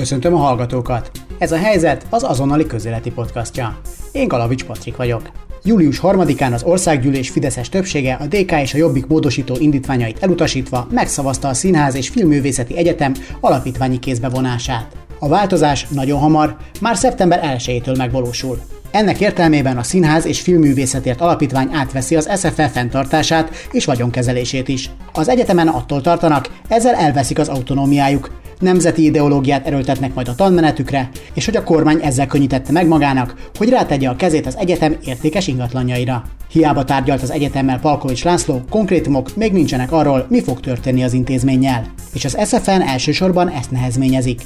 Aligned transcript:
Köszöntöm 0.00 0.34
a 0.34 0.38
hallgatókat! 0.38 1.10
Ez 1.38 1.52
a 1.52 1.56
helyzet 1.56 2.06
az 2.10 2.22
azonnali 2.22 2.66
közéleti 2.66 3.10
podcastja. 3.10 3.80
Én 4.12 4.28
Galavics 4.28 4.64
Patrik 4.64 4.96
vagyok. 4.96 5.30
Július 5.64 6.00
3-án 6.02 6.52
az 6.52 6.62
országgyűlés 6.62 7.30
Fideszes 7.30 7.68
többsége 7.68 8.14
a 8.14 8.26
DK 8.26 8.52
és 8.52 8.74
a 8.74 8.76
Jobbik 8.76 9.06
módosító 9.06 9.54
indítványait 9.58 10.22
elutasítva 10.22 10.86
megszavazta 10.90 11.48
a 11.48 11.54
Színház 11.54 11.94
és 11.94 12.08
Filmművészeti 12.08 12.76
Egyetem 12.76 13.14
alapítványi 13.40 13.98
kézbevonását. 13.98 14.96
A 15.22 15.28
változás 15.28 15.86
nagyon 15.88 16.18
hamar, 16.18 16.56
már 16.80 16.96
szeptember 16.96 17.56
1-től 17.58 17.96
megvalósul. 17.96 18.60
Ennek 18.90 19.20
értelmében 19.20 19.76
a 19.76 19.82
Színház 19.82 20.26
és 20.26 20.40
Filmművészetért 20.40 21.20
Alapítvány 21.20 21.68
átveszi 21.72 22.16
az 22.16 22.30
SFF 22.36 22.72
fenntartását 22.72 23.50
és 23.72 23.84
vagyonkezelését 23.84 24.68
is. 24.68 24.90
Az 25.12 25.28
egyetemen 25.28 25.68
attól 25.68 26.00
tartanak, 26.00 26.48
ezzel 26.68 26.94
elveszik 26.94 27.38
az 27.38 27.48
autonómiájuk, 27.48 28.30
nemzeti 28.58 29.04
ideológiát 29.04 29.66
erőltetnek 29.66 30.14
majd 30.14 30.28
a 30.28 30.34
tanmenetükre, 30.34 31.08
és 31.34 31.44
hogy 31.44 31.56
a 31.56 31.62
kormány 31.62 32.00
ezzel 32.02 32.26
könnyítette 32.26 32.72
meg 32.72 32.86
magának, 32.86 33.34
hogy 33.58 33.68
rátegye 33.68 34.08
a 34.08 34.16
kezét 34.16 34.46
az 34.46 34.56
egyetem 34.56 34.96
értékes 35.04 35.46
ingatlanjaira. 35.46 36.24
Hiába 36.50 36.84
tárgyalt 36.84 37.22
az 37.22 37.30
egyetemmel 37.30 37.80
Palkovics 37.80 38.24
László, 38.24 38.62
konkrétumok 38.70 39.36
még 39.36 39.52
nincsenek 39.52 39.92
arról, 39.92 40.26
mi 40.28 40.42
fog 40.42 40.60
történni 40.60 41.02
az 41.02 41.12
intézménnyel. 41.12 41.84
És 42.12 42.24
az 42.24 42.38
SFN 42.46 42.80
elsősorban 42.80 43.48
ezt 43.48 43.70
nehezményezik. 43.70 44.40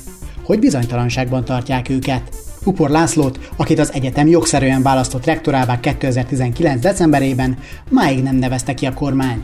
Hogy 0.45 0.59
bizonytalanságban 0.59 1.45
tartják 1.45 1.89
őket. 1.89 2.23
Upor 2.65 2.91
Lászlót, 2.91 3.51
akit 3.57 3.79
az 3.79 3.93
egyetem 3.93 4.27
jogszerűen 4.27 4.83
választott 4.83 5.25
rektorává 5.25 5.81
2019. 5.81 6.81
decemberében, 6.81 7.59
máig 7.91 8.23
nem 8.23 8.37
nevezte 8.37 8.75
ki 8.75 8.87
a 8.87 8.95
kormány. 8.95 9.41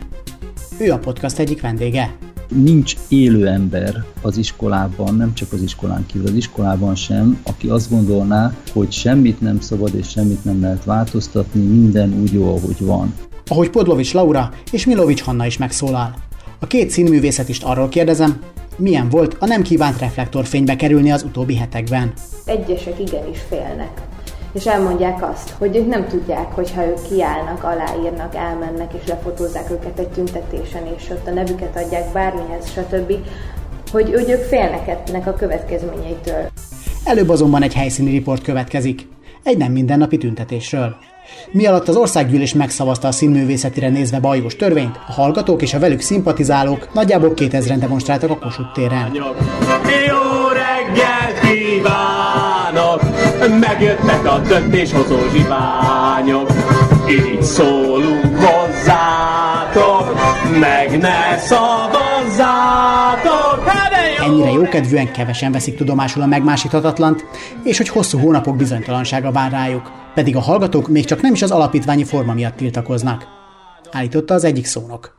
Ő 0.77 0.91
a 0.91 0.97
podcast 0.97 1.39
egyik 1.39 1.61
vendége 1.61 2.15
nincs 2.55 2.95
élő 3.07 3.47
ember 3.47 4.03
az 4.21 4.37
iskolában, 4.37 5.15
nem 5.15 5.33
csak 5.33 5.53
az 5.53 5.61
iskolán 5.61 6.05
kívül, 6.05 6.27
az 6.27 6.33
iskolában 6.33 6.95
sem, 6.95 7.39
aki 7.43 7.67
azt 7.67 7.89
gondolná, 7.89 8.55
hogy 8.73 8.91
semmit 8.91 9.41
nem 9.41 9.59
szabad 9.59 9.95
és 9.95 10.09
semmit 10.09 10.43
nem 10.43 10.61
lehet 10.61 10.83
változtatni, 10.83 11.61
minden 11.61 12.13
úgy 12.21 12.31
jó, 12.31 12.55
ahogy 12.55 12.79
van. 12.79 13.13
Ahogy 13.47 13.69
Podlovics 13.69 14.13
Laura 14.13 14.51
és 14.71 14.85
Milovics 14.85 15.21
Hanna 15.21 15.45
is 15.45 15.57
megszólal. 15.57 16.13
A 16.59 16.67
két 16.67 16.89
színművészet 16.89 17.49
is 17.49 17.59
arról 17.59 17.89
kérdezem, 17.89 18.39
milyen 18.81 19.09
volt 19.09 19.35
a 19.39 19.45
nem 19.45 19.61
kívánt 19.61 19.99
reflektorfénybe 19.99 20.75
kerülni 20.75 21.11
az 21.11 21.23
utóbbi 21.23 21.55
hetekben. 21.55 22.13
Egyesek 22.45 22.99
igenis 22.99 23.39
félnek 23.49 24.01
és 24.53 24.65
elmondják 24.65 25.29
azt, 25.29 25.49
hogy 25.49 25.75
ők 25.75 25.87
nem 25.87 26.07
tudják, 26.07 26.53
hogy 26.53 26.71
ha 26.71 26.85
ők 26.85 27.07
kiállnak, 27.09 27.63
aláírnak, 27.63 28.35
elmennek 28.35 28.93
és 29.01 29.07
lefotózzák 29.07 29.71
őket 29.71 29.99
egy 29.99 30.07
tüntetésen, 30.07 30.83
és 30.97 31.09
ott 31.09 31.27
a 31.27 31.31
nevüket 31.31 31.77
adják 31.77 32.11
bármihez, 32.13 32.69
stb., 32.69 33.13
hogy, 33.91 34.13
hogy 34.13 34.29
ők 34.29 34.41
félnek 34.41 34.87
ennek 34.87 35.27
a 35.27 35.33
következményeitől. 35.33 36.49
Előbb 37.03 37.29
azonban 37.29 37.63
egy 37.63 37.73
helyszíni 37.73 38.11
riport 38.11 38.43
következik. 38.43 39.07
Egy 39.43 39.57
nem 39.57 39.71
mindennapi 39.71 40.17
tüntetésről. 40.17 40.95
Mi 41.51 41.65
alatt 41.65 41.87
az 41.87 41.95
országgyűlés 41.95 42.53
megszavazta 42.53 43.07
a 43.07 43.11
színművészetire 43.11 43.89
nézve 43.89 44.19
bajós 44.19 44.55
törvényt, 44.55 44.99
a 45.07 45.11
hallgatók 45.11 45.61
és 45.61 45.73
a 45.73 45.79
velük 45.79 46.01
szimpatizálók 46.01 46.93
nagyjából 46.93 47.33
2000-en 47.35 47.77
demonstráltak 47.79 48.29
a 48.29 48.37
Kossuth 48.37 48.73
téren. 48.73 49.11
Jó 49.13 49.25
reggelt 50.47 51.39
kívánok! 51.39 53.01
Megjöttek 53.59 54.25
a 54.25 54.39
döntéshozó 54.39 55.17
zsiványok, 55.31 56.51
így 57.09 57.43
szólunk 57.43 58.35
hozzátok, 58.35 60.15
meg 60.59 60.97
ne 60.97 61.37
szavazzátok! 61.37 63.50
Ennyire 64.25 64.51
jókedvűen 64.51 65.11
kevesen 65.11 65.51
veszik 65.51 65.75
tudomásul 65.75 66.21
a 66.21 66.25
megmásíthatatlant, 66.25 67.25
és 67.63 67.77
hogy 67.77 67.89
hosszú 67.89 68.19
hónapok 68.19 68.55
bizonytalansága 68.55 69.31
vár 69.31 69.51
rájuk, 69.51 69.91
pedig 70.13 70.35
a 70.35 70.39
hallgatók 70.39 70.87
még 70.87 71.05
csak 71.05 71.21
nem 71.21 71.33
is 71.33 71.41
az 71.41 71.51
alapítványi 71.51 72.03
forma 72.03 72.33
miatt 72.33 72.55
tiltakoznak. 72.55 73.27
Állította 73.91 74.33
az 74.33 74.43
egyik 74.43 74.65
szónok. 74.65 75.15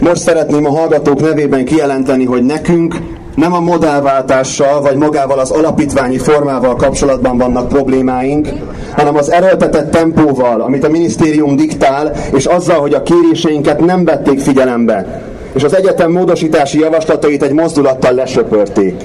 Most 0.00 0.20
szeretném 0.20 0.66
a 0.66 0.70
hallgatók 0.70 1.20
nevében 1.20 1.64
kijelenteni, 1.64 2.24
hogy 2.24 2.42
nekünk 2.42 2.96
nem 3.34 3.52
a 3.52 3.60
modellváltással 3.60 4.80
vagy 4.80 4.96
magával 4.96 5.38
az 5.38 5.50
alapítványi 5.50 6.18
formával 6.18 6.76
kapcsolatban 6.76 7.38
vannak 7.38 7.68
problémáink, 7.68 8.48
hanem 8.96 9.16
az 9.16 9.30
erőltetett 9.30 9.90
tempóval, 9.90 10.60
amit 10.60 10.84
a 10.84 10.88
minisztérium 10.88 11.56
diktál, 11.56 12.12
és 12.32 12.44
azzal, 12.44 12.80
hogy 12.80 12.94
a 12.94 13.02
kéréseinket 13.02 13.80
nem 13.80 14.04
vették 14.04 14.40
figyelembe, 14.40 15.29
és 15.54 15.62
az 15.62 15.74
egyetem 15.74 16.12
módosítási 16.12 16.78
javaslatait 16.78 17.42
egy 17.42 17.52
mozdulattal 17.52 18.12
lesöpörték. 18.12 19.04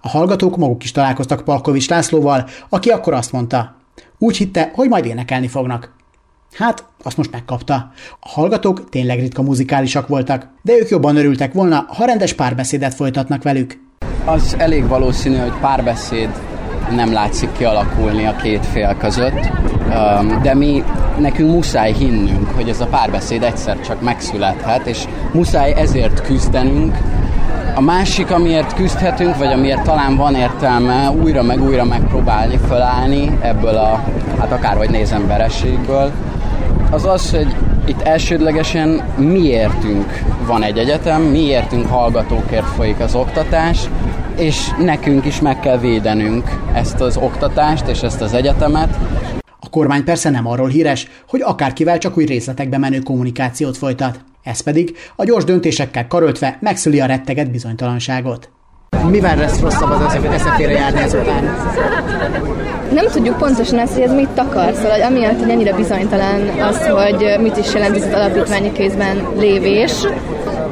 A 0.00 0.08
hallgatók 0.08 0.56
maguk 0.56 0.84
is 0.84 0.92
találkoztak 0.92 1.44
Palkovics 1.44 1.88
Lászlóval, 1.88 2.44
aki 2.68 2.90
akkor 2.90 3.12
azt 3.12 3.32
mondta, 3.32 3.76
úgy 4.18 4.36
hitte, 4.36 4.70
hogy 4.74 4.88
majd 4.88 5.04
énekelni 5.04 5.48
fognak. 5.48 5.92
Hát, 6.52 6.84
azt 7.02 7.16
most 7.16 7.30
megkapta. 7.30 7.74
A 8.20 8.28
hallgatók 8.28 8.88
tényleg 8.88 9.18
ritka 9.18 9.42
muzikálisak 9.42 10.08
voltak, 10.08 10.48
de 10.62 10.72
ők 10.72 10.88
jobban 10.88 11.16
örültek 11.16 11.52
volna, 11.52 11.86
ha 11.88 12.04
rendes 12.04 12.32
párbeszédet 12.32 12.94
folytatnak 12.94 13.42
velük. 13.42 13.78
Az 14.24 14.54
elég 14.58 14.88
valószínű, 14.88 15.36
hogy 15.36 15.52
párbeszéd 15.60 16.30
nem 16.90 17.12
látszik 17.12 17.52
kialakulni 17.52 18.26
a 18.26 18.36
két 18.36 18.66
fél 18.66 18.96
között, 18.98 19.50
de 20.42 20.54
mi 20.54 20.84
nekünk 21.18 21.50
muszáj 21.50 21.92
hinnünk, 21.92 22.50
hogy 22.54 22.68
ez 22.68 22.80
a 22.80 22.86
párbeszéd 22.86 23.42
egyszer 23.42 23.80
csak 23.80 24.00
megszülethet, 24.02 24.86
és 24.86 25.04
muszáj 25.32 25.72
ezért 25.72 26.22
küzdenünk, 26.22 26.96
a 27.74 27.80
másik, 27.80 28.30
amiért 28.30 28.74
küzdhetünk, 28.74 29.36
vagy 29.36 29.52
amiért 29.52 29.82
talán 29.82 30.16
van 30.16 30.34
értelme 30.34 31.10
újra 31.10 31.42
meg 31.42 31.62
újra 31.62 31.84
megpróbálni 31.84 32.58
fölállni 32.68 33.38
ebből 33.40 33.74
a, 33.76 34.04
hát 34.38 34.52
akárhogy 34.52 34.90
nézem, 34.90 35.26
verességből, 35.26 36.12
az 36.90 37.06
az, 37.06 37.30
hogy 37.30 37.56
itt 37.86 38.00
elsődlegesen 38.00 39.02
miértünk 39.16 40.22
van 40.46 40.62
egy 40.62 40.78
egyetem, 40.78 41.22
miértünk 41.22 41.86
hallgatókért 41.86 42.66
folyik 42.66 43.00
az 43.00 43.14
oktatás, 43.14 43.78
és 44.36 44.68
nekünk 44.78 45.24
is 45.24 45.40
meg 45.40 45.60
kell 45.60 45.78
védenünk 45.78 46.50
ezt 46.74 47.00
az 47.00 47.16
oktatást 47.16 47.86
és 47.86 48.02
ezt 48.02 48.20
az 48.20 48.32
egyetemet. 48.32 48.98
A 49.60 49.68
kormány 49.70 50.04
persze 50.04 50.30
nem 50.30 50.46
arról 50.46 50.68
híres, 50.68 51.06
hogy 51.28 51.40
akárkivel 51.40 51.98
csak 51.98 52.16
új 52.16 52.24
részletekbe 52.24 52.78
menő 52.78 52.98
kommunikációt 52.98 53.76
folytat. 53.76 54.20
Ez 54.42 54.60
pedig 54.60 54.96
a 55.16 55.24
gyors 55.24 55.44
döntésekkel 55.44 56.06
karöltve 56.06 56.58
megszüli 56.60 57.00
a 57.00 57.06
retteget 57.06 57.50
bizonytalanságot. 57.50 58.50
Mivel 59.10 59.36
lesz 59.36 59.60
rosszabb 59.60 59.90
az 59.90 60.14
eszefére 60.14 60.72
járni 60.72 61.00
ezután? 61.00 61.44
nem 62.92 63.06
tudjuk 63.06 63.38
pontosan 63.38 63.78
ezt, 63.78 63.92
hogy 63.92 64.02
ez 64.02 64.12
mit 64.12 64.28
takar, 64.28 64.74
szóval 64.74 64.90
hogy 64.90 65.00
amiatt, 65.00 65.38
hogy 65.38 65.50
ennyire 65.50 65.74
bizonytalan 65.74 66.48
az, 66.48 66.86
hogy 66.86 67.36
mit 67.40 67.56
is 67.56 67.74
jelent 67.74 67.96
ez 67.96 68.06
az 68.06 68.12
alapítványi 68.12 68.72
kézben 68.72 69.26
lévés, 69.38 69.92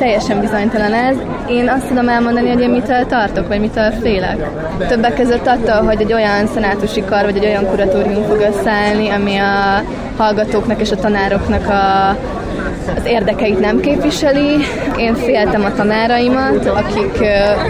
teljesen 0.01 0.41
bizonytalan 0.41 0.93
ez. 0.93 1.17
Én 1.49 1.69
azt 1.69 1.87
tudom 1.87 2.09
elmondani, 2.09 2.49
hogy 2.49 2.61
én 2.61 2.71
mitől 2.71 3.07
tartok, 3.07 3.49
vagy 3.49 3.61
mitől 3.61 3.91
félek. 3.91 4.51
Többek 4.89 5.15
között 5.15 5.47
attól, 5.47 5.87
hogy 5.87 6.01
egy 6.01 6.13
olyan 6.13 6.47
szenátusi 6.47 7.05
kar, 7.05 7.25
vagy 7.25 7.37
egy 7.37 7.45
olyan 7.45 7.67
kuratórium 7.67 8.23
fog 8.23 8.41
összeállni, 8.41 9.09
ami 9.09 9.37
a 9.37 9.83
hallgatóknak 10.17 10.81
és 10.81 10.91
a 10.91 10.97
tanároknak 10.97 11.69
a 11.69 12.17
az 12.97 13.05
érdekeit 13.05 13.61
nem 13.61 13.81
képviseli. 13.81 14.57
Én 14.97 15.15
féltem 15.15 15.65
a 15.65 15.73
tanáraimat, 15.73 16.67
akik 16.67 17.19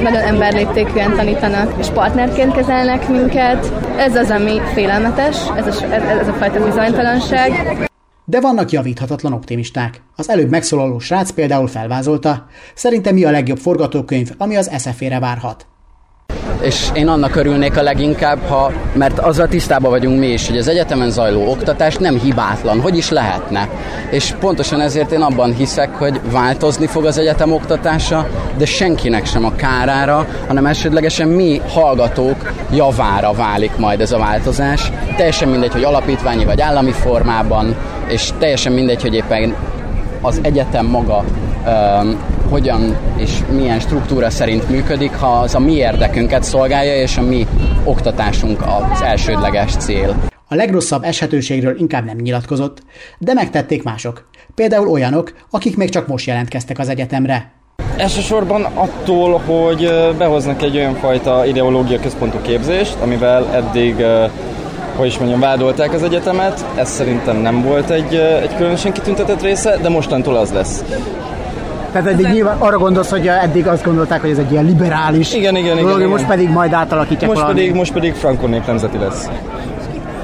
nagyon 0.03 0.23
emberléptékűen 0.23 1.17
tanítanak, 1.17 1.73
és 1.79 1.87
partnerként 1.95 2.55
kezelnek 2.55 3.09
minket. 3.09 3.73
Ez 3.97 4.15
az, 4.15 4.31
ami 4.31 4.61
félelmetes, 4.75 5.37
ez 5.57 5.67
a, 5.67 5.95
ez 6.21 6.29
a 6.29 6.33
fajta 6.33 6.65
bizonytalanság. 6.65 7.89
De 8.31 8.41
vannak 8.41 8.71
javíthatatlan 8.71 9.33
optimisták. 9.33 10.03
Az 10.17 10.29
előbb 10.29 10.51
megszólaló 10.51 10.99
srác 10.99 11.31
például 11.31 11.67
felvázolta, 11.67 12.47
szerintem 12.75 13.15
mi 13.15 13.25
a 13.25 13.31
legjobb 13.31 13.59
forgatókönyv, 13.59 14.31
ami 14.39 14.57
az 14.57 14.71
SZF-ére 14.77 15.19
várhat 15.19 15.70
és 16.61 16.89
én 16.95 17.09
annak 17.09 17.37
örülnék 17.37 17.77
a 17.77 17.83
leginkább, 17.83 18.39
ha, 18.49 18.73
mert 18.93 19.19
azzal 19.19 19.49
tisztában 19.49 19.91
vagyunk 19.91 20.19
mi 20.19 20.27
is, 20.27 20.49
hogy 20.49 20.59
az 20.59 20.69
egyetemen 20.69 21.11
zajló 21.11 21.51
oktatás 21.51 21.97
nem 21.97 22.19
hibátlan, 22.19 22.81
hogy 22.81 22.97
is 22.97 23.11
lehetne. 23.11 23.69
És 24.11 24.35
pontosan 24.41 24.81
ezért 24.81 25.13
én 25.13 25.21
abban 25.21 25.55
hiszek, 25.55 25.95
hogy 25.95 26.21
változni 26.31 26.87
fog 26.87 27.05
az 27.05 27.19
egyetem 27.19 27.53
oktatása, 27.53 28.29
de 28.57 28.65
senkinek 28.65 29.27
sem 29.27 29.45
a 29.45 29.55
kárára, 29.57 30.27
hanem 30.47 30.67
elsődlegesen 30.67 31.29
mi 31.29 31.61
hallgatók 31.69 32.53
javára 32.73 33.33
válik 33.33 33.77
majd 33.77 34.01
ez 34.01 34.13
a 34.13 34.19
változás. 34.19 34.93
Teljesen 35.17 35.49
mindegy, 35.49 35.73
hogy 35.73 35.85
alapítványi 35.85 36.45
vagy 36.45 36.61
állami 36.61 36.93
formában, 36.93 37.77
és 38.09 38.31
teljesen 38.39 38.73
mindegy, 38.73 39.03
hogy 39.03 39.15
éppen 39.15 39.55
az 40.21 40.41
egyetem 40.43 40.87
maga 40.87 41.25
hogyan 42.51 42.97
és 43.17 43.39
milyen 43.51 43.81
struktúra 43.81 44.31
szerint 44.31 44.69
működik, 44.69 45.13
ha 45.13 45.27
az 45.27 45.55
a 45.55 45.59
mi 45.59 45.73
érdekünket 45.73 46.43
szolgálja, 46.43 46.95
és 46.95 47.17
a 47.17 47.23
mi 47.23 47.47
oktatásunk 47.85 48.63
az 48.63 49.03
elsődleges 49.03 49.77
cél. 49.77 50.17
A 50.49 50.55
legrosszabb 50.55 51.03
eshetőségről 51.05 51.79
inkább 51.79 52.05
nem 52.05 52.17
nyilatkozott, 52.17 52.83
de 53.19 53.35
megtették 53.35 53.83
mások. 53.83 54.29
Például 54.55 54.89
olyanok, 54.89 55.33
akik 55.51 55.77
még 55.77 55.89
csak 55.89 56.07
most 56.07 56.27
jelentkeztek 56.27 56.79
az 56.79 56.89
egyetemre. 56.89 57.53
Elsősorban 57.97 58.65
attól, 58.65 59.39
hogy 59.39 59.91
behoznak 60.19 60.63
egy 60.63 60.77
olyan 60.77 60.95
fajta 60.95 61.47
ideológia 61.47 62.01
központú 62.01 62.39
képzést, 62.43 62.97
amivel 63.01 63.49
eddig 63.55 64.05
hogy 64.97 65.09
is 65.09 65.19
mondjam, 65.19 65.41
vádolták 65.41 65.93
az 65.93 66.03
egyetemet. 66.03 66.65
Ez 66.77 66.89
szerintem 66.89 67.37
nem 67.37 67.63
volt 67.63 67.91
egy, 67.91 68.15
egy 68.15 68.55
különösen 68.57 68.93
kitüntetett 68.93 69.43
része, 69.43 69.77
de 69.83 69.89
mostantól 69.89 70.37
az 70.37 70.53
lesz. 70.53 70.85
Tehát 71.93 72.09
eddig 72.09 72.27
nyilván 72.27 72.57
arra 72.59 72.79
gondolsz, 72.79 73.11
hogy 73.11 73.27
eddig 73.27 73.67
azt 73.67 73.85
gondolták, 73.85 74.21
hogy 74.21 74.31
ez 74.31 74.39
egy 74.39 74.53
ilyen 74.53 74.65
liberális 74.65 75.35
igen, 75.35 75.57
igen, 75.57 75.77
dolog, 75.77 75.99
igen, 75.99 76.09
most 76.09 76.25
igen. 76.25 76.37
pedig 76.37 76.51
majd 76.53 76.73
átalakítják 76.73 77.31
most 77.31 77.41
valami. 77.43 77.61
pedig, 77.61 77.75
most 77.75 77.93
pedig 77.93 78.15
frankon 78.15 78.51
nép 78.51 78.67
nemzeti 78.67 78.99
lesz. 78.99 79.29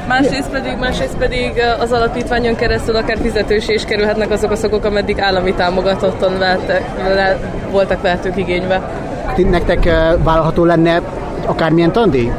Másrészt 0.09 0.51
pedig, 0.51 0.77
másrészt 0.81 1.17
pedig 1.17 1.53
az 1.81 1.93
alapítványon 1.93 2.55
keresztül 2.55 2.97
akár 2.97 3.17
fizetős 3.23 3.69
is 3.69 3.85
kerülhetnek 3.85 4.31
azok 4.31 4.51
a 4.51 4.57
szakok, 4.57 4.85
ameddig 4.85 5.21
állami 5.21 5.55
támogatottan 5.55 6.39
vettek, 6.39 6.83
le, 7.15 7.39
voltak 7.71 8.03
vehetők 8.03 8.37
igénybe. 8.37 8.91
Ti- 9.35 9.43
Nektek 9.43 9.85
vállalható 10.23 10.65
lenne 10.65 11.01
akármilyen 11.47 11.93
tandíj? 11.93 12.33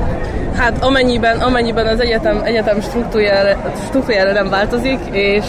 Hát 0.58 0.84
amennyiben, 0.84 1.40
amennyiben 1.40 1.88
az 1.88 2.00
egyetem, 2.00 2.42
egyetem 2.44 2.82
struktúrájára, 2.82 3.74
struktúrájára 3.88 4.32
nem 4.32 4.50
változik, 4.50 5.00
és, 5.12 5.46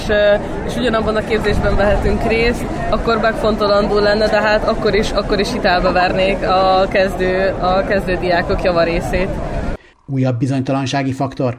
és 0.66 0.76
ugyanabban 0.76 1.16
a 1.16 1.24
képzésben 1.24 1.76
vehetünk 1.76 2.22
részt, 2.22 2.64
akkor 2.90 3.20
megfontolandó 3.20 3.98
lenne, 3.98 4.26
de 4.28 4.40
hát 4.40 4.68
akkor 4.68 4.94
is, 4.94 5.10
akkor 5.10 5.40
is 5.40 5.52
hitelbe 5.52 5.90
vernék 5.90 6.42
a 6.42 6.86
kezdő, 6.90 7.54
a 7.60 7.84
kezdő 7.84 8.16
diákok 8.16 8.62
javarészét. 8.62 9.28
Újabb 10.06 10.38
bizonytalansági 10.38 11.12
faktor. 11.12 11.58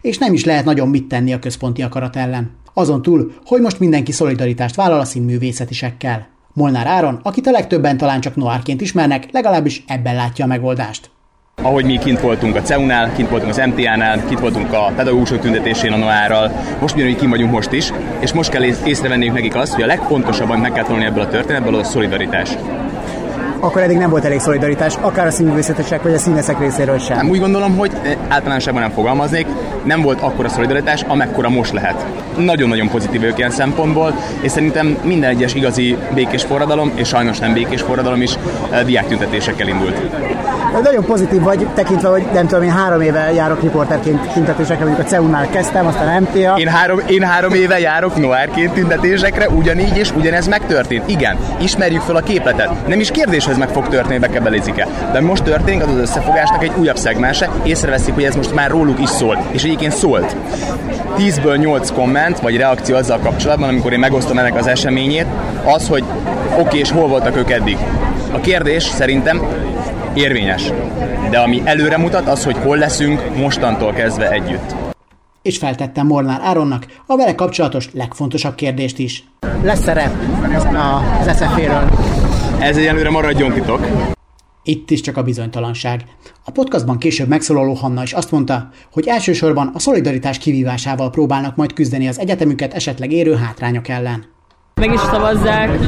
És 0.00 0.18
nem 0.18 0.32
is 0.32 0.44
lehet 0.44 0.64
nagyon 0.64 0.88
mit 0.88 1.08
tenni 1.08 1.32
a 1.32 1.38
központi 1.38 1.82
akarat 1.82 2.16
ellen. 2.16 2.50
Azon 2.74 3.02
túl, 3.02 3.32
hogy 3.44 3.60
most 3.60 3.78
mindenki 3.78 4.12
szolidaritást 4.12 4.74
vállal 4.74 5.00
a 5.00 5.04
színművészetisekkel. 5.04 6.28
Molnár 6.52 6.86
Áron, 6.86 7.20
akit 7.22 7.46
a 7.46 7.50
legtöbben 7.50 7.96
talán 7.96 8.20
csak 8.20 8.36
Noárként 8.36 8.80
ismernek, 8.80 9.28
legalábbis 9.32 9.84
ebben 9.86 10.14
látja 10.14 10.44
a 10.44 10.48
megoldást. 10.48 11.10
Ahogy 11.62 11.84
mi 11.84 11.98
kint 11.98 12.20
voltunk 12.20 12.56
a 12.56 12.62
CEU-nál, 12.62 13.12
kint 13.12 13.28
voltunk 13.28 13.50
az 13.50 13.62
MTA-nál, 13.66 14.24
kint 14.28 14.40
voltunk 14.40 14.72
a 14.72 14.92
pedagógusok 14.96 15.40
tüntetésén 15.40 15.92
a 15.92 15.96
Noárral, 15.96 16.50
most 16.80 16.94
ugyanúgy 16.94 17.16
kint 17.16 17.30
vagyunk 17.30 17.52
most 17.52 17.72
is, 17.72 17.92
és 18.18 18.32
most 18.32 18.50
kell 18.50 18.64
ész- 18.64 18.86
észrevenniük 18.86 19.34
nekik 19.34 19.54
azt, 19.54 19.74
hogy 19.74 19.82
a 19.82 19.86
legfontosabban 19.86 20.58
meg 20.58 20.72
kell 20.72 20.84
tanulni 20.84 21.04
ebből 21.04 21.22
a 21.22 21.28
történetből 21.28 21.74
a 21.74 21.84
szolidaritás. 21.84 22.56
Akkor 23.62 23.82
eddig 23.82 23.96
nem 23.96 24.10
volt 24.10 24.24
elég 24.24 24.40
szolidaritás, 24.40 24.94
akár 25.00 25.26
a 25.26 25.30
színművészetesek 25.30 26.02
vagy 26.02 26.14
a 26.14 26.18
színészek 26.18 26.58
részéről 26.58 26.98
sem. 26.98 27.16
Nem 27.16 27.28
úgy 27.28 27.40
gondolom, 27.40 27.76
hogy 27.76 27.90
eh, 28.02 28.16
általánosságban 28.28 28.82
nem 28.82 28.90
fogalmaznék, 28.90 29.46
nem 29.82 30.02
volt 30.02 30.20
akkora 30.20 30.48
szolidaritás, 30.48 31.02
amekkora 31.02 31.48
most 31.48 31.72
lehet. 31.72 32.06
Nagyon-nagyon 32.36 32.88
pozitív 32.88 33.22
ők 33.22 33.38
ilyen 33.38 33.50
szempontból, 33.50 34.14
és 34.40 34.50
szerintem 34.50 34.98
minden 35.04 35.30
egyes 35.30 35.54
igazi 35.54 35.96
békés 36.14 36.42
forradalom, 36.42 36.92
és 36.94 37.08
sajnos 37.08 37.38
nem 37.38 37.52
békés 37.52 37.80
forradalom 37.80 38.22
is 38.22 38.34
eh, 38.70 38.82
diáktüntetésekkel 38.82 39.68
indult. 39.68 40.00
Nagyon 40.82 41.04
pozitív 41.04 41.42
vagy, 41.42 41.66
tekintve, 41.74 42.08
hogy 42.08 42.26
nem 42.32 42.46
tudom, 42.46 42.62
én 42.62 42.70
három 42.70 43.00
éve 43.00 43.32
járok 43.32 43.62
riporterként 43.62 44.32
tüntetésekre, 44.32 44.84
mondjuk 44.84 45.06
a 45.06 45.08
CEU-nál 45.08 45.48
kezdtem, 45.48 45.86
aztán 45.86 46.22
MTA. 46.22 46.56
Én 46.56 46.68
három, 46.68 47.00
én 47.06 47.22
három 47.22 47.52
éve 47.52 47.78
járok 47.78 48.16
Noárként 48.16 48.72
tüntetésekre, 48.72 49.48
ugyanígy 49.48 49.96
és 49.96 50.12
ugyanez 50.12 50.46
megtörtént. 50.46 51.08
Igen, 51.08 51.36
ismerjük 51.60 52.00
fel 52.00 52.16
a 52.16 52.20
képletet. 52.20 52.86
Nem 52.86 53.00
is 53.00 53.10
kérdés, 53.10 53.44
hogy 53.44 53.52
ez 53.52 53.58
meg 53.58 53.68
fog 53.68 53.88
történni, 53.88 54.18
bekebelezik-e. 54.18 54.86
De 55.12 55.20
most 55.20 55.42
történik 55.42 55.82
az 55.82 55.88
az 55.88 55.98
összefogásnak 55.98 56.62
egy 56.62 56.72
újabb 56.76 56.96
szegmense, 56.96 57.50
észreveszik, 57.62 58.14
hogy 58.14 58.24
ez 58.24 58.34
most 58.34 58.54
már 58.54 58.70
róluk 58.70 59.00
is 59.00 59.08
szól. 59.08 59.44
És 59.50 59.62
egyébként 59.62 59.92
szólt. 59.92 60.36
10-ből 61.18 61.58
8 61.58 61.90
komment, 61.90 62.40
vagy 62.40 62.56
reakció 62.56 62.96
azzal 62.96 63.18
kapcsolatban, 63.18 63.68
amikor 63.68 63.92
én 63.92 63.98
megosztom 63.98 64.38
ennek 64.38 64.56
az 64.56 64.66
eseményét, 64.66 65.26
az, 65.64 65.88
hogy 65.88 66.04
oké, 66.52 66.60
okay, 66.60 66.78
és 66.78 66.90
hol 66.90 67.08
voltak 67.08 67.36
ők 67.36 67.50
eddig. 67.50 67.76
A 68.32 68.40
kérdés 68.40 68.82
szerintem 68.82 69.40
érvényes. 70.14 70.72
De 71.30 71.38
ami 71.38 71.62
előre 71.64 71.98
mutat, 71.98 72.28
az, 72.28 72.44
hogy 72.44 72.56
hol 72.56 72.76
leszünk 72.76 73.36
mostantól 73.36 73.92
kezdve 73.92 74.30
együtt. 74.30 74.74
És 75.42 75.58
feltettem 75.58 76.06
Molnár 76.06 76.40
Áronnak 76.42 76.86
a 77.06 77.16
vele 77.16 77.34
kapcsolatos 77.34 77.88
legfontosabb 77.92 78.54
kérdést 78.54 78.98
is. 78.98 79.24
Lesz 79.62 79.82
szerep 79.82 80.16
az 80.54 81.36
SZF-ről? 81.36 81.90
Ez 82.60 82.76
egyelőre 82.76 83.10
maradjon 83.10 83.52
titok. 83.52 83.86
Itt 84.62 84.90
is 84.90 85.00
csak 85.00 85.16
a 85.16 85.22
bizonytalanság. 85.22 86.04
A 86.44 86.50
podcastban 86.50 86.98
később 86.98 87.28
megszólaló 87.28 87.72
Hanna 87.72 88.02
is 88.02 88.12
azt 88.12 88.30
mondta, 88.30 88.68
hogy 88.92 89.06
elsősorban 89.06 89.70
a 89.74 89.78
szolidaritás 89.78 90.38
kivívásával 90.38 91.10
próbálnak 91.10 91.56
majd 91.56 91.72
küzdeni 91.72 92.08
az 92.08 92.18
egyetemüket 92.18 92.74
esetleg 92.74 93.12
érő 93.12 93.34
hátrányok 93.34 93.88
ellen. 93.88 94.24
Meg 94.80 94.92
is 94.92 95.00
szavazzák, 95.00 95.78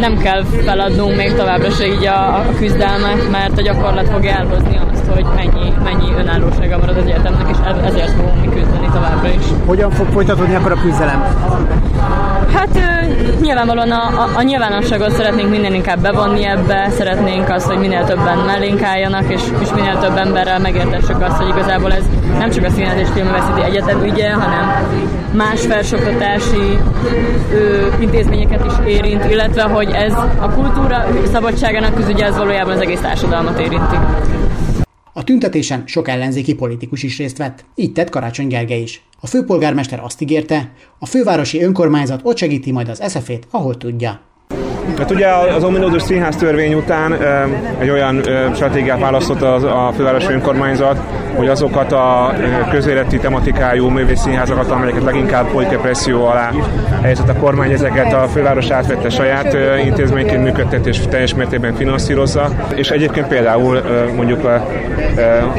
nem 0.00 0.18
kell 0.18 0.44
feladnunk 0.44 1.16
még 1.16 1.34
továbbra 1.34 1.70
se 1.70 1.86
így 1.86 2.06
a, 2.06 2.36
a 2.36 2.44
küzdelmet, 2.58 3.30
mert 3.30 3.58
a 3.58 3.62
gyakorlat 3.62 4.08
fogja 4.08 4.30
elhozni 4.30 4.80
azt, 4.92 5.06
hogy 5.06 5.26
mennyi, 5.34 5.72
mennyi 5.84 6.12
önállósága 6.18 6.78
marad 6.78 6.96
az 6.96 7.04
egyetemnek, 7.04 7.48
és 7.50 7.56
ezért 7.84 8.10
fogunk 8.10 8.40
mi 8.40 8.48
küzdeni 8.48 8.65
továbbra 8.96 9.28
is. 9.28 9.44
Hogyan 9.66 9.90
fog 9.90 10.06
folytatódni 10.06 10.54
akkor 10.54 10.72
a 10.72 10.80
küzdelem? 10.80 11.20
Hát 12.54 12.68
ö, 12.74 12.96
nyilvánvalóan 13.40 13.90
a, 13.90 14.02
a, 14.22 14.28
a 14.36 14.42
nyilvánosságot 14.42 15.10
szeretnénk 15.10 15.50
minél 15.50 15.72
inkább 15.72 16.00
bevonni 16.00 16.44
ebbe, 16.44 16.88
szeretnénk 16.90 17.48
azt, 17.48 17.66
hogy 17.66 17.78
minél 17.78 18.04
többen 18.04 18.38
mellénk 18.38 18.82
álljanak, 18.82 19.24
és, 19.28 19.42
és 19.60 19.68
minél 19.74 19.98
több 19.98 20.16
emberrel 20.16 20.58
megértessük 20.58 21.22
azt, 21.22 21.36
hogy 21.36 21.48
igazából 21.48 21.92
ez 21.92 22.04
nem 22.38 22.50
csak 22.50 22.64
a 22.64 22.70
Színház 22.70 22.98
és 22.98 23.08
Filmvészeti 23.14 23.62
Egyetem 23.62 24.04
ügye, 24.04 24.32
hanem 24.32 24.88
más 25.32 25.60
felsőoktatási 25.60 26.78
ö, 27.52 27.86
intézményeket 27.98 28.64
is 28.64 28.94
érint, 28.94 29.24
illetve 29.24 29.62
hogy 29.62 29.90
ez 29.90 30.12
a 30.40 30.50
kultúra 30.50 31.04
szabadságának 31.32 31.94
közügye, 31.94 32.24
ez 32.24 32.36
valójában 32.36 32.72
az 32.72 32.80
egész 32.80 33.00
társadalmat 33.00 33.58
érinti. 33.58 33.96
A 35.18 35.24
tüntetésen 35.24 35.82
sok 35.86 36.08
ellenzéki 36.08 36.54
politikus 36.54 37.02
is 37.02 37.18
részt 37.18 37.38
vett, 37.38 37.64
így 37.74 37.92
tett 37.92 38.10
Karácsony 38.10 38.46
Gergely 38.46 38.80
is. 38.80 39.02
A 39.20 39.26
főpolgármester 39.26 40.00
azt 40.02 40.20
ígérte, 40.20 40.72
a 40.98 41.06
fővárosi 41.06 41.62
önkormányzat 41.62 42.20
ott 42.22 42.36
segíti 42.36 42.72
majd 42.72 42.88
az 42.88 43.00
eszefét, 43.00 43.46
ahol 43.50 43.76
tudja. 43.76 44.20
Hát 44.98 45.10
ugye 45.10 45.28
az 45.28 45.64
ominózus 45.64 46.02
színház 46.02 46.36
törvény 46.36 46.74
után 46.74 47.12
egy 47.78 47.90
olyan 47.90 48.22
stratégiát 48.54 49.00
választott 49.00 49.42
a 49.42 49.92
fővárosi 49.96 50.32
önkormányzat, 50.32 50.98
hogy 51.36 51.48
azokat 51.48 51.92
a 51.92 52.34
közéleti 52.70 53.18
tematikájú 53.18 53.88
művészszínházakat, 53.88 54.70
amelyeket 54.70 55.02
leginkább 55.02 55.50
politikai 55.50 56.12
alá 56.12 56.50
helyezett 57.02 57.28
a 57.28 57.34
kormány, 57.34 57.72
ezeket 57.72 58.12
a 58.12 58.28
főváros 58.28 58.70
átvette 58.70 59.08
saját 59.08 59.56
intézményként 59.84 60.42
működtet 60.42 60.86
és 60.86 61.00
teljes 61.08 61.34
mértékben 61.34 61.74
finanszírozza. 61.74 62.48
És 62.74 62.90
egyébként 62.90 63.26
például 63.26 63.80
mondjuk 64.16 64.44
a 64.44 64.66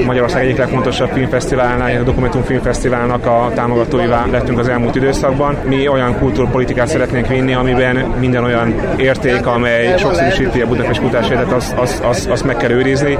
Magyarország 0.05 0.43
egyik 0.43 0.57
legfontosabb 0.57 1.09
filmfesztiválnál, 1.09 2.01
a 2.01 2.03
Dokumentum 2.03 2.43
Filmfesztiválnak 2.43 3.25
a 3.25 3.51
támogatóivá 3.55 4.25
lettünk 4.31 4.59
az 4.59 4.67
elmúlt 4.67 4.95
időszakban. 4.95 5.57
Mi 5.63 5.87
olyan 5.87 6.17
kultúrpolitikát 6.17 6.87
szeretnénk 6.87 7.27
vinni, 7.27 7.53
amiben 7.53 7.95
minden 8.19 8.43
olyan 8.43 8.73
érték, 8.97 9.45
amely 9.45 9.97
sokszínűsíti 9.97 10.61
a 10.61 10.67
Budapest 10.67 11.01
életet, 11.31 11.51
azt, 11.51 11.73
azt, 11.77 12.03
azt, 12.03 12.29
azt 12.29 12.45
meg 12.45 12.55
kell 12.57 12.71
őrizni. 12.71 13.17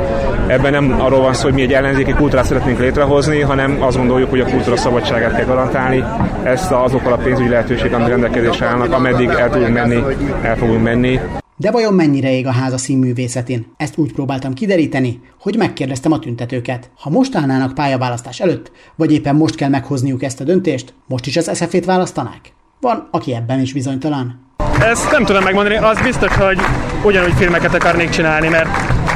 Ebben 0.48 0.72
nem 0.72 0.96
arról 1.00 1.22
van 1.22 1.34
szó, 1.34 1.43
hogy 1.43 1.53
mi 1.53 1.62
egy 1.62 1.74
ellenzéki 1.74 2.12
kultúrát 2.12 2.46
szeretnénk 2.48 2.80
létrehozni, 2.80 3.39
hanem 3.42 3.82
azt 3.82 3.98
gondoljuk, 3.98 4.30
hogy 4.30 4.39
a 4.39 4.46
kultúra 4.46 4.77
szabadságát 4.77 5.36
kell 5.36 5.46
garantálni. 5.46 6.04
Ezt 6.44 6.72
azokkal 6.72 7.13
a 7.13 7.18
pénzügyi 7.18 7.50
lehetőség, 7.50 7.94
amik 7.94 8.08
rendelkezésre 8.08 8.66
állnak, 8.66 8.92
ameddig 8.92 9.30
el 9.30 9.50
tudunk 9.50 9.74
menni, 9.74 10.04
el 10.42 10.58
fogunk 10.58 10.84
menni. 10.84 11.20
De 11.56 11.72
vajon 11.72 11.94
mennyire 11.94 12.32
ég 12.32 12.48
a 12.48 12.51
ház 12.51 12.74
a 12.74 12.77
színművészetén? 12.77 13.74
Ezt 13.77 13.98
úgy 13.98 14.13
próbáltam 14.13 14.54
kideríteni, 14.54 15.22
hogy 15.39 15.58
megkérdeztem 15.58 16.12
a 16.12 16.20
tüntetőket. 16.20 16.89
Ha 17.00 17.10
most 17.10 17.36
állnának 17.36 17.74
pályaválasztás 17.74 18.39
előtt, 18.39 18.72
vagy 18.96 19.13
éppen 19.13 19.36
most 19.36 19.56
kell 19.56 19.70
meghozniuk 19.70 20.24
ezt 20.24 20.42
a 20.42 20.44
döntést, 20.44 20.94
most 21.08 21.25
is 21.25 21.38
az 21.38 21.50
eszefét 21.50 21.86
választanák? 21.86 22.54
Van, 22.82 23.08
aki 23.12 23.36
ebben 23.36 23.60
is 23.60 23.74
bizonytalan. 23.74 24.39
Ezt 24.80 25.12
nem 25.12 25.25
tudom 25.25 25.44
megmondani, 25.44 25.75
az 25.75 26.01
biztos, 26.01 26.36
hogy 26.36 26.58
ugyanúgy 27.04 27.34
filmeket 27.34 27.74
akarnék 27.74 28.10
csinálni, 28.10 28.48
mert 28.48 28.70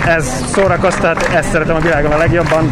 ez 0.07 0.45
szórakoztat, 0.53 1.23
ezt 1.33 1.49
szeretem 1.49 1.75
a 1.75 1.79
világon 1.79 2.11
a 2.11 2.17
legjobban, 2.17 2.71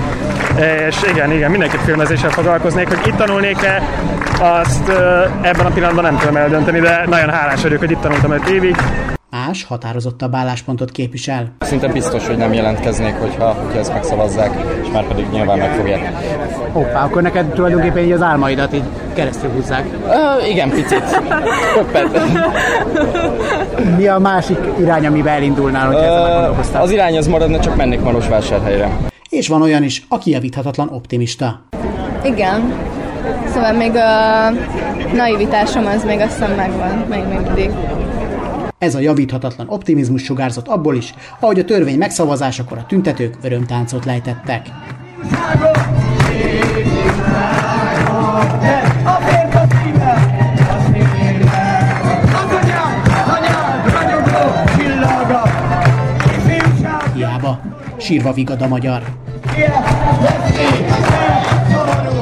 és 0.87 0.95
igen, 1.11 1.31
igen, 1.31 1.51
mindenképp 1.51 1.79
filmezéssel 1.79 2.29
foglalkoznék, 2.29 2.87
hogy 2.87 3.07
itt 3.07 3.15
tanulnék-e, 3.15 3.83
azt 4.39 4.87
ö, 4.87 5.23
ebben 5.41 5.65
a 5.65 5.69
pillanatban 5.69 6.03
nem 6.03 6.17
tudom 6.17 6.35
eldönteni, 6.35 6.79
de 6.79 7.03
nagyon 7.07 7.29
hálás 7.29 7.61
vagyok, 7.61 7.79
hogy 7.79 7.91
itt 7.91 8.01
tanultam 8.01 8.31
5 8.31 8.49
évig. 8.49 8.75
Más 9.31 9.63
határozottabb 9.63 10.35
álláspontot 10.35 10.91
képvisel. 10.91 11.55
Szinte 11.59 11.87
biztos, 11.87 12.27
hogy 12.27 12.37
nem 12.37 12.53
jelentkeznék, 12.53 13.13
hogyha, 13.13 13.45
hogyha 13.45 13.79
ezt 13.79 13.93
megszavazzák, 13.93 14.51
és 14.81 14.87
már 14.93 15.07
pedig 15.07 15.25
nyilván 15.31 15.57
meg 15.57 15.71
fogják. 15.71 16.13
Hoppá, 16.71 17.03
akkor 17.03 17.21
neked 17.21 17.45
tulajdonképpen 17.45 18.03
így 18.03 18.11
az 18.11 18.21
álmaidat 18.21 18.73
így 18.73 18.83
keresztül 19.13 19.49
húzzák. 19.49 19.85
Uh, 20.05 20.49
igen, 20.49 20.69
picit. 20.69 21.21
Köppet. 21.73 22.19
Mi 23.97 24.07
a 24.07 24.19
másik 24.19 24.57
irány, 24.79 25.05
amiben 25.05 25.33
elindulnál, 25.33 25.87
hogy 25.87 25.95
ezzel 25.95 26.23
meggondolkoztál? 26.23 26.81
Az 26.81 26.91
irány 26.91 27.17
az 27.17 27.27
maradna, 27.27 27.59
csak 27.59 27.75
mennék 27.75 28.01
Marosvásárhelyre. 28.01 28.89
És 29.29 29.47
van 29.47 29.61
olyan 29.61 29.83
is, 29.83 30.05
aki 30.07 30.31
javíthatatlan 30.31 30.89
optimista. 30.89 31.61
Igen. 32.23 32.73
Szóval 33.53 33.73
még 33.73 33.91
a 33.95 34.49
naivitásom 35.13 35.85
az 35.85 36.03
még 36.03 36.19
azt 36.19 36.31
hiszem 36.31 36.55
megvan, 36.55 36.97
még 37.09 37.23
mindig. 37.23 37.71
Ez 38.77 38.95
a 38.95 38.99
javíthatatlan 38.99 39.69
optimizmus 39.69 40.23
sugárzott 40.23 40.67
abból 40.67 40.95
is, 40.95 41.13
ahogy 41.39 41.59
a 41.59 41.65
törvény 41.65 41.97
megszavazásakor 41.97 42.77
a 42.77 42.85
tüntetők 42.85 43.37
örömtáncot 43.41 44.05
lejtettek. 44.05 44.67
Hiába, 45.29 45.79
sírva 57.99 58.33
vigad 58.33 58.61
a 58.61 58.67
magyar. 58.67 59.03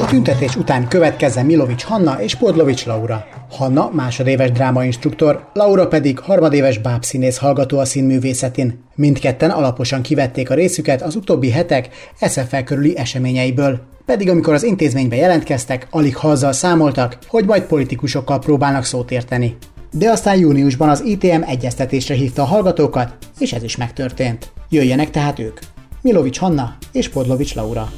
A 0.02 0.06
tüntetés 0.10 0.56
után 0.56 0.88
következzen 0.88 1.46
Milovics 1.46 1.84
Hanna 1.84 2.22
és 2.22 2.36
Podlovics 2.36 2.86
Laura. 2.86 3.26
Hanna 3.52 3.90
másodéves 3.94 4.52
drámainstruktor, 4.52 5.50
Laura 5.54 5.88
pedig 5.88 6.20
harmadéves 6.20 6.78
bábszínész 6.78 7.38
hallgató 7.38 7.80
a 7.80 7.86
színművészetén. 7.86 8.84
Mindketten 8.96 9.50
alaposan 9.50 10.02
kivették 10.02 10.50
a 10.50 10.54
részüket 10.54 11.02
az 11.02 11.16
utóbbi 11.16 11.52
hetek 11.52 11.90
SFL 12.30 12.58
körüli 12.66 12.98
eseményeiből. 12.98 13.80
Pedig 14.06 14.30
amikor 14.30 14.54
az 14.54 14.64
intézménybe 14.64 15.16
jelentkeztek, 15.16 15.88
alig 15.90 16.16
ha 16.16 16.30
azzal 16.30 16.52
számoltak, 16.52 17.18
hogy 17.28 17.46
majd 17.46 17.64
politikusokkal 17.64 18.40
próbálnak 18.40 18.84
szót 18.84 19.12
érteni. 19.12 19.58
De 19.92 20.10
aztán 20.10 20.38
júniusban 20.38 20.90
az 20.90 21.04
ITM 21.04 21.42
egyeztetésre 21.46 22.16
hívta 22.16 22.42
a 22.42 22.46
hallgatókat, 22.46 23.14
és 23.40 23.54
ez 23.54 23.64
is 23.64 23.78
megtörtént. 23.78 24.52
Jöjjenek 24.70 25.10
tehát 25.10 25.40
ők. 25.40 25.60
Milovics 26.02 26.40
Hanna 26.40 26.76
és 26.92 27.10
Podlovics 27.10 27.56
Laura. 27.56 27.90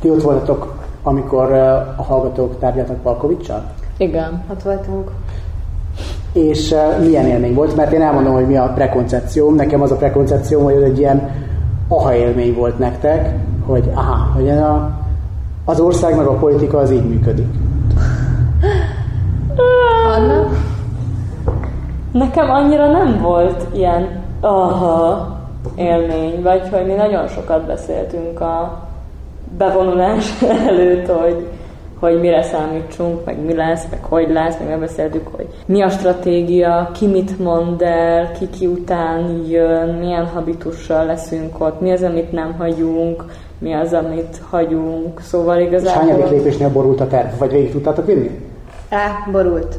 Ti 0.00 0.10
ott 0.10 0.22
voltatok, 0.22 0.74
amikor 1.02 1.52
a 1.96 2.02
hallgatók 2.02 2.58
tárgyaltak 2.58 3.02
Palkovicsal? 3.02 3.74
Igen. 3.96 4.44
Ott 4.50 4.62
voltunk. 4.62 5.10
És 6.32 6.70
uh, 6.70 7.04
milyen 7.04 7.26
élmény 7.26 7.54
volt? 7.54 7.76
Mert 7.76 7.92
én 7.92 8.02
elmondom, 8.02 8.32
hogy 8.32 8.46
mi 8.46 8.56
a 8.56 8.72
prekoncepcióm. 8.74 9.54
Nekem 9.54 9.82
az 9.82 9.90
a 9.90 9.96
prekoncepcióm, 9.96 10.62
hogy 10.62 10.74
ez 10.74 10.82
egy 10.82 10.98
ilyen 10.98 11.30
aha 11.88 12.14
élmény 12.14 12.54
volt 12.54 12.78
nektek, 12.78 13.34
hogy 13.66 13.90
aha, 13.94 14.32
hogy 14.34 14.48
a, 14.48 14.98
az 15.64 15.80
ország 15.80 16.16
meg 16.16 16.26
a 16.26 16.34
politika 16.34 16.78
az 16.78 16.90
így 16.90 17.08
működik. 17.08 17.46
Nekem 22.18 22.50
annyira 22.50 22.90
nem 22.90 23.20
volt 23.22 23.66
ilyen 23.74 24.22
aha 24.40 25.36
élmény, 25.76 26.42
vagy 26.42 26.68
hogy 26.72 26.86
mi 26.86 26.92
nagyon 26.92 27.28
sokat 27.28 27.66
beszéltünk 27.66 28.40
a 28.40 28.86
bevonulás 29.58 30.42
előtt, 30.68 31.06
hogy, 31.06 31.46
hogy 31.98 32.20
mire 32.20 32.42
számítsunk, 32.42 33.24
meg 33.24 33.44
mi 33.44 33.54
lesz, 33.54 33.86
meg 33.90 34.04
hogy 34.04 34.30
lesz, 34.30 34.58
meg 34.58 34.68
megbeszéltük, 34.68 35.28
hogy 35.36 35.46
mi 35.66 35.82
a 35.82 35.88
stratégia, 35.88 36.90
ki 36.94 37.06
mit 37.06 37.38
mond 37.38 37.82
el, 37.82 38.32
ki 38.32 38.48
ki 38.50 38.66
után 38.66 39.44
jön, 39.48 39.88
milyen 39.88 40.26
habitussal 40.26 41.06
leszünk 41.06 41.60
ott, 41.60 41.80
mi 41.80 41.92
az, 41.92 42.02
amit 42.02 42.32
nem 42.32 42.54
hagyunk, 42.58 43.24
mi 43.58 43.72
az, 43.72 43.92
amit 43.92 44.40
hagyunk, 44.50 45.20
szóval 45.20 45.58
igazából... 45.58 46.02
És 46.02 46.10
hányadik 46.10 46.30
lépésnél 46.30 46.70
borult 46.70 47.00
a 47.00 47.06
terv, 47.06 47.38
vagy 47.38 47.50
végig 47.50 47.70
tudtátok 47.70 48.06
vinni? 48.06 48.30
Á, 48.90 49.30
borult. 49.32 49.78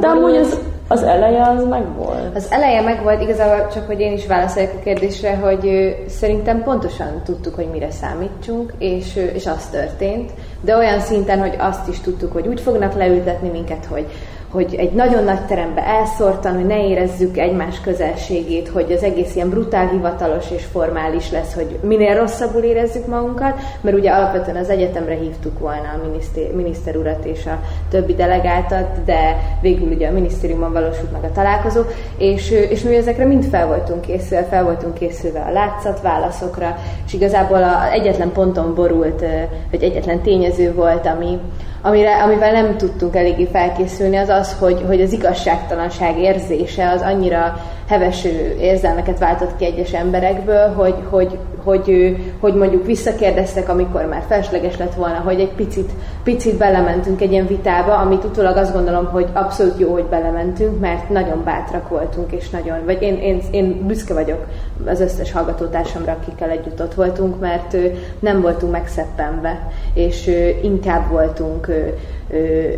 De 0.00 0.06
amúgy 0.06 0.36
az, 0.36 0.58
az 0.88 1.02
eleje 1.02 1.42
az 1.42 1.64
megvolt. 1.64 2.36
Az 2.36 2.46
eleje 2.50 2.80
megvolt, 2.80 3.22
igazából 3.22 3.68
csak, 3.72 3.86
hogy 3.86 4.00
én 4.00 4.12
is 4.12 4.26
válaszoljak 4.26 4.72
a 4.74 4.82
kérdésre, 4.82 5.36
hogy 5.36 5.94
szerintem 6.08 6.62
pontosan 6.62 7.22
tudtuk, 7.24 7.54
hogy 7.54 7.68
mire 7.70 7.90
számítsunk, 7.90 8.72
és, 8.78 9.16
és 9.34 9.46
az 9.46 9.66
történt, 9.66 10.30
de 10.60 10.76
olyan 10.76 11.00
szinten, 11.00 11.40
hogy 11.40 11.54
azt 11.58 11.88
is 11.88 12.00
tudtuk, 12.00 12.32
hogy 12.32 12.46
úgy 12.46 12.60
fognak 12.60 12.94
leültetni 12.94 13.48
minket, 13.48 13.84
hogy 13.84 14.06
hogy 14.50 14.74
egy 14.74 14.92
nagyon 14.92 15.24
nagy 15.24 15.46
terembe 15.46 15.86
elszórtan, 15.86 16.54
hogy 16.54 16.66
ne 16.66 16.88
érezzük 16.88 17.38
egymás 17.38 17.80
közelségét, 17.80 18.68
hogy 18.68 18.92
az 18.92 19.02
egész 19.02 19.34
ilyen 19.34 19.50
brutál, 19.50 19.88
hivatalos 19.88 20.50
és 20.50 20.64
formális 20.64 21.30
lesz, 21.30 21.54
hogy 21.54 21.78
minél 21.82 22.14
rosszabbul 22.14 22.62
érezzük 22.62 23.06
magunkat, 23.06 23.60
mert 23.80 23.96
ugye 23.96 24.10
alapvetően 24.10 24.56
az 24.56 24.68
egyetemre 24.68 25.14
hívtuk 25.14 25.58
volna 25.58 25.88
a 25.96 26.06
miniszter, 26.06 26.52
miniszter 26.54 26.96
urat 26.96 27.24
és 27.24 27.46
a 27.46 27.60
többi 27.90 28.14
delegáltat, 28.14 29.04
de 29.04 29.36
végül 29.60 29.88
ugye 29.88 30.08
a 30.08 30.12
minisztériumban 30.12 30.72
valósult 30.72 31.12
meg 31.12 31.24
a 31.24 31.32
találkozó, 31.32 31.80
és, 32.18 32.50
és 32.50 32.82
mi 32.82 32.96
ezekre 32.96 33.24
mind 33.24 33.44
fel 33.44 33.66
voltunk 33.66 34.00
készülve, 34.00 34.44
fel 34.44 34.64
voltunk 34.64 34.94
készülve 34.94 35.40
a 35.40 35.52
látszat 35.52 36.00
válaszokra, 36.00 36.76
és 37.06 37.12
igazából 37.12 37.62
a 37.62 37.92
egyetlen 37.92 38.32
ponton 38.32 38.74
borult, 38.74 39.24
vagy 39.70 39.82
egyetlen 39.82 40.20
tényező 40.20 40.74
volt, 40.74 41.06
ami, 41.06 41.38
amire, 41.82 42.22
amivel 42.22 42.52
nem 42.52 42.76
tudtunk 42.76 43.16
eléggé 43.16 43.48
felkészülni, 43.52 44.16
az 44.16 44.28
az, 44.28 44.56
hogy, 44.58 44.84
hogy 44.86 45.00
az 45.00 45.12
igazságtalanság 45.12 46.18
érzése 46.18 46.90
az 46.90 47.00
annyira 47.00 47.60
heves 47.88 48.24
érzelmeket 48.60 49.18
váltott 49.18 49.56
ki 49.56 49.64
egyes 49.64 49.92
emberekből, 49.92 50.72
hogy, 50.74 50.94
hogy, 51.10 51.38
hogy, 51.68 52.16
hogy 52.40 52.54
mondjuk 52.54 52.86
visszakérdeztek, 52.86 53.68
amikor 53.68 54.04
már 54.04 54.22
felesleges 54.28 54.76
lett 54.76 54.94
volna, 54.94 55.18
hogy 55.18 55.40
egy 55.40 55.52
picit, 55.52 55.90
picit 56.22 56.56
belementünk 56.56 57.20
egy 57.20 57.32
ilyen 57.32 57.46
vitába, 57.46 57.96
amit 57.96 58.24
utólag 58.24 58.56
azt 58.56 58.72
gondolom, 58.72 59.06
hogy 59.06 59.26
abszolút 59.32 59.78
jó, 59.78 59.92
hogy 59.92 60.04
belementünk, 60.04 60.80
mert 60.80 61.08
nagyon 61.08 61.44
bátrak 61.44 61.88
voltunk, 61.88 62.32
és 62.32 62.50
nagyon, 62.50 62.84
vagy 62.84 63.02
én, 63.02 63.14
én, 63.14 63.40
én 63.50 63.86
büszke 63.86 64.14
vagyok 64.14 64.46
az 64.86 65.00
összes 65.00 65.32
hallgatótársamra, 65.32 66.12
akikkel 66.20 66.50
együtt 66.50 66.82
ott 66.82 66.94
voltunk, 66.94 67.40
mert 67.40 67.76
nem 68.18 68.40
voltunk 68.40 68.72
megszeppenve, 68.72 69.68
és 69.94 70.30
inkább 70.62 71.10
voltunk 71.10 71.68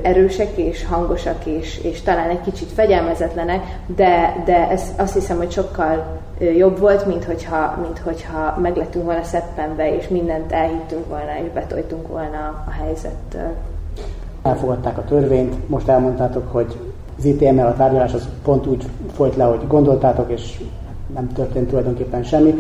erősek 0.03 0.57
és 0.57 0.87
hangosak, 0.87 1.47
és, 1.47 1.81
és 1.83 2.03
talán 2.03 2.31
egy 2.31 2.41
kicsit 2.41 2.69
fegyelmezetlenek, 2.73 3.63
de, 3.97 4.43
de 4.45 4.69
ez 4.71 4.83
azt 4.97 5.15
hiszem, 5.15 5.37
hogy 5.37 5.51
sokkal 5.51 6.20
jobb 6.41 6.79
volt, 6.79 7.07
mint 7.07 7.25
hogyha, 7.25 7.79
mint 7.83 7.99
hogyha 7.99 8.59
meglettünk 8.61 9.05
volna 9.05 9.23
szeppenbe, 9.23 9.97
és 9.97 10.09
mindent 10.09 10.53
elhittünk 10.53 11.09
volna, 11.09 11.39
és 11.45 11.51
betoltunk 11.55 12.09
volna 12.09 12.65
a 12.67 12.71
helyzettől. 12.71 13.55
Elfogadták 14.43 14.99
a 14.99 15.05
törvényt, 15.05 15.69
most 15.69 15.89
elmondtátok, 15.89 16.53
hogy 16.53 16.77
az 17.19 17.25
ITM-mel 17.25 17.67
a 17.67 17.75
tárgyalás 17.75 18.15
az 18.15 18.29
pont 18.43 18.67
úgy 18.67 18.85
folyt 19.13 19.37
le, 19.37 19.45
hogy 19.45 19.67
gondoltátok, 19.67 20.31
és 20.31 20.61
nem 21.15 21.33
történt 21.33 21.69
tulajdonképpen 21.69 22.23
semmi. 22.23 22.55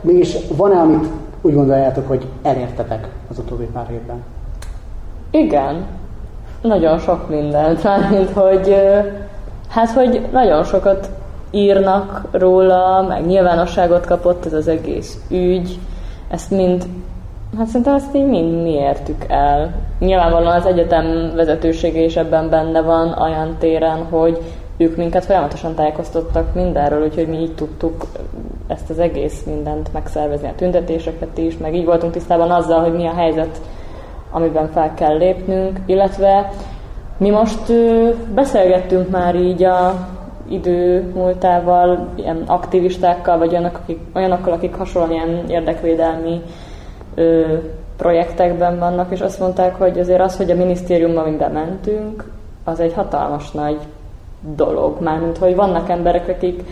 Mégis 0.00 0.36
van-e, 0.56 0.80
amit 0.80 1.06
úgy 1.40 1.54
gondoljátok, 1.54 2.08
hogy 2.08 2.26
elértetek 2.42 3.08
az 3.30 3.38
utóbbi 3.38 3.64
pár 3.64 3.90
évben? 3.90 4.22
Igen, 5.30 5.86
nagyon 6.62 6.98
sok 6.98 7.28
mindent, 7.28 7.82
mármint, 7.84 8.30
hogy 8.30 8.76
hát, 9.68 9.90
hogy 9.90 10.26
nagyon 10.32 10.64
sokat 10.64 11.10
írnak 11.52 12.28
róla, 12.30 13.06
meg 13.08 13.26
nyilvánosságot 13.26 14.06
kapott 14.06 14.46
ez 14.46 14.52
az 14.52 14.68
egész 14.68 15.18
ügy, 15.30 15.78
ezt 16.30 16.50
mind, 16.50 16.86
hát 17.58 17.66
szerintem 17.66 17.94
ezt 17.94 18.14
így 18.14 18.26
mind 18.26 18.62
mi 18.62 18.70
értük 18.70 19.24
el. 19.28 19.74
Nyilvánvalóan 19.98 20.56
az 20.56 20.66
egyetem 20.66 21.32
vezetősége 21.34 22.00
is 22.00 22.16
ebben 22.16 22.50
benne 22.50 22.80
van 22.80 23.18
olyan 23.18 23.56
téren, 23.58 24.04
hogy 24.10 24.38
ők 24.76 24.96
minket 24.96 25.24
folyamatosan 25.24 25.74
tájékoztattak 25.74 26.54
mindenről, 26.54 27.04
úgyhogy 27.04 27.28
mi 27.28 27.36
így 27.36 27.54
tudtuk 27.54 28.06
ezt 28.66 28.90
az 28.90 28.98
egész 28.98 29.42
mindent 29.46 29.92
megszervezni, 29.92 30.48
a 30.48 30.54
tüntetéseket 30.56 31.38
is, 31.38 31.56
meg 31.58 31.74
így 31.74 31.84
voltunk 31.84 32.12
tisztában 32.12 32.50
azzal, 32.50 32.80
hogy 32.80 32.92
mi 32.92 33.06
a 33.06 33.14
helyzet, 33.14 33.60
amiben 34.30 34.68
fel 34.68 34.94
kell 34.94 35.16
lépnünk, 35.16 35.80
illetve 35.86 36.52
mi 37.16 37.30
most 37.30 37.72
beszélgettünk 38.34 39.10
már 39.10 39.34
így 39.34 39.64
a 39.64 40.08
idő 40.48 41.12
múltával, 41.14 42.08
ilyen 42.14 42.42
aktivistákkal, 42.46 43.38
vagy 43.38 43.50
olyanok, 43.50 43.78
akik, 43.82 43.98
olyanokkal, 44.14 44.52
akik 44.52 44.74
hasonlóan 44.74 45.48
érdekvédelmi 45.48 46.40
ö, 47.14 47.42
projektekben 47.96 48.78
vannak, 48.78 49.12
és 49.12 49.20
azt 49.20 49.40
mondták, 49.40 49.74
hogy 49.74 49.98
azért 49.98 50.20
az, 50.20 50.36
hogy 50.36 50.50
a 50.50 50.54
minisztériumban 50.54 51.24
minden 51.24 51.50
mentünk, 51.50 52.30
az 52.64 52.80
egy 52.80 52.92
hatalmas 52.92 53.50
nagy 53.50 53.78
dolog. 54.56 55.00
Mármint, 55.00 55.38
hogy 55.38 55.54
vannak 55.54 55.88
emberek, 55.88 56.28
akik 56.28 56.62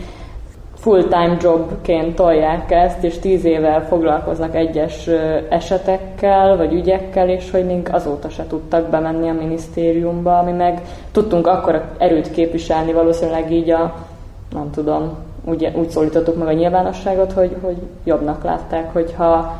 full-time 0.81 1.37
jobként 1.41 2.15
tolják 2.15 2.71
ezt, 2.71 3.03
és 3.03 3.19
tíz 3.19 3.43
évvel 3.45 3.85
foglalkoznak 3.85 4.55
egyes 4.55 5.09
esetekkel, 5.49 6.57
vagy 6.57 6.73
ügyekkel, 6.73 7.29
és 7.29 7.51
hogy 7.51 7.65
még 7.65 7.89
azóta 7.91 8.29
se 8.29 8.47
tudtak 8.47 8.89
bemenni 8.89 9.29
a 9.29 9.33
minisztériumba, 9.33 10.37
ami 10.37 10.51
meg 10.51 10.81
tudtunk 11.11 11.47
akkor 11.47 11.83
erőt 11.97 12.31
képviselni, 12.31 12.93
valószínűleg 12.93 13.51
így 13.51 13.69
a, 13.69 13.95
nem 14.53 14.71
tudom, 14.71 15.17
úgy, 15.43 15.71
úgy 15.75 15.89
szólítottuk 15.89 16.37
meg 16.37 16.47
a 16.47 16.53
nyilvánosságot, 16.53 17.31
hogy, 17.31 17.55
hogy 17.61 17.77
jobbnak 18.03 18.43
látták, 18.43 18.93
hogyha 18.93 19.59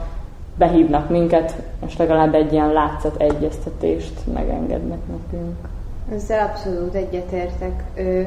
behívnak 0.58 1.10
minket, 1.10 1.56
és 1.86 1.98
legalább 1.98 2.34
egy 2.34 2.54
ilyen 2.54 2.72
látszat 2.72 3.22
egyeztetést 3.22 4.14
megengednek 4.34 5.00
nekünk. 5.08 5.56
Ezzel 6.14 6.48
abszolút 6.48 6.94
egyetértek. 6.94 7.84
Ö, 7.96 8.22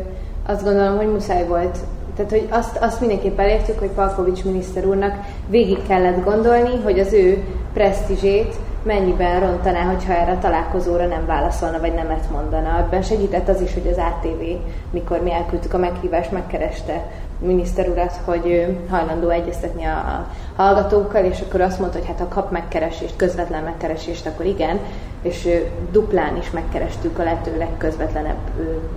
azt 0.47 0.65
gondolom, 0.65 0.97
hogy 0.97 1.13
muszáj 1.13 1.47
volt 1.47 1.79
tehát, 2.17 2.31
hogy 2.31 2.47
azt, 2.51 2.77
azt 2.77 3.01
mindenképp 3.01 3.39
elértük, 3.39 3.79
hogy 3.79 3.89
Palkovics 3.89 4.45
miniszter 4.45 4.87
úrnak 4.87 5.15
végig 5.49 5.87
kellett 5.87 6.25
gondolni, 6.25 6.81
hogy 6.83 6.99
az 6.99 7.13
ő 7.13 7.45
presztízsét 7.73 8.55
mennyiben 8.85 9.41
rontaná, 9.41 9.83
hogyha 9.83 10.13
erre 10.13 10.33
a 10.33 10.39
találkozóra 10.39 11.07
nem 11.07 11.27
válaszolna, 11.27 11.81
vagy 11.81 11.95
nemet 11.95 12.31
mondana. 12.31 12.79
Ebben 12.79 13.03
segített 13.03 13.49
az 13.49 13.61
is, 13.61 13.75
hogy 13.75 13.87
az 13.87 13.97
ATV, 13.97 14.43
mikor 14.91 15.23
mi 15.23 15.33
elküldtük 15.33 15.75
a 15.75 15.79
meghívást, 15.79 16.33
megkereste 16.33 17.05
miniszter 17.39 17.89
urat, 17.89 18.21
hogy 18.25 18.77
hajlandó 18.91 19.29
egyeztetni 19.29 19.85
a 19.85 20.27
hallgatókkal, 20.57 21.25
és 21.25 21.41
akkor 21.41 21.61
azt 21.61 21.79
mondta, 21.79 21.99
hogy 21.99 22.07
hát 22.07 22.19
ha 22.19 22.29
kap 22.29 22.51
megkeresést, 22.51 23.17
közvetlen 23.17 23.63
megkeresést, 23.63 24.27
akkor 24.27 24.47
igen, 24.47 24.79
és 25.23 25.49
duplán 25.93 26.37
is 26.37 26.51
megkerestük 26.51 27.19
a 27.19 27.23
lehető 27.23 27.57
legközvetlenebb, 27.59 28.51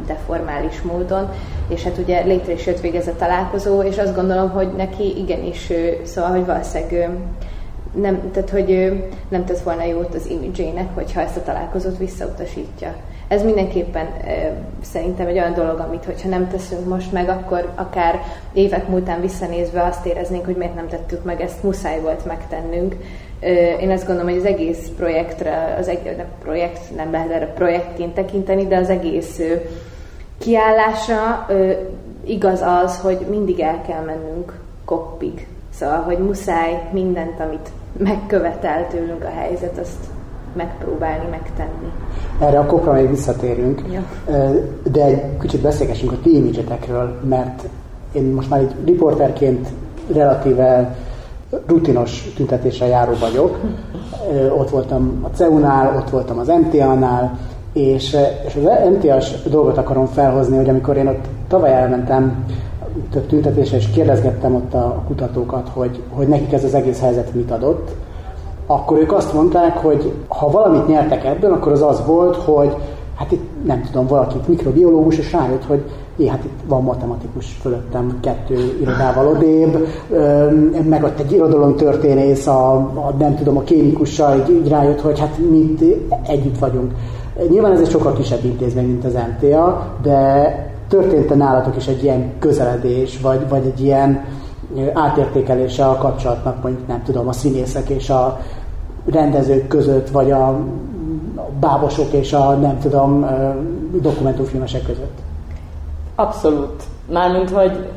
de 0.05 0.17
formális 0.25 0.81
módon, 0.81 1.29
és 1.67 1.83
hát 1.83 1.97
ugye 1.97 2.23
létre 2.23 2.53
is 2.53 2.65
jött 2.65 2.79
végez 2.79 3.07
a 3.07 3.15
találkozó, 3.15 3.81
és 3.81 3.97
azt 3.97 4.15
gondolom, 4.15 4.49
hogy 4.49 4.69
neki 4.77 5.17
igenis, 5.17 5.71
szóval, 6.03 6.31
hogy 6.31 6.45
valószínűleg 6.45 7.09
nem, 8.01 8.31
tehát, 8.31 8.49
hogy 8.49 8.91
nem 9.27 9.45
tett 9.45 9.59
volna 9.59 9.83
jót 9.83 10.15
az 10.15 10.27
imidzsének, 10.29 10.87
hogyha 10.93 11.21
ezt 11.21 11.37
a 11.37 11.43
találkozót 11.43 11.97
visszautasítja. 11.97 12.95
Ez 13.27 13.43
mindenképpen 13.43 14.07
szerintem 14.81 15.27
egy 15.27 15.37
olyan 15.37 15.53
dolog, 15.53 15.79
amit 15.79 16.05
hogyha 16.05 16.29
nem 16.29 16.47
teszünk 16.47 16.87
most 16.87 17.11
meg, 17.11 17.29
akkor 17.29 17.71
akár 17.75 18.19
évek 18.53 18.87
múltán 18.87 19.21
visszanézve 19.21 19.83
azt 19.83 20.05
éreznénk, 20.05 20.45
hogy 20.45 20.55
miért 20.55 20.75
nem 20.75 20.87
tettük 20.87 21.23
meg, 21.23 21.41
ezt 21.41 21.63
muszáj 21.63 21.99
volt 21.99 22.25
megtennünk. 22.25 22.95
Én 23.81 23.91
azt 23.91 24.05
gondolom, 24.05 24.29
hogy 24.29 24.39
az 24.39 24.45
egész 24.45 24.91
projektre, 24.97 25.75
az 25.79 25.87
egész 25.87 26.13
projekt, 26.41 26.95
nem 26.95 27.11
lehet 27.11 27.31
erre 27.31 27.45
projektként 27.45 28.13
tekinteni, 28.13 28.67
de 28.67 28.77
az 28.77 28.89
egész 28.89 29.41
kiállása 30.37 31.45
igaz 32.25 32.61
az, 32.61 32.99
hogy 32.99 33.25
mindig 33.29 33.59
el 33.59 33.81
kell 33.87 34.01
mennünk 34.01 34.59
koppig. 34.85 35.47
Szóval, 35.73 36.01
hogy 36.01 36.17
muszáj 36.17 36.81
mindent, 36.91 37.39
amit 37.39 37.69
megkövetel 37.97 38.87
tőlünk 38.87 39.23
a 39.23 39.39
helyzet, 39.39 39.77
azt 39.77 40.05
megpróbálni, 40.55 41.27
megtenni. 41.29 41.91
Erre 42.39 42.59
a 42.59 42.65
kopra 42.65 42.93
még 42.93 43.09
visszatérünk, 43.09 43.81
ja. 43.91 44.03
de 44.91 45.03
egy 45.03 45.37
kicsit 45.39 45.61
beszélgessünk 45.61 46.11
a 46.11 46.19
ti 46.23 46.35
imidzsetekről, 46.35 47.19
mert 47.29 47.63
én 48.11 48.23
most 48.23 48.49
már 48.49 48.59
egy 48.59 48.75
riporterként 48.85 49.67
relatíve 50.13 50.95
rutinos 51.67 52.33
tüntetésre 52.35 52.85
járó 52.85 53.13
vagyok. 53.19 53.59
Ott 54.57 54.69
voltam 54.69 55.19
a 55.23 55.35
CEU-nál, 55.35 55.95
ott 55.95 56.09
voltam 56.09 56.39
az 56.39 56.47
MTA-nál, 56.47 57.37
és, 57.73 58.17
és 58.45 58.55
az 58.55 58.89
MTA-s 58.91 59.41
dolgot 59.49 59.77
akarom 59.77 60.05
felhozni, 60.05 60.57
hogy 60.57 60.69
amikor 60.69 60.97
én 60.97 61.07
ott 61.07 61.25
tavaly 61.47 61.73
elmentem 61.73 62.45
több 63.11 63.27
tüntetésre, 63.27 63.77
és 63.77 63.89
kérdezgettem 63.89 64.55
ott 64.55 64.73
a 64.73 65.03
kutatókat, 65.07 65.69
hogy, 65.73 66.01
hogy 66.09 66.27
nekik 66.27 66.53
ez 66.53 66.63
az 66.63 66.73
egész 66.73 66.99
helyzet 66.99 67.33
mit 67.33 67.51
adott, 67.51 67.95
akkor 68.65 68.97
ők 68.97 69.13
azt 69.13 69.33
mondták, 69.33 69.77
hogy 69.77 70.13
ha 70.27 70.49
valamit 70.51 70.87
nyertek 70.87 71.25
ebből, 71.25 71.53
akkor 71.53 71.71
az 71.71 71.81
az 71.81 72.05
volt, 72.05 72.35
hogy 72.35 72.75
hát 73.15 73.31
itt 73.31 73.65
nem 73.65 73.81
tudom, 73.81 74.07
valaki 74.07 74.37
mikrobiológus, 74.45 75.17
és 75.17 75.31
rájött, 75.31 75.63
hogy 75.63 75.83
é, 76.15 76.27
hát 76.27 76.43
itt 76.43 76.59
van 76.67 76.83
matematikus 76.83 77.57
fölöttem 77.61 78.17
kettő 78.21 78.77
irodával 78.81 79.27
odébb, 79.27 79.87
meg 80.89 81.03
ott 81.03 81.19
egy 81.19 81.31
irodalomtörténész, 81.31 82.47
a, 82.47 82.75
a, 82.75 83.13
nem 83.19 83.35
tudom, 83.35 83.57
a 83.57 83.61
kémikussal 83.61 84.37
így, 84.37 84.49
így 84.49 84.67
rájött, 84.67 85.01
hogy 85.01 85.19
hát 85.19 85.37
mi 85.49 85.75
együtt 86.27 86.57
vagyunk. 86.57 86.93
Nyilván 87.49 87.71
ez 87.71 87.79
egy 87.79 87.89
sokkal 87.89 88.13
kisebb 88.13 88.43
intézmény, 88.43 88.87
mint 88.87 89.05
az 89.05 89.13
MTA, 89.13 89.93
de 90.01 90.76
történt-e 90.87 91.35
nálatok 91.35 91.75
is 91.75 91.87
egy 91.87 92.03
ilyen 92.03 92.31
közeledés, 92.39 93.19
vagy, 93.21 93.49
vagy 93.49 93.65
egy 93.65 93.83
ilyen 93.83 94.25
átértékelése 94.93 95.85
a 95.85 95.97
kapcsolatnak, 95.97 96.63
mondjuk 96.63 96.87
nem 96.87 97.03
tudom, 97.03 97.27
a 97.27 97.31
színészek 97.31 97.89
és 97.89 98.09
a 98.09 98.39
rendezők 99.05 99.67
között, 99.67 100.09
vagy 100.09 100.31
a 100.31 100.59
bábosok 101.59 102.11
és 102.11 102.33
a 102.33 102.53
nem 102.53 102.79
tudom, 102.79 103.25
dokumentumfilmesek 104.01 104.85
között? 104.85 105.17
Abszolút. 106.15 106.83
Mármint, 107.11 107.49
hogy 107.49 107.89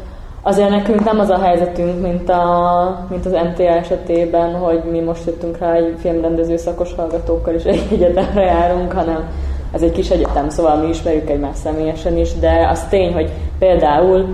azért 0.43 0.71
nekünk 0.71 1.05
nem 1.05 1.19
az 1.19 1.29
a 1.29 1.39
helyzetünk, 1.39 2.03
mint, 2.03 2.29
a, 2.29 3.07
mint 3.11 3.27
az 3.27 3.33
MTA 3.33 3.63
esetében, 3.63 4.55
hogy 4.55 4.83
mi 4.91 5.01
most 5.01 5.27
jöttünk 5.27 5.59
rá 5.59 5.73
egy 5.73 5.95
filmrendező 5.99 6.57
szakos 6.57 6.95
hallgatókkal, 6.95 7.55
és 7.55 7.65
egy 7.65 7.87
egyetemre 7.93 8.45
járunk, 8.45 8.93
hanem 8.93 9.29
ez 9.73 9.83
egy 9.83 9.93
kis 9.93 10.11
egyetem, 10.11 10.49
szóval 10.49 10.77
mi 10.77 10.89
ismerjük 10.89 11.31
egymást 11.31 11.59
személyesen 11.59 12.17
is, 12.17 12.39
de 12.39 12.69
az 12.71 12.89
tény, 12.89 13.13
hogy 13.13 13.31
például 13.59 14.27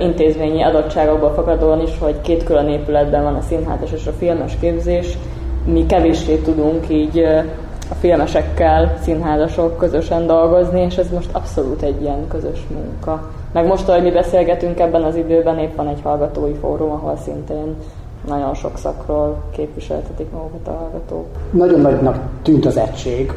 intézményi 0.00 0.62
adottságokból 0.62 1.32
fakadóan 1.34 1.80
is, 1.80 1.98
hogy 1.98 2.20
két 2.20 2.44
külön 2.44 2.68
épületben 2.68 3.22
van 3.22 3.34
a 3.34 3.40
színházas 3.40 3.92
és 3.92 4.06
a 4.06 4.12
filmes 4.12 4.56
képzés, 4.60 5.18
mi 5.64 5.86
kevéssé 5.86 6.36
tudunk 6.36 6.88
így 6.88 7.18
a 7.90 7.94
filmesekkel, 7.94 8.98
színházasok 9.02 9.76
közösen 9.76 10.26
dolgozni, 10.26 10.80
és 10.80 10.96
ez 10.96 11.10
most 11.10 11.28
abszolút 11.32 11.82
egy 11.82 12.02
ilyen 12.02 12.28
közös 12.28 12.66
munka. 12.70 13.30
Meg 13.52 13.66
most, 13.66 13.88
ahogy 13.88 14.02
mi 14.02 14.10
beszélgetünk 14.10 14.80
ebben 14.80 15.02
az 15.02 15.16
időben, 15.16 15.58
épp 15.58 15.76
van 15.76 15.88
egy 15.88 16.00
hallgatói 16.02 16.54
fórum, 16.60 16.90
ahol 16.90 17.16
szintén 17.24 17.74
nagyon 18.28 18.54
sok 18.54 18.78
szakról 18.78 19.42
képviseltetik 19.56 20.30
magukat 20.30 20.68
a 20.68 20.70
hallgatók. 20.70 21.26
Nagyon 21.50 21.80
nagynak 21.80 22.18
tűnt 22.42 22.66
az 22.66 22.76
egység, 22.76 23.32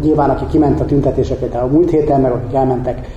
Nyilván, 0.00 0.30
aki 0.30 0.46
kiment 0.46 0.80
a 0.80 0.84
tüntetéseket 0.84 1.54
a 1.54 1.66
múlt 1.66 1.90
héten, 1.90 2.20
meg 2.20 2.32
akik 2.32 2.54
elmentek 2.54 3.08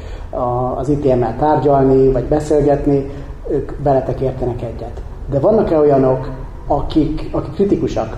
az 0.77 0.89
ITM-mel 0.89 1.35
tárgyalni, 1.39 2.11
vagy 2.11 2.23
beszélgetni, 2.23 3.09
ők 3.49 3.71
veletek 3.83 4.19
értenek 4.19 4.61
egyet. 4.61 5.01
De 5.29 5.39
vannak-e 5.39 5.77
olyanok, 5.77 6.29
akik, 6.67 7.29
akik 7.31 7.53
kritikusak 7.53 8.17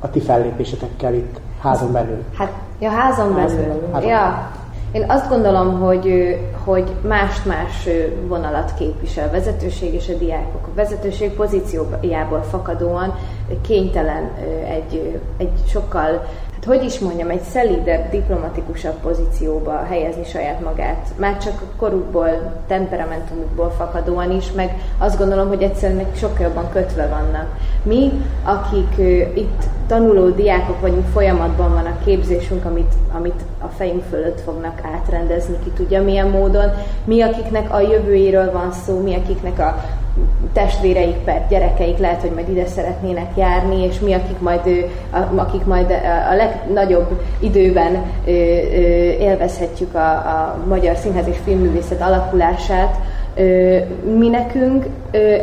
a 0.00 0.10
ti 0.10 0.20
fellépésetekkel 0.20 1.14
itt 1.14 1.40
házon 1.60 1.92
belül? 1.92 2.22
Hát, 2.38 2.52
ja, 2.78 2.90
házon 2.90 3.34
belül. 3.34 3.88
Házon. 3.92 4.08
Ja, 4.08 4.50
én 4.92 5.04
azt 5.08 5.28
gondolom, 5.28 5.80
hogy, 5.80 6.36
hogy 6.64 6.94
más-más 7.08 7.88
vonalat 8.28 8.74
képvisel 8.74 9.28
a 9.28 9.30
vezetőség 9.30 9.94
és 9.94 10.08
a 10.08 10.18
diákok. 10.18 10.66
A 10.66 10.74
vezetőség 10.74 11.32
pozíciójából 11.32 12.42
fakadóan 12.42 13.14
kénytelen 13.60 14.30
egy, 14.68 15.20
egy 15.36 15.52
sokkal 15.66 16.22
hogy 16.64 16.84
is 16.84 16.98
mondjam, 16.98 17.30
egy 17.30 17.42
szelídebb, 17.42 18.10
diplomatikusabb 18.10 19.00
pozícióba 19.00 19.84
helyezni 19.88 20.24
saját 20.24 20.60
magát. 20.60 21.08
Már 21.16 21.38
csak 21.38 21.60
a 21.60 21.76
korukból, 21.76 22.28
temperamentumukból 22.66 23.70
fakadóan 23.70 24.30
is, 24.30 24.52
meg 24.52 24.78
azt 24.98 25.18
gondolom, 25.18 25.48
hogy 25.48 25.62
egyszerűen 25.62 26.06
sokkal 26.16 26.46
jobban 26.46 26.70
kötve 26.72 27.06
vannak. 27.06 27.56
Mi, 27.82 28.12
akik 28.44 28.98
itt 29.36 29.62
tanuló 29.86 30.28
diákok 30.28 30.80
vagyunk, 30.80 31.06
folyamatban 31.06 31.72
van 31.72 31.86
a 31.86 32.04
képzésünk, 32.04 32.64
amit, 32.64 32.92
amit 33.12 33.40
a 33.58 33.66
fejünk 33.66 34.02
fölött 34.10 34.40
fognak 34.40 34.80
átrendezni, 34.94 35.54
ki 35.64 35.70
tudja 35.70 36.02
milyen 36.02 36.28
módon. 36.28 36.70
Mi, 37.04 37.22
akiknek 37.22 37.72
a 37.72 37.80
jövőjéről 37.80 38.52
van 38.52 38.72
szó, 38.72 39.00
mi, 39.00 39.14
akiknek 39.14 39.58
a 39.58 39.76
testvéreik 40.52 41.16
per 41.16 41.46
gyerekeik 41.48 41.98
lehet, 41.98 42.20
hogy 42.20 42.30
majd 42.30 42.48
ide 42.48 42.66
szeretnének 42.66 43.36
járni, 43.36 43.84
és 43.84 43.98
mi, 43.98 44.12
akik 44.12 44.38
majd, 44.38 44.90
akik 45.34 45.64
majd 45.64 45.90
a 46.30 46.34
legnagyobb 46.34 47.20
időben 47.38 48.02
élvezhetjük 49.18 49.94
a, 49.94 50.10
a 50.10 50.58
magyar 50.68 50.96
színház 50.96 51.28
és 51.28 51.36
filmművészet 51.44 52.00
alakulását, 52.00 52.96
mi 54.18 54.28
nekünk 54.28 54.86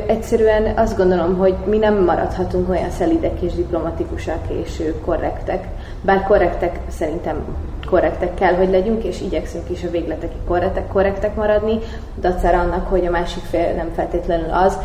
egyszerűen 0.08 0.78
azt 0.78 0.98
gondolom, 0.98 1.38
hogy 1.38 1.56
mi 1.66 1.78
nem 1.78 2.04
maradhatunk 2.04 2.70
olyan 2.70 2.90
szelidek 2.90 3.42
és 3.42 3.54
diplomatikusak 3.54 4.40
és 4.64 4.84
korrektek. 5.06 5.68
Bár 6.02 6.24
korrektek 6.24 6.80
szerintem 6.88 7.44
korrektek 7.92 8.34
kell, 8.34 8.54
hogy 8.54 8.70
legyünk, 8.70 9.04
és 9.04 9.22
igyekszünk 9.22 9.70
is 9.70 9.84
a 9.84 9.90
végletekig 9.90 10.44
korrektek, 10.48 10.88
korrektek 10.88 11.36
maradni, 11.36 11.78
dacára 12.20 12.60
annak, 12.60 12.88
hogy 12.88 13.06
a 13.06 13.12
másik 13.12 13.44
fél 13.44 13.74
nem 13.74 13.90
feltétlenül 13.96 14.50
az, 14.52 14.78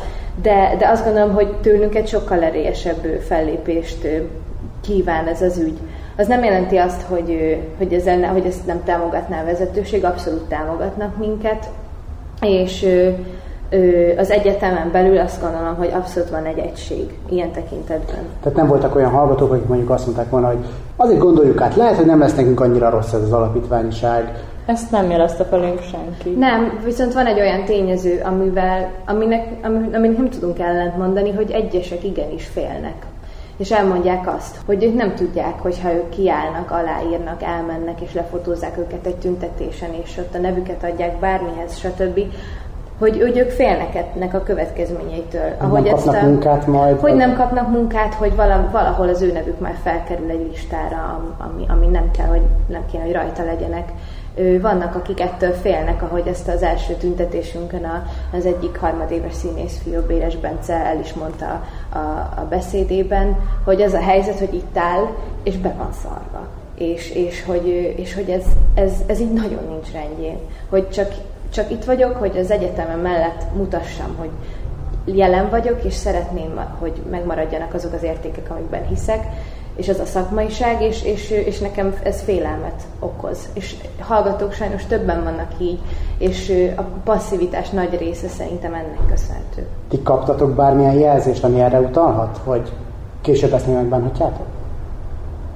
de, 0.43 0.75
de 0.79 0.89
azt 0.89 1.05
gondolom, 1.05 1.35
hogy 1.35 1.53
tőlünk 1.61 1.95
egy 1.95 2.09
sokkal 2.09 2.43
erélyesebb 2.43 3.21
fellépést 3.27 4.09
kíván 4.81 5.27
ez 5.27 5.43
az 5.43 5.59
ügy. 5.59 5.79
Az 6.17 6.27
nem 6.27 6.45
jelenti 6.45 6.77
azt, 6.77 7.03
hogy, 7.03 7.59
hogy, 7.79 7.93
ezzel, 7.93 8.33
hogy 8.33 8.47
ezt 8.47 8.67
nem 8.67 8.85
támogatná 8.85 9.41
a 9.41 9.45
vezetőség, 9.45 10.05
abszolút 10.05 10.49
támogatnak 10.49 11.17
minket, 11.17 11.71
és 12.41 12.87
az 14.17 14.31
egyetemen 14.31 14.91
belül 14.93 15.19
azt 15.19 15.41
gondolom, 15.41 15.75
hogy 15.75 15.91
abszolút 15.95 16.31
van 16.31 16.45
egy 16.45 16.59
egység 16.59 17.19
ilyen 17.29 17.51
tekintetben. 17.51 18.25
Tehát 18.43 18.59
nem 18.59 18.67
voltak 18.67 18.95
olyan 18.95 19.11
hallgatók, 19.11 19.53
akik 19.53 19.67
mondjuk 19.67 19.91
azt 19.91 20.05
mondták 20.07 20.31
volna, 20.31 20.47
hogy 20.47 20.65
azért 20.97 21.19
gondoljuk 21.19 21.61
át, 21.61 21.77
lehet, 21.77 21.97
hogy 21.97 22.07
nem 22.07 22.19
lesz 22.19 22.35
nekünk 22.35 22.61
annyira 22.61 22.91
rossz 22.91 23.13
ez 23.13 23.23
az 23.23 23.33
alapítványság. 23.33 24.45
Ezt 24.67 24.91
nem 24.91 25.11
jelezte 25.11 25.45
felünk 25.45 25.81
senki. 25.81 26.31
Nem, 26.39 26.81
viszont 26.85 27.13
van 27.13 27.27
egy 27.27 27.41
olyan 27.41 27.65
tényező, 27.65 28.21
amivel, 28.25 28.91
aminek, 29.07 29.47
aminek 29.65 30.17
nem 30.17 30.29
tudunk 30.31 30.59
ellent 30.59 30.97
mondani, 30.97 31.33
hogy 31.33 31.51
egyesek 31.51 32.05
igenis 32.05 32.47
félnek 32.47 33.07
és 33.57 33.71
elmondják 33.71 34.35
azt, 34.35 34.57
hogy 34.67 34.85
ők 34.85 34.95
nem 34.95 35.15
tudják, 35.15 35.61
hogy 35.61 35.81
ha 35.83 35.93
ők 35.93 36.09
kiállnak, 36.09 36.71
aláírnak, 36.71 37.43
elmennek 37.43 38.01
és 38.01 38.13
lefotózzák 38.13 38.79
őket 38.79 39.07
egy 39.07 39.17
tüntetésen, 39.17 39.91
és 40.03 40.17
ott 40.19 40.35
a 40.35 40.39
nevüket 40.39 40.85
adják 40.85 41.19
bármihez, 41.19 41.79
stb., 41.79 42.21
hogy, 42.99 43.21
hogy 43.21 43.39
ők 43.39 43.51
félnek 43.51 43.95
ennek 43.95 44.35
a 44.35 44.43
következményeitől. 44.43 45.55
Ahogy 45.59 45.83
nem 45.83 45.95
kapnak 45.95 46.15
ezt 46.15 46.25
a, 46.25 46.27
munkát 46.27 46.67
majd? 46.67 47.01
Hogy 47.01 47.15
nem 47.15 47.37
kapnak 47.37 47.71
munkát, 47.71 48.15
hogy 48.15 48.35
valahol 48.37 49.09
az 49.09 49.23
ő 49.23 49.33
nevük 49.33 49.61
már 49.61 49.75
felkerül 49.83 50.31
egy 50.31 50.47
listára, 50.51 51.23
ami, 51.39 51.65
ami 51.69 51.87
nem 51.87 52.11
kell, 52.11 52.27
hogy 52.27 52.43
nem 52.67 52.83
kéne, 52.91 53.05
hogy 53.05 53.13
rajta 53.13 53.45
legyenek. 53.45 53.93
Vannak, 54.61 54.95
akik 54.95 55.21
ettől 55.21 55.53
félnek, 55.53 56.03
ahogy 56.03 56.27
ezt 56.27 56.49
az 56.49 56.63
első 56.63 56.95
tüntetésünkön 56.95 58.05
az 58.33 58.47
egyik 58.47 58.79
harmadéves 58.79 59.35
színészfiú, 59.35 60.01
Béres 60.07 60.37
Bence 60.37 60.75
el 60.75 61.01
is 61.01 61.13
mondta 61.13 61.65
a, 61.93 61.99
a 62.41 62.47
beszédében, 62.49 63.37
hogy 63.65 63.83
az 63.83 63.93
a 63.93 64.01
helyzet, 64.01 64.39
hogy 64.39 64.55
itt 64.55 64.77
áll, 64.77 65.07
és 65.43 65.57
be 65.57 65.75
van 65.79 65.93
szarva. 66.03 66.47
És, 66.75 67.11
és 67.11 67.45
hogy, 67.45 67.67
és 67.97 68.15
hogy 68.15 68.29
ez, 68.29 68.45
ez, 68.75 68.93
ez 69.07 69.21
így 69.21 69.33
nagyon 69.33 69.63
nincs 69.69 69.93
rendjén. 69.93 70.39
Hogy 70.69 70.91
csak 70.91 71.09
csak 71.57 71.71
itt 71.71 71.85
vagyok, 71.85 72.17
hogy 72.17 72.37
az 72.39 72.51
egyetemen 72.51 72.99
mellett 72.99 73.45
mutassam, 73.55 74.17
hogy 74.19 74.31
jelen 75.05 75.51
vagyok, 75.51 75.85
és 75.85 75.95
szeretném, 75.95 76.61
hogy 76.79 76.93
megmaradjanak 77.11 77.75
azok 77.75 77.93
az 77.93 78.03
értékek, 78.03 78.51
amikben 78.51 78.87
hiszek, 78.87 79.27
és 79.77 79.89
az 79.89 79.99
a 79.99 80.05
szakmaiság, 80.05 80.83
és, 80.83 81.03
és, 81.03 81.31
és 81.31 81.59
nekem 81.59 81.95
ez 82.03 82.23
félelmet 82.23 82.83
okoz. 82.99 83.49
És 83.53 83.77
hallgatók 84.01 84.53
sajnos 84.53 84.85
többen 84.87 85.25
vannak 85.25 85.51
így, 85.59 85.79
és 86.19 86.73
a 86.77 86.83
passzivitás 87.05 87.71
nagy 87.71 87.99
része 87.99 88.29
szerintem 88.29 88.75
ennek 88.75 89.07
köszönhető. 89.09 89.67
Ti 89.89 90.03
kaptatok 90.03 90.55
bármilyen 90.55 90.99
jelzést, 90.99 91.45
ami 91.45 91.61
erre 91.61 91.81
utalhat, 91.81 92.41
hogy 92.45 92.73
később 93.21 93.53
ezt 93.53 93.67
még 93.67 93.75
megbánhatjátok? 93.75 94.47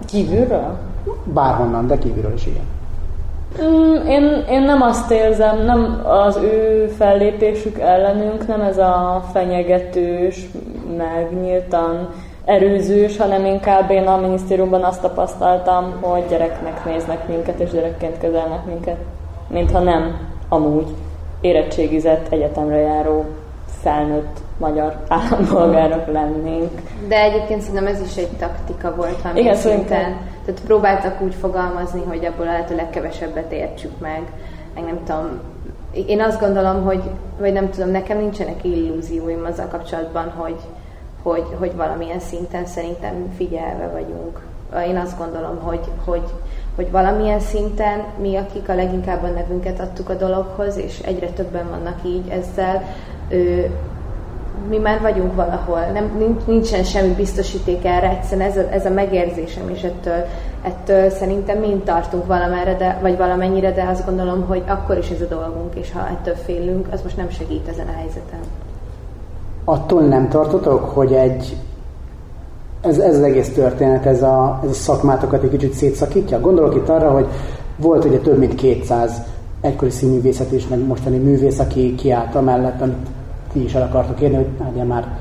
Kívülről? 0.05 0.79
Bárhonnan, 1.25 1.87
de 1.87 1.99
kívülről 1.99 2.35
is 2.35 2.47
igen. 2.47 2.79
Mm, 3.63 4.07
én, 4.07 4.45
én 4.51 4.63
nem 4.63 4.83
azt 4.83 5.11
érzem, 5.11 5.65
nem 5.65 6.03
az 6.05 6.37
ő 6.37 6.87
fellépésük 6.99 7.79
ellenünk, 7.79 8.47
nem 8.47 8.61
ez 8.61 8.79
a 8.79 9.25
fenyegetős, 9.33 10.47
megnyíltan 10.97 12.09
erőzős, 12.45 13.17
hanem 13.17 13.45
inkább 13.45 13.91
én 13.91 14.07
a 14.07 14.17
minisztériumban 14.17 14.83
azt 14.83 15.01
tapasztaltam, 15.01 15.95
hogy 16.01 16.25
gyereknek 16.29 16.85
néznek 16.85 17.29
minket, 17.29 17.61
és 17.61 17.71
gyerekként 17.71 18.19
kezelnek 18.19 18.65
minket, 18.65 18.99
mintha 19.49 19.79
nem 19.79 20.29
amúgy 20.49 20.87
érettségizett 21.41 22.33
egyetemre 22.33 22.77
járó 22.77 23.25
felnőtt 23.83 24.39
magyar 24.59 24.97
állampolgárok 25.09 26.07
lennénk. 26.13 26.81
De 27.09 27.21
egyébként 27.23 27.61
szerintem 27.61 27.87
ez 27.87 28.01
is 28.01 28.17
egy 28.17 28.29
taktika 28.39 28.95
volt 28.95 29.23
valami 29.23 29.41
Igen, 29.41 29.55
szinten. 29.55 30.17
Tehát 30.51 30.65
próbáltak 30.65 31.21
úgy 31.21 31.35
fogalmazni, 31.35 32.03
hogy 32.03 32.25
abból 32.25 32.47
a 32.47 32.51
lehető 32.51 32.77
legkevesebbet 32.77 33.53
értsük 33.53 33.99
meg. 34.01 34.23
Meg 34.75 34.85
nem 34.85 35.05
tudom, 35.05 35.41
én 36.07 36.21
azt 36.21 36.41
gondolom, 36.41 36.85
hogy, 36.85 37.03
vagy 37.39 37.53
nem 37.53 37.71
tudom, 37.71 37.91
nekem 37.91 38.19
nincsenek 38.19 38.65
illúzióim 38.65 39.45
azzal 39.45 39.67
kapcsolatban, 39.67 40.31
hogy, 40.31 40.61
hogy, 41.23 41.45
hogy 41.59 41.77
valamilyen 41.77 42.21
szinten 42.21 42.67
szerintem 42.67 43.33
figyelve 43.37 43.89
vagyunk. 43.93 44.41
Én 44.87 44.97
azt 44.97 45.19
gondolom, 45.19 45.59
hogy, 45.61 45.81
hogy, 46.05 46.25
hogy 46.77 46.91
valamilyen 46.91 47.41
szinten 47.41 48.05
mi, 48.21 48.37
akik 48.37 48.69
a 48.69 48.75
leginkább 48.75 49.23
a 49.23 49.29
nevünket 49.29 49.81
adtuk 49.81 50.09
a 50.09 50.15
dologhoz, 50.15 50.77
és 50.77 50.99
egyre 50.99 51.29
többen 51.29 51.69
vannak 51.69 51.99
így 52.05 52.29
ezzel, 52.29 52.83
mi 54.68 54.79
már 54.79 55.01
vagyunk 55.01 55.35
valahol, 55.35 55.81
nem, 55.92 56.37
nincsen 56.46 56.85
semmi 56.85 57.14
biztosíték 57.14 57.85
erre, 57.85 58.09
egyszerűen 58.09 58.51
ez 58.51 58.57
a, 58.57 58.73
ez 58.73 58.87
a 58.87 58.90
megérzésem, 58.90 59.68
és 59.68 59.83
ettől, 59.83 60.25
ettől 60.62 61.11
szerintem 61.11 61.59
mind 61.59 61.83
tartunk 61.83 62.27
valamerre, 62.27 62.75
de, 62.75 62.99
vagy 63.03 63.16
valamennyire, 63.16 63.73
de 63.73 63.83
azt 63.90 64.07
gondolom, 64.07 64.44
hogy 64.46 64.62
akkor 64.66 64.99
is 64.99 65.11
ez 65.11 65.20
a 65.20 65.35
dolgunk, 65.35 65.75
és 65.75 65.92
ha 65.92 66.09
ettől 66.09 66.35
félünk, 66.35 66.88
az 66.92 67.03
most 67.03 67.16
nem 67.16 67.31
segít 67.31 67.68
ezen 67.68 67.87
a 67.87 67.96
helyzeten. 67.96 68.40
Attól 69.64 70.03
nem 70.03 70.29
tartotok, 70.29 70.85
hogy 70.85 71.12
egy 71.12 71.57
ez, 72.81 72.99
ez 72.99 73.16
az 73.16 73.23
egész 73.23 73.53
történet, 73.53 74.07
ez 74.07 74.23
a, 74.23 74.61
ez 74.62 74.70
a 74.70 74.75
szakmátokat 74.75 75.42
egy 75.42 75.51
kicsit 75.51 75.73
szétszakítja? 75.73 76.40
Gondolok 76.40 76.75
itt 76.75 76.88
arra, 76.88 77.11
hogy 77.11 77.27
volt 77.77 78.05
ugye 78.05 78.18
több 78.18 78.38
mint 78.38 78.55
200 78.55 79.23
egykori 79.61 79.90
színművészet 79.90 80.51
és 80.51 80.68
meg 80.68 80.87
mostani 80.87 81.16
művész, 81.16 81.59
aki 81.59 81.94
kiállt 81.94 82.35
amellett, 82.35 82.81
amit 82.81 83.07
ti 83.53 83.63
is 83.63 83.75
el 83.75 83.83
akartok 83.83 84.21
érni, 84.21 84.37
hogy 84.37 84.49
legyen 84.65 84.87
már 84.87 85.19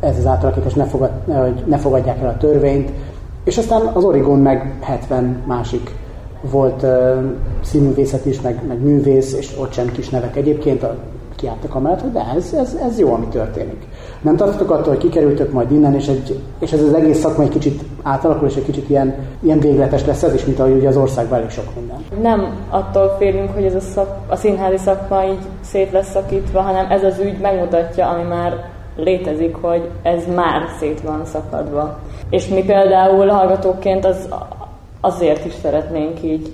ez 0.00 0.18
az 0.18 0.26
átalakítás, 0.26 0.74
ne, 0.74 0.84
fogad, 0.84 1.10
hogy 1.26 1.62
ne 1.66 1.78
fogadják 1.78 2.20
el 2.20 2.28
a 2.28 2.36
törvényt. 2.36 2.90
És 3.44 3.58
aztán 3.58 3.86
az 3.86 4.04
Origon 4.04 4.38
meg 4.38 4.76
70 4.80 5.42
másik 5.46 5.94
volt 6.50 6.82
uh, 6.82 6.90
színművészet 7.62 8.26
is, 8.26 8.40
meg, 8.40 8.60
meg 8.68 8.82
művész, 8.82 9.32
és 9.32 9.56
ott 9.58 9.72
sem 9.72 9.92
kis 9.92 10.08
nevek 10.08 10.36
egyébként, 10.36 10.82
a, 10.82 10.96
kiálltak 11.36 11.74
amellett, 11.74 12.00
hogy 12.00 12.12
de 12.12 12.32
ez, 12.36 12.52
ez, 12.52 12.76
ez 12.88 12.98
jó, 12.98 13.12
ami 13.12 13.26
történik. 13.26 13.86
Nem 14.20 14.36
tartotok 14.36 14.70
attól, 14.70 14.88
hogy 14.88 14.98
kikerültök 14.98 15.52
majd 15.52 15.70
innen, 15.70 15.94
és, 15.94 16.06
egy, 16.08 16.40
és 16.58 16.72
ez 16.72 16.82
az 16.82 16.94
egész 16.94 17.18
szakma 17.18 17.42
egy 17.42 17.48
kicsit 17.48 17.82
átalakul, 18.02 18.48
és 18.48 18.56
egy 18.56 18.64
kicsit 18.64 18.88
ilyen, 18.88 19.14
ilyen 19.40 19.60
végletes 19.60 20.04
lesz 20.04 20.22
ez 20.22 20.34
is, 20.34 20.44
mint 20.44 20.58
ahogy 20.58 20.72
ugye 20.72 20.88
az 20.88 20.96
országban 20.96 21.38
elég 21.38 21.50
sok 21.50 21.74
minden. 21.74 22.04
Nem 22.22 22.54
attól 22.70 23.16
félünk, 23.18 23.50
hogy 23.54 23.64
ez 23.64 23.74
a, 23.74 23.80
szak, 23.80 24.16
a 24.28 24.36
színházi 24.36 24.76
szakma 24.76 25.24
így 25.24 25.46
szét 25.60 25.92
lesz 25.92 26.10
szakítva, 26.10 26.60
hanem 26.60 26.90
ez 26.90 27.04
az 27.04 27.18
ügy 27.18 27.38
megmutatja, 27.40 28.08
ami 28.08 28.22
már 28.22 28.64
létezik, 28.96 29.54
hogy 29.54 29.88
ez 30.02 30.22
már 30.34 30.62
szét 30.78 31.00
van 31.00 31.24
szakadva. 31.24 31.98
És 32.30 32.48
mi 32.48 32.64
például 32.64 33.26
hallgatóként 33.26 34.04
az, 34.04 34.28
azért 35.00 35.44
is 35.44 35.52
szeretnénk 35.62 36.22
így 36.22 36.52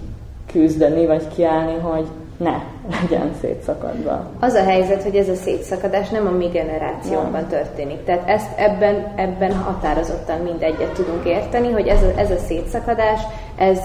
küzdeni, 0.52 1.06
vagy 1.06 1.28
kiállni, 1.34 1.78
hogy 1.82 2.06
ne 2.36 2.62
legyen 3.00 3.30
szétszakadva. 3.40 4.30
Az 4.40 4.54
a 4.54 4.62
helyzet, 4.62 5.02
hogy 5.02 5.16
ez 5.16 5.28
a 5.28 5.34
szétszakadás 5.34 6.08
nem 6.08 6.26
a 6.26 6.30
mi 6.30 6.46
generációban 6.46 7.40
ja. 7.40 7.46
történik. 7.46 8.04
Tehát 8.04 8.28
ezt 8.28 8.58
ebben, 8.58 9.12
ebben 9.16 9.54
határozottan 9.56 10.38
mindegyet 10.38 10.92
tudunk 10.92 11.24
érteni, 11.24 11.70
hogy 11.72 11.86
ez 11.86 12.02
a, 12.02 12.20
ez 12.20 12.30
a 12.30 12.38
szétszakadás, 12.38 13.20
ez, 13.56 13.80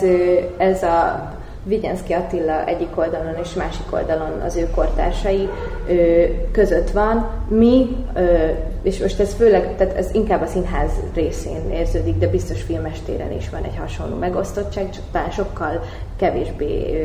ez 0.58 0.84
a 0.84 1.30
Vigyenszki 1.64 2.14
Attila 2.14 2.66
egyik 2.66 2.98
oldalon 2.98 3.36
és 3.44 3.54
másik 3.54 3.94
oldalon 3.94 4.42
az 4.46 4.56
ő 4.56 4.70
kortársai 4.76 5.50
ö, 5.88 6.24
között 6.52 6.92
van. 6.92 7.30
Mi, 7.48 8.06
ö, 8.14 8.50
és 8.82 9.00
most 9.00 9.20
ez 9.20 9.34
főleg, 9.34 9.76
tehát 9.78 9.96
ez 9.96 10.10
inkább 10.14 10.42
a 10.42 10.46
színház 10.46 10.92
részén 11.14 11.72
érződik, 11.72 12.18
de 12.18 12.28
biztos 12.28 12.62
filmestéren 12.62 13.32
is 13.32 13.50
van 13.50 13.64
egy 13.64 13.78
hasonló 13.78 14.16
megosztottság, 14.16 14.90
csak 14.90 15.04
talán 15.12 15.32
sokkal 15.32 15.84
kevésbé 16.16 16.98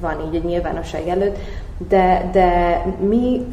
van 0.00 0.24
így 0.28 0.34
egy 0.34 0.44
nyilvánosság 0.44 1.08
előtt, 1.08 1.36
de, 1.88 2.30
de 2.32 2.82
mi 3.08 3.46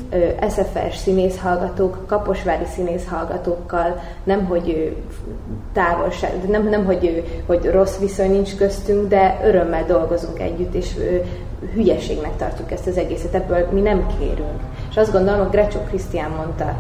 SFS 0.50 0.98
színészhallgatók, 0.98 2.08
kaposvári 2.08 2.66
színészhallgatókkal 2.76 4.02
nem, 4.24 4.46
hogy 4.46 4.96
távolság, 5.74 6.50
nem, 6.50 6.70
nem 6.70 6.86
hogy, 6.86 7.24
hogy 7.46 7.66
rossz 7.66 7.98
viszony 7.98 8.32
nincs 8.32 8.56
köztünk, 8.56 9.08
de 9.08 9.40
örömmel 9.44 9.86
dolgozunk 9.86 10.40
együtt, 10.40 10.74
és 10.74 10.96
hülyeségnek 11.74 12.36
tartjuk 12.38 12.72
ezt 12.72 12.88
az 12.88 12.98
egészet, 12.98 13.34
ebből 13.34 13.68
mi 13.72 13.82
nem 13.82 14.08
kérünk. 14.20 14.62
És 14.94 15.00
azt 15.00 15.12
gondolom, 15.12 15.40
hogy 15.40 15.50
Grecsó 15.50 15.80
Krisztián 15.80 16.32
mondta 16.32 16.76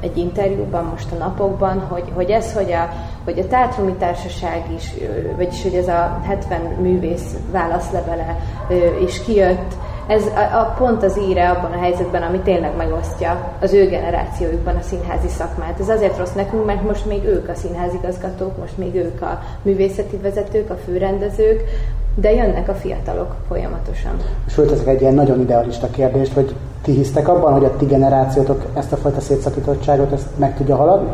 egy 0.00 0.16
interjúban 0.16 0.84
most 0.84 1.12
a 1.12 1.14
napokban, 1.14 1.80
hogy, 1.80 2.04
hogy 2.14 2.30
ez, 2.30 2.52
hogy 2.52 2.72
a, 2.72 2.88
hogy 3.24 3.38
a 3.38 3.46
Teátrumi 3.46 3.92
Társaság 3.92 4.64
is, 4.76 4.94
vagyis 5.36 5.62
hogy 5.62 5.74
ez 5.74 5.88
a 5.88 6.20
70 6.26 6.60
művész 6.60 7.34
válaszlevele 7.50 8.36
is 9.04 9.22
kijött, 9.22 9.74
ez 10.06 10.26
a, 10.26 10.58
a 10.58 10.74
pont 10.78 11.02
az 11.02 11.18
íre 11.28 11.50
abban 11.50 11.72
a 11.72 11.78
helyzetben, 11.78 12.22
ami 12.22 12.38
tényleg 12.38 12.76
megosztja 12.76 13.52
az 13.60 13.72
ő 13.72 13.88
generációjukban 13.88 14.76
a 14.76 14.82
színházi 14.82 15.28
szakmát. 15.28 15.80
Ez 15.80 15.88
azért 15.88 16.18
rossz 16.18 16.32
nekünk, 16.32 16.66
mert 16.66 16.82
most 16.82 17.06
még 17.06 17.24
ők 17.24 17.48
a 17.48 17.54
színházigazgatók, 17.54 18.58
most 18.58 18.78
még 18.78 18.94
ők 18.94 19.22
a 19.22 19.42
művészeti 19.62 20.16
vezetők, 20.16 20.70
a 20.70 20.76
főrendezők, 20.84 21.60
de 22.14 22.32
jönnek 22.32 22.68
a 22.68 22.74
fiatalok 22.74 23.34
folyamatosan. 23.48 24.16
És 24.46 24.52
fölteszek 24.52 24.86
egy 24.86 25.00
ilyen 25.00 25.14
nagyon 25.14 25.40
idealista 25.40 25.90
kérdést, 25.90 26.32
hogy 26.32 26.54
ti 26.82 26.92
hisztek 26.92 27.28
abban, 27.28 27.52
hogy 27.52 27.64
a 27.64 27.76
ti 27.76 27.84
generációtok 27.84 28.64
ezt 28.74 28.92
a 28.92 28.96
fajta 28.96 29.20
szétszakítottságot 29.20 30.12
ezt 30.12 30.38
meg 30.38 30.56
tudja 30.56 30.76
haladni? 30.76 31.10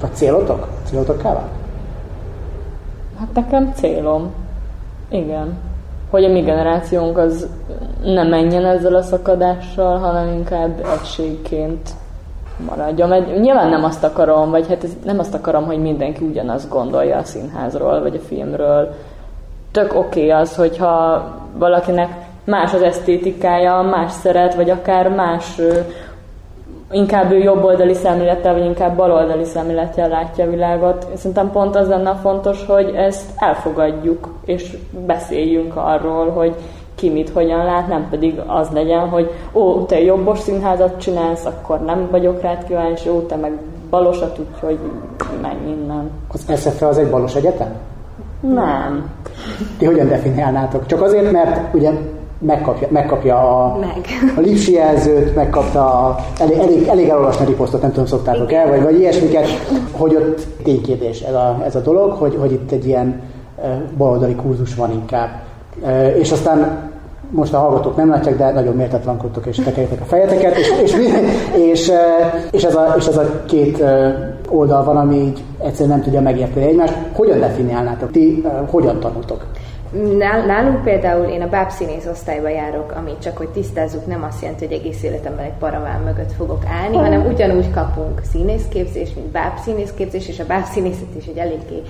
Vagy 0.00 0.14
célotok? 0.14 0.68
Célotok 0.84 1.18
kell? 1.22 1.42
Hát 3.18 3.34
nekem 3.34 3.72
célom. 3.74 4.32
Igen 5.08 5.58
hogy 6.10 6.24
a 6.24 6.28
mi 6.28 6.40
generációnk 6.40 7.18
az 7.18 7.48
nem 8.04 8.28
menjen 8.28 8.64
ezzel 8.64 8.94
a 8.94 9.02
szakadással, 9.02 9.98
hanem 9.98 10.28
inkább 10.28 10.86
egységként 11.00 11.90
maradjon. 12.68 13.08
Mert 13.08 13.40
nyilván 13.40 13.68
nem 13.68 13.84
azt 13.84 14.04
akarom, 14.04 14.50
vagy 14.50 14.68
hát 14.68 14.84
ez, 14.84 14.90
nem 15.04 15.18
azt 15.18 15.34
akarom, 15.34 15.64
hogy 15.64 15.78
mindenki 15.78 16.24
ugyanazt 16.24 16.68
gondolja 16.68 17.16
a 17.16 17.24
színházról, 17.24 18.00
vagy 18.00 18.14
a 18.16 18.26
filmről. 18.26 18.94
Tök 19.76 19.94
oké 19.94 20.26
okay 20.26 20.30
az, 20.30 20.56
hogyha 20.56 21.24
valakinek 21.58 22.10
más 22.44 22.74
az 22.74 22.82
esztétikája, 22.82 23.80
más 23.80 24.12
szeret, 24.12 24.54
vagy 24.54 24.70
akár 24.70 25.08
más 25.08 25.60
inkább 26.90 27.32
ő 27.32 27.38
jobboldali 27.38 27.94
szemlélettel, 27.94 28.52
vagy 28.52 28.64
inkább 28.64 28.96
baloldali 28.96 29.44
szemlélettel 29.44 30.08
látja 30.08 30.44
a 30.44 30.50
világot. 30.50 31.06
Szerintem 31.14 31.50
pont 31.50 31.76
az 31.76 31.88
lenne 31.88 32.14
fontos, 32.14 32.66
hogy 32.66 32.94
ezt 32.94 33.30
elfogadjuk, 33.36 34.28
és 34.44 34.76
beszéljünk 35.06 35.76
arról, 35.76 36.30
hogy 36.30 36.54
ki 36.94 37.10
mit 37.10 37.30
hogyan 37.30 37.64
lát, 37.64 37.88
nem 37.88 38.06
pedig 38.10 38.40
az 38.46 38.68
legyen, 38.72 39.08
hogy 39.08 39.30
ó, 39.52 39.84
te 39.84 40.00
jobbos 40.00 40.38
színházat 40.38 41.00
csinálsz, 41.00 41.44
akkor 41.44 41.80
nem 41.80 42.08
vagyok 42.10 42.40
rád 42.40 42.64
kíváncsi, 42.64 43.08
ó, 43.08 43.20
te 43.20 43.36
meg 43.36 43.52
balosat, 43.90 44.38
úgyhogy 44.38 44.78
menj 45.42 45.70
innen. 45.70 46.10
Az 46.32 46.60
SFE 46.60 46.86
az 46.86 46.98
egy 46.98 47.10
balos 47.10 47.34
egyetem? 47.34 47.95
Nem. 48.40 49.10
Ti 49.78 49.84
hogyan 49.84 50.08
definiálnátok? 50.08 50.86
Csak 50.86 51.02
azért, 51.02 51.32
mert 51.32 51.74
ugye 51.74 51.90
megkapja, 52.38 52.88
megkapja 52.90 53.36
a, 53.36 53.78
Meg. 53.78 54.06
a 54.36 54.40
lipsi 54.40 54.72
jelzőt, 54.72 55.34
megkapta 55.34 56.06
a, 56.06 56.16
elég, 56.38 56.58
elég, 56.58 56.86
elég 56.86 57.08
elolvasni 57.08 57.44
a 57.44 57.48
riposztot, 57.48 57.80
nem 57.80 57.90
tudom, 57.90 58.06
szoktátok 58.06 58.52
el, 58.52 58.68
vagy, 58.68 58.82
vagy 58.82 58.98
ilyesmiket, 58.98 59.46
hogy 59.92 60.14
ott 60.14 60.46
ténykérdés 60.62 61.20
ez 61.20 61.34
a, 61.34 61.62
ez 61.64 61.76
a 61.76 61.80
dolog, 61.80 62.12
hogy, 62.12 62.36
hogy 62.40 62.52
itt 62.52 62.70
egy 62.70 62.86
ilyen 62.86 63.20
baloldali 63.96 64.34
kurzus 64.34 64.74
van 64.74 64.90
inkább. 64.92 65.28
És 66.18 66.32
aztán 66.32 66.85
most 67.30 67.54
a 67.54 67.58
hallgatók 67.58 67.96
nem 67.96 68.08
látják, 68.08 68.36
de 68.36 68.52
nagyon 68.52 68.74
méltatlankodtok 68.74 69.46
és 69.46 69.56
tekerjetek 69.56 70.00
a 70.00 70.04
fejeteket, 70.04 70.56
és, 70.56 70.72
és, 70.82 70.94
és, 71.54 71.92
és, 72.50 72.62
ez 72.64 72.74
a, 72.74 72.94
és 72.98 73.06
ez 73.06 73.16
a 73.16 73.44
két 73.46 73.84
oldal 74.48 74.84
van, 74.84 74.96
ami 74.96 75.16
így 75.16 75.42
egyszerűen 75.58 75.88
nem 75.88 76.02
tudja 76.02 76.20
megérteni 76.20 76.66
egymást. 76.66 76.94
Hogyan 77.12 77.38
definiálnátok? 77.38 78.10
Ti 78.10 78.44
hogyan 78.70 79.00
tanultok? 79.00 79.46
Nál- 80.18 80.46
Nálunk 80.46 80.82
például 80.82 81.24
én 81.24 81.42
a 81.42 81.48
bábszínész 81.48 82.06
osztályba 82.10 82.48
járok, 82.48 82.94
ami 82.96 83.10
csak 83.22 83.36
hogy 83.36 83.48
tisztázzuk, 83.48 84.06
nem 84.06 84.22
azt 84.28 84.42
jelenti, 84.42 84.66
hogy 84.66 84.76
egész 84.76 85.02
életemben 85.02 85.44
egy 85.44 85.58
paraván 85.58 86.00
mögött 86.00 86.32
fogok 86.32 86.62
állni, 86.82 86.96
hanem 86.96 87.26
ugyanúgy 87.26 87.70
kapunk 87.70 88.20
színészképzés, 88.30 89.14
mint 89.14 89.26
bábszínészképzés, 89.26 90.28
és 90.28 90.40
a 90.40 90.46
bábszínészet 90.46 91.14
is 91.16 91.26
egy 91.26 91.36
eléggé 91.36 91.82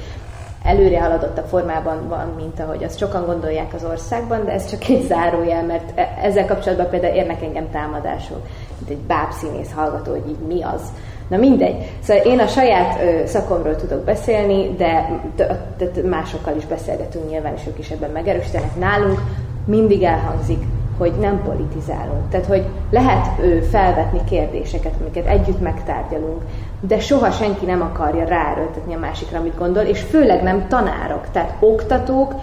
előre 0.66 1.00
haladottabb 1.00 1.46
formában 1.46 2.08
van, 2.08 2.32
mint 2.36 2.60
ahogy 2.60 2.84
azt 2.84 2.98
sokan 2.98 3.26
gondolják 3.26 3.74
az 3.74 3.84
országban, 3.84 4.44
de 4.44 4.52
ez 4.52 4.70
csak 4.70 4.88
egy 4.88 5.02
zárójel, 5.02 5.62
mert 5.62 5.98
e- 5.98 6.18
ezzel 6.22 6.46
kapcsolatban 6.46 6.88
például 6.88 7.14
érnek 7.14 7.42
engem 7.42 7.70
támadások, 7.70 8.40
mint 8.78 8.90
egy 8.90 9.06
bábszínész 9.06 9.72
hallgató, 9.72 10.10
hogy 10.10 10.28
így 10.28 10.46
mi 10.46 10.62
az. 10.62 10.82
Na 11.28 11.36
mindegy. 11.36 11.90
Szóval 12.02 12.24
én 12.24 12.38
a 12.38 12.46
saját 12.46 13.02
ö, 13.02 13.26
szakomról 13.26 13.76
tudok 13.76 14.04
beszélni, 14.04 14.74
de 14.76 15.20
másokkal 16.04 16.56
is 16.56 16.66
beszélgetünk 16.66 17.28
nyilván, 17.30 17.54
és 17.54 17.66
ők 17.66 17.78
is 17.78 17.90
ebben 17.90 18.10
megerősítenek. 18.10 18.76
Nálunk 18.78 19.20
mindig 19.64 20.02
elhangzik, 20.02 20.62
hogy 20.98 21.12
nem 21.20 21.42
politizálunk. 21.44 22.28
Tehát, 22.28 22.46
hogy 22.46 22.64
lehet 22.90 23.26
ö, 23.40 23.62
felvetni 23.62 24.20
kérdéseket, 24.28 24.92
amiket 25.00 25.26
együtt 25.26 25.60
megtárgyalunk, 25.60 26.42
de 26.80 27.00
soha 27.00 27.30
senki 27.30 27.64
nem 27.64 27.82
akarja 27.82 28.24
ráerőltetni 28.24 28.94
a 28.94 28.98
másikra, 28.98 29.38
amit 29.38 29.58
gondol, 29.58 29.82
és 29.82 30.00
főleg 30.00 30.42
nem 30.42 30.68
tanárok, 30.68 31.26
tehát 31.32 31.56
oktatók, 31.60 32.34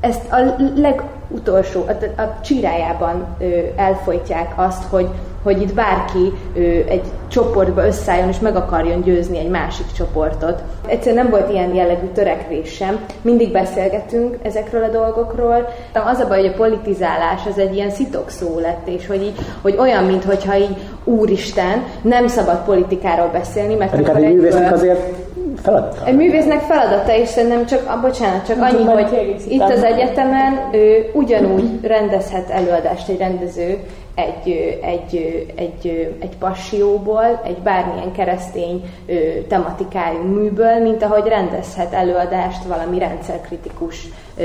ezt 0.00 0.32
a 0.32 0.36
legutolsó, 0.74 1.84
a, 1.86 2.20
a 2.20 2.40
csirájában 2.40 3.26
ö, 3.38 3.44
elfolytják 3.76 4.52
azt, 4.56 4.84
hogy, 4.84 5.08
hogy 5.42 5.62
itt 5.62 5.74
bárki 5.74 6.32
ö, 6.54 6.60
egy 6.88 7.02
csoportba 7.28 7.86
összeálljon 7.86 8.28
és 8.28 8.38
meg 8.38 8.56
akarjon 8.56 9.02
győzni 9.02 9.38
egy 9.38 9.48
másik 9.48 9.86
csoportot. 9.96 10.62
Egyszerűen 10.86 11.22
nem 11.22 11.30
volt 11.30 11.50
ilyen 11.50 11.74
jellegű 11.74 12.06
törekvés 12.06 12.72
sem. 12.72 12.98
Mindig 13.22 13.52
beszélgetünk 13.52 14.36
ezekről 14.42 14.82
a 14.82 14.88
dolgokról. 14.88 15.68
Az 15.92 16.18
a 16.18 16.26
baj, 16.28 16.40
hogy 16.40 16.50
a 16.54 16.56
politizálás 16.56 17.46
az 17.50 17.58
egy 17.58 17.74
ilyen 17.74 17.90
szó 18.26 18.58
lett, 18.58 18.88
és 18.88 19.06
hogy, 19.06 19.22
így, 19.22 19.38
hogy 19.62 19.76
olyan, 19.78 20.04
mintha 20.04 20.56
így 20.56 20.76
úristen, 21.04 21.84
nem 22.02 22.26
szabad 22.26 22.64
politikáról 22.64 23.28
beszélni, 23.32 23.74
mert 23.74 23.90
Pedig 23.90 24.06
hát 24.06 24.14
akkor 24.14 24.26
egy 24.26 24.34
művésznek 24.34 24.72
azért 24.72 25.19
feladata. 25.62 26.06
egy 26.06 26.16
művésznek 26.16 26.60
feladata, 26.60 27.16
és 27.16 27.28
szerintem 27.28 27.66
csak, 27.66 27.82
ah, 27.88 28.00
bocsánat, 28.00 28.46
csak 28.46 28.62
annyi, 28.62 28.76
tudom, 28.76 28.86
hogy 28.86 29.36
itt 29.48 29.62
az 29.62 29.82
egyetemen 29.82 30.68
ő 30.72 31.10
ugyanúgy 31.14 31.78
rendezhet 31.82 32.50
előadást 32.50 33.08
egy 33.08 33.18
rendező 33.18 33.78
egy, 34.14 34.78
egy, 34.82 35.46
egy, 35.54 36.16
egy 36.18 36.36
passióból, 36.38 37.40
egy 37.44 37.58
bármilyen 37.58 38.12
keresztény 38.12 38.84
ö, 39.06 39.14
tematikájú 39.48 40.22
műből, 40.22 40.78
mint 40.78 41.02
ahogy 41.02 41.26
rendezhet 41.26 41.92
előadást 41.92 42.64
valami 42.64 42.98
rendszerkritikus 42.98 44.08
ö, 44.36 44.42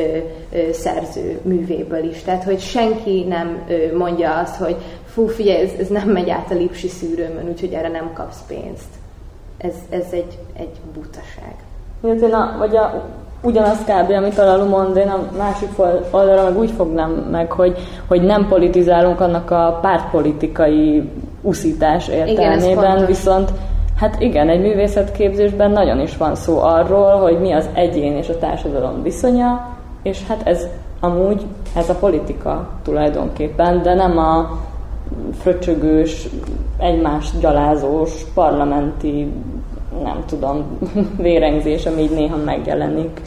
ö, 0.51 0.71
szerző 0.71 1.39
művéből 1.43 2.09
is. 2.09 2.21
Tehát, 2.21 2.43
hogy 2.43 2.59
senki 2.59 3.23
nem 3.27 3.63
ö, 3.67 3.97
mondja 3.97 4.37
azt, 4.37 4.55
hogy 4.55 4.75
fú, 5.05 5.27
figyelj, 5.27 5.61
ez, 5.61 5.71
ez 5.79 5.87
nem 5.87 6.09
megy 6.09 6.29
át 6.29 6.51
a 6.51 6.55
lipsi 6.55 6.87
szűrőmön, 6.87 7.47
úgyhogy 7.49 7.73
erre 7.73 7.89
nem 7.89 8.11
kapsz 8.13 8.43
pénzt. 8.47 9.04
Ez, 9.57 9.73
ez 9.89 10.05
egy, 10.11 10.37
egy 10.57 10.79
butaság. 10.93 11.55
Én 12.03 12.33
a, 12.33 12.55
vagy 12.57 12.75
a, 12.75 13.03
ugyanaz 13.41 13.77
kb. 13.77 14.11
amit 14.11 14.37
a 14.37 14.45
Lalu 14.45 14.69
mond, 14.69 14.95
én 14.95 15.07
a 15.07 15.19
másik 15.37 15.69
oldalra 16.11 16.43
meg 16.43 16.57
úgy 16.57 16.71
fognám 16.71 17.11
meg, 17.11 17.51
hogy, 17.51 17.77
hogy 18.07 18.21
nem 18.21 18.47
politizálunk 18.47 19.19
annak 19.19 19.51
a 19.51 19.79
pártpolitikai 19.81 21.09
uszítás 21.41 22.07
értelmében, 22.07 22.89
fontos. 22.89 23.07
viszont 23.07 23.51
hát 23.99 24.19
igen, 24.19 24.49
egy 24.49 24.61
művészetképzésben 24.61 25.71
nagyon 25.71 25.99
is 25.99 26.17
van 26.17 26.35
szó 26.35 26.59
arról, 26.59 27.19
hogy 27.19 27.39
mi 27.39 27.51
az 27.51 27.69
egyén 27.73 28.15
és 28.15 28.29
a 28.29 28.37
társadalom 28.37 29.03
viszonya, 29.03 29.67
és 30.03 30.25
hát 30.27 30.41
ez 30.47 30.67
amúgy 30.99 31.45
ez 31.75 31.89
a 31.89 31.95
politika 31.95 32.67
tulajdonképpen, 32.83 33.81
de 33.81 33.93
nem 33.93 34.17
a 34.17 34.59
fröcsögős, 35.39 36.27
egymást 36.77 37.39
gyalázós, 37.39 38.23
parlamenti, 38.33 39.31
nem 40.03 40.23
tudom, 40.25 40.79
vérengzés, 41.17 41.85
ami 41.85 42.01
így 42.01 42.11
néha 42.11 42.37
megjelenik 42.37 43.21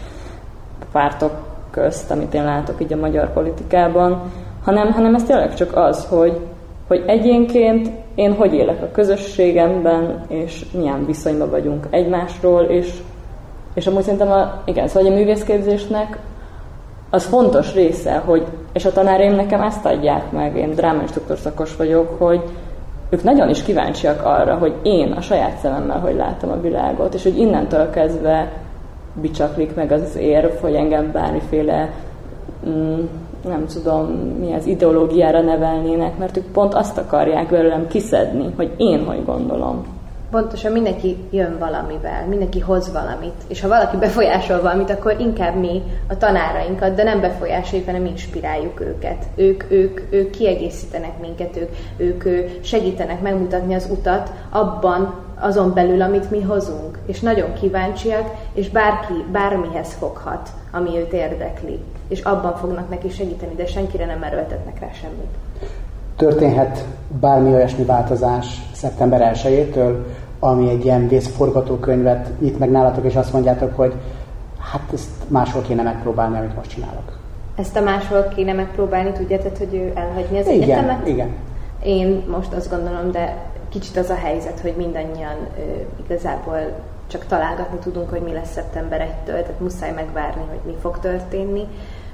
pártok 0.92 1.32
közt, 1.70 2.10
amit 2.10 2.34
én 2.34 2.44
látok 2.44 2.82
így 2.82 2.92
a 2.92 2.96
magyar 2.96 3.32
politikában, 3.32 4.22
hanem, 4.64 4.92
hanem 4.92 5.14
ez 5.14 5.22
tényleg 5.22 5.54
csak 5.54 5.76
az, 5.76 6.04
hogy, 6.04 6.40
hogy 6.88 7.02
egyénként 7.06 7.90
én 8.14 8.34
hogy 8.34 8.54
élek 8.54 8.82
a 8.82 8.90
közösségemben, 8.92 10.24
és 10.28 10.64
milyen 10.72 11.06
viszonyban 11.06 11.50
vagyunk 11.50 11.86
egymásról, 11.90 12.62
és, 12.62 12.92
és 13.74 13.86
amúgy 13.86 14.02
szerintem 14.02 14.30
a, 14.30 14.62
igen, 14.64 14.88
szóval 14.88 15.12
a 15.12 15.14
művészképzésnek 15.14 16.18
az 17.10 17.24
fontos 17.24 17.74
része, 17.74 18.22
hogy, 18.24 18.46
és 18.72 18.84
a 18.84 18.92
tanáraim 18.92 19.34
nekem 19.34 19.62
ezt 19.62 19.84
adják 19.84 20.32
meg, 20.32 20.56
én 20.56 20.70
drámainstruktor 20.70 21.38
szakos 21.38 21.76
vagyok, 21.76 22.18
hogy 22.18 22.42
ők 23.10 23.22
nagyon 23.22 23.48
is 23.48 23.62
kíváncsiak 23.62 24.24
arra, 24.24 24.54
hogy 24.54 24.74
én 24.82 25.12
a 25.12 25.20
saját 25.20 25.58
szememmel 25.58 25.98
hogy 25.98 26.14
látom 26.14 26.50
a 26.50 26.60
világot, 26.60 27.14
és 27.14 27.22
hogy 27.22 27.38
innentől 27.38 27.90
kezdve 27.90 28.52
bicsaklik 29.20 29.74
meg 29.74 29.92
az 29.92 30.16
érv, 30.16 30.52
hogy 30.60 30.74
engem 30.74 31.12
bármiféle 31.12 31.90
mm, 32.68 33.00
nem 33.44 33.66
tudom, 33.66 34.06
mi 34.40 34.52
az 34.52 34.66
ideológiára 34.66 35.40
nevelnének, 35.40 36.18
mert 36.18 36.36
ők 36.36 36.46
pont 36.52 36.74
azt 36.74 36.98
akarják 36.98 37.48
belőlem 37.48 37.86
kiszedni, 37.86 38.52
hogy 38.56 38.70
én 38.76 39.04
hogy 39.04 39.24
gondolom. 39.24 39.97
Pontosan 40.30 40.72
mindenki 40.72 41.16
jön 41.30 41.58
valamivel, 41.58 42.26
mindenki 42.26 42.60
hoz 42.60 42.92
valamit, 42.92 43.42
és 43.46 43.60
ha 43.60 43.68
valaki 43.68 43.96
befolyásol 43.96 44.60
valamit, 44.60 44.90
akkor 44.90 45.20
inkább 45.20 45.56
mi 45.56 45.82
a 46.08 46.16
tanárainkat, 46.16 46.94
de 46.94 47.02
nem 47.02 47.20
befolyásoljuk, 47.20 47.86
hanem 47.86 48.06
inspiráljuk 48.06 48.80
őket. 48.80 49.24
Ők, 49.34 49.64
ők, 49.70 50.00
ők 50.10 50.30
kiegészítenek 50.30 51.20
minket, 51.20 51.56
ők, 51.96 52.24
ők 52.24 52.48
segítenek 52.64 53.20
megmutatni 53.20 53.74
az 53.74 53.88
utat 53.90 54.32
abban, 54.50 55.14
azon 55.40 55.74
belül, 55.74 56.02
amit 56.02 56.30
mi 56.30 56.42
hozunk. 56.42 56.98
És 57.06 57.20
nagyon 57.20 57.52
kíváncsiak, 57.52 58.30
és 58.52 58.68
bárki 58.68 59.24
bármihez 59.32 59.92
foghat, 59.92 60.48
ami 60.70 60.98
őt 60.98 61.12
érdekli. 61.12 61.78
És 62.08 62.20
abban 62.20 62.56
fognak 62.56 62.88
neki 62.88 63.08
segíteni, 63.08 63.54
de 63.54 63.66
senkire 63.66 64.06
nem 64.06 64.22
erőltetnek 64.22 64.80
rá 64.80 64.88
semmit. 64.92 65.47
Történhet 66.18 66.84
bármi 67.20 67.52
olyasmi 67.52 67.84
változás 67.84 68.62
szeptember 68.72 69.32
1-től, 69.34 69.96
ami 70.38 70.70
egy 70.70 70.84
ilyen 70.84 71.08
vészforgatókönyvet 71.08 72.40
nyit 72.40 72.58
meg 72.58 72.70
nálatok, 72.70 73.04
és 73.04 73.16
azt 73.16 73.32
mondjátok, 73.32 73.76
hogy 73.76 73.94
hát 74.58 74.92
ezt 74.94 75.08
máshol 75.28 75.62
kéne 75.62 75.82
megpróbálni, 75.82 76.38
amit 76.38 76.56
most 76.56 76.70
csinálok. 76.70 77.18
Ezt 77.56 77.76
a 77.76 77.80
máshol 77.80 78.28
kéne 78.34 78.52
megpróbálni, 78.52 79.12
tudjátok, 79.12 79.56
hogy 79.56 79.74
ő 79.74 79.92
elhagyni 79.94 80.38
az 80.38 80.46
Igen, 80.46 80.62
egyetemet? 80.62 81.08
igen. 81.08 81.28
Én 81.82 82.24
most 82.30 82.52
azt 82.52 82.70
gondolom, 82.70 83.10
de 83.10 83.36
kicsit 83.68 83.96
az 83.96 84.10
a 84.10 84.14
helyzet, 84.14 84.60
hogy 84.60 84.74
mindannyian 84.76 85.36
ö, 85.58 85.60
igazából 86.04 86.58
csak 87.06 87.26
találgatni 87.26 87.78
tudunk, 87.78 88.10
hogy 88.10 88.20
mi 88.20 88.32
lesz 88.32 88.52
szeptember 88.52 89.00
1-től, 89.00 89.26
tehát 89.26 89.60
muszáj 89.60 89.92
megvárni, 89.92 90.42
hogy 90.48 90.60
mi 90.66 90.74
fog 90.80 90.98
történni. 90.98 91.66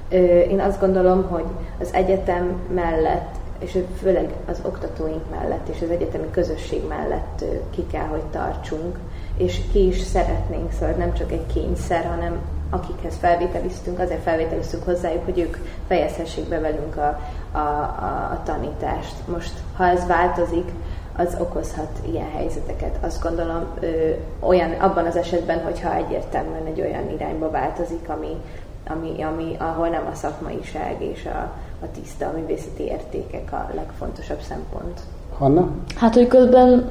Ö, 0.09 0.15
én 0.39 0.59
azt 0.59 0.79
gondolom, 0.79 1.25
hogy 1.29 1.45
az 1.81 1.93
egyetem 1.93 2.61
mellett, 2.73 3.43
és 3.59 3.77
főleg 3.97 4.33
az 4.47 4.61
oktatóink 4.65 5.29
mellett, 5.29 5.67
és 5.67 5.81
az 5.81 5.89
egyetemi 5.89 6.29
közösség 6.31 6.87
mellett 6.87 7.43
ki 7.69 7.85
kell, 7.91 8.05
hogy 8.05 8.23
tartsunk, 8.23 8.99
és 9.37 9.61
ki 9.71 9.87
is 9.87 9.99
szeretnénk, 9.99 10.71
szóval 10.71 10.95
nem 10.95 11.13
csak 11.13 11.31
egy 11.31 11.45
kényszer, 11.53 12.05
hanem 12.05 12.39
akikhez 12.69 13.15
felvételiztünk, 13.15 13.99
azért 13.99 14.21
felvételiztünk 14.21 14.83
hozzájuk, 14.83 15.25
hogy 15.25 15.39
ők 15.39 15.57
fejezhessék 15.87 16.47
be 16.47 16.59
velünk 16.59 16.97
a, 16.97 17.19
a, 17.51 17.57
a, 17.57 18.29
a 18.31 18.41
tanítást. 18.43 19.27
Most, 19.27 19.53
ha 19.75 19.87
ez 19.87 20.05
változik, 20.05 20.71
az 21.17 21.37
okozhat 21.39 21.99
ilyen 22.05 22.29
helyzeteket. 22.31 22.97
Azt 23.01 23.23
gondolom, 23.23 23.65
ö, 23.79 24.11
olyan, 24.39 24.71
abban 24.71 25.05
az 25.05 25.15
esetben, 25.15 25.63
hogyha 25.63 25.95
egyértelműen 25.95 26.65
egy 26.65 26.81
olyan 26.81 27.11
irányba 27.11 27.49
változik, 27.49 28.09
ami, 28.09 28.35
ami, 28.87 29.23
ami, 29.23 29.55
ahol 29.57 29.87
nem 29.87 30.07
a 30.11 30.15
szakmaiság 30.15 31.01
és 31.01 31.25
a, 31.25 31.51
a 31.85 31.99
tiszta 31.99 32.31
művészeti 32.35 32.83
értékek 32.83 33.51
a 33.51 33.69
legfontosabb 33.75 34.39
szempont. 34.39 34.99
Hanna? 35.37 35.67
Hát, 35.95 36.13
hogy 36.13 36.27
közben, 36.27 36.87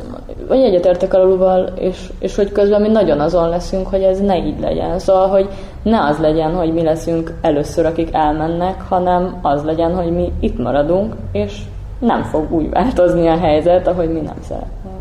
vagy 0.48 0.62
egyetértek 0.62 1.14
a 1.14 1.22
Luluval, 1.22 1.72
és, 1.78 2.12
és 2.18 2.37
hogy 2.37 2.52
közben 2.52 2.80
mi 2.80 2.88
nagyon 2.88 3.20
azon 3.20 3.48
leszünk, 3.48 3.87
hogy 3.87 4.02
ez 4.02 4.20
ne 4.20 4.37
így 4.37 4.61
legyen. 4.61 4.98
Szóval, 4.98 5.28
hogy 5.28 5.48
ne 5.83 6.04
az 6.04 6.18
legyen, 6.18 6.54
hogy 6.54 6.72
mi 6.72 6.83
leszünk 6.83 7.33
először, 7.40 7.87
akik 7.87 8.14
elmennek, 8.14 8.83
hanem 8.88 9.38
az 9.42 9.64
legyen, 9.64 9.94
hogy 9.94 10.12
mi 10.12 10.33
itt 10.40 10.59
maradunk, 10.59 11.14
és 11.33 11.62
nem 11.98 12.22
fog 12.22 12.52
úgy 12.52 12.70
változni 12.70 13.28
a 13.28 13.38
helyzet, 13.38 13.87
ahogy 13.87 14.12
mi 14.12 14.20
nem 14.20 14.37
szeretnénk. 14.40 14.94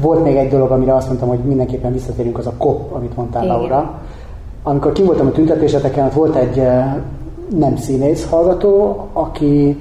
Volt 0.00 0.24
még 0.24 0.36
egy 0.36 0.50
dolog, 0.50 0.70
amire 0.70 0.94
azt 0.94 1.06
mondtam, 1.06 1.28
hogy 1.28 1.38
mindenképpen 1.38 1.92
visszatérünk, 1.92 2.38
az 2.38 2.46
a 2.46 2.52
kop, 2.58 2.94
amit 2.94 3.16
mondtál, 3.16 3.44
Igen. 3.44 3.56
Laura. 3.56 3.98
Amikor 4.62 4.92
kim 4.92 5.06
voltam 5.06 5.26
a 5.26 5.30
tüntetéseteken, 5.30 6.10
volt 6.14 6.36
egy 6.36 6.58
eh, 6.58 6.94
nem 7.58 7.76
színész 7.76 8.28
hallgató, 8.28 9.06
aki 9.12 9.80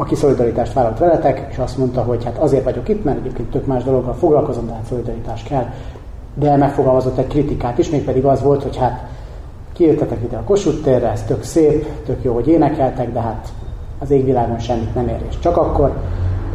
aki 0.00 0.14
szolidaritást 0.14 0.72
vállalt 0.72 0.98
veletek, 0.98 1.46
és 1.50 1.58
azt 1.58 1.78
mondta, 1.78 2.02
hogy 2.02 2.24
hát 2.24 2.38
azért 2.38 2.64
vagyok 2.64 2.88
itt, 2.88 3.04
mert 3.04 3.18
egyébként 3.18 3.50
tök 3.50 3.66
más 3.66 3.82
dologgal 3.82 4.14
foglalkozom, 4.14 4.66
de 4.66 4.72
hát 4.72 4.84
szolidaritás 4.88 5.42
kell. 5.42 5.66
De 6.34 6.56
megfogalmazott 6.56 7.18
egy 7.18 7.26
kritikát 7.26 7.78
is, 7.78 7.90
mégpedig 7.90 8.24
az 8.24 8.42
volt, 8.42 8.62
hogy 8.62 8.76
hát 8.76 9.06
kijöttetek 9.72 10.22
ide 10.24 10.36
a 10.36 10.42
Kossuth 10.42 10.82
térre, 10.82 11.10
ez 11.10 11.22
tök 11.22 11.42
szép, 11.42 11.86
tök 12.06 12.22
jó, 12.22 12.34
hogy 12.34 12.48
énekeltek, 12.48 13.12
de 13.12 13.20
hát 13.20 13.48
az 13.98 14.10
égvilágon 14.10 14.58
semmit 14.58 14.94
nem 14.94 15.08
ér, 15.08 15.20
és 15.28 15.38
csak 15.38 15.56
akkor 15.56 15.92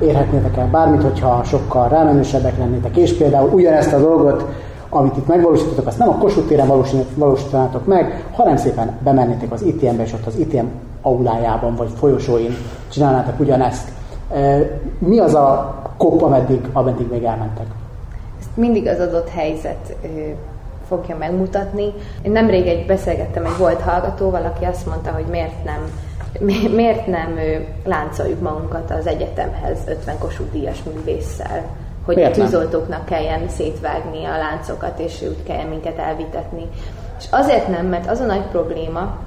érhetnétek 0.02 0.58
el 0.58 0.70
bármit, 0.72 1.02
hogyha 1.02 1.44
sokkal 1.44 1.90
rámenősebbek 1.90 2.58
lennétek, 2.58 2.98
és 2.98 3.14
például 3.14 3.50
ugyanezt 3.54 3.94
a 3.94 4.00
dolgot, 4.00 4.46
amit 4.96 5.18
itt 5.18 5.28
megvalósítotok, 5.28 5.88
azt 5.88 5.98
nem 5.98 6.10
a 6.10 6.18
Kossuth 6.18 6.48
téren 6.48 6.68
valósítanátok 7.16 7.86
meg, 7.86 8.26
hanem 8.32 8.58
szépen 8.58 8.98
bemennétek 9.04 9.52
az 9.52 9.62
ITM-be, 9.62 10.04
és 10.04 10.14
ott 10.14 10.26
az 10.26 10.36
ITM 10.36 10.66
aulájában 11.02 11.76
vagy 11.76 11.90
folyosóin 11.98 12.56
csinálnátok 12.92 13.40
ugyanezt. 13.40 13.92
Mi 15.00 15.20
az 15.20 15.34
a 15.34 15.82
kop, 15.98 16.22
ameddig, 16.22 16.68
ameddig 16.74 17.10
még 17.10 17.24
elmentek? 17.24 17.66
Ezt 18.40 18.50
mindig 18.54 18.88
az 18.88 19.00
adott 19.00 19.30
helyzet 19.30 19.96
fogja 20.88 21.18
megmutatni. 21.18 21.94
Én 22.22 22.32
nemrég 22.32 22.68
egy 22.68 22.86
beszélgettem 22.86 23.46
egy 23.46 23.58
volt 23.58 23.82
hallgatóval, 23.82 24.46
aki 24.46 24.66
azt 24.66 24.86
mondta, 24.86 25.12
hogy 25.12 25.26
miért 25.30 25.64
nem 25.64 25.92
miért 26.76 27.08
nem 27.08 27.40
láncoljuk 27.86 28.42
magunkat 28.42 28.92
az 29.00 29.08
egyetemhez 29.08 29.78
50 29.88 30.18
Kossuth 30.18 30.52
díjas 30.52 30.84
művésszel, 30.94 31.64
hogy 32.06 32.16
miért 32.16 32.38
a 32.38 32.42
tűzoltóknak 32.42 33.06
kelljen 33.06 33.50
szétvágni 33.50 34.26
a 34.26 34.38
láncokat, 34.38 35.00
és 35.00 35.22
úgy 35.22 35.44
kelljen 35.44 35.68
minket 35.68 35.98
elvitetni. 35.98 36.70
És 37.20 37.26
azért 37.30 37.68
nem, 37.68 37.86
mert 37.86 38.10
az 38.10 38.20
a 38.20 38.26
nagy 38.26 38.44
probléma, 38.52 39.18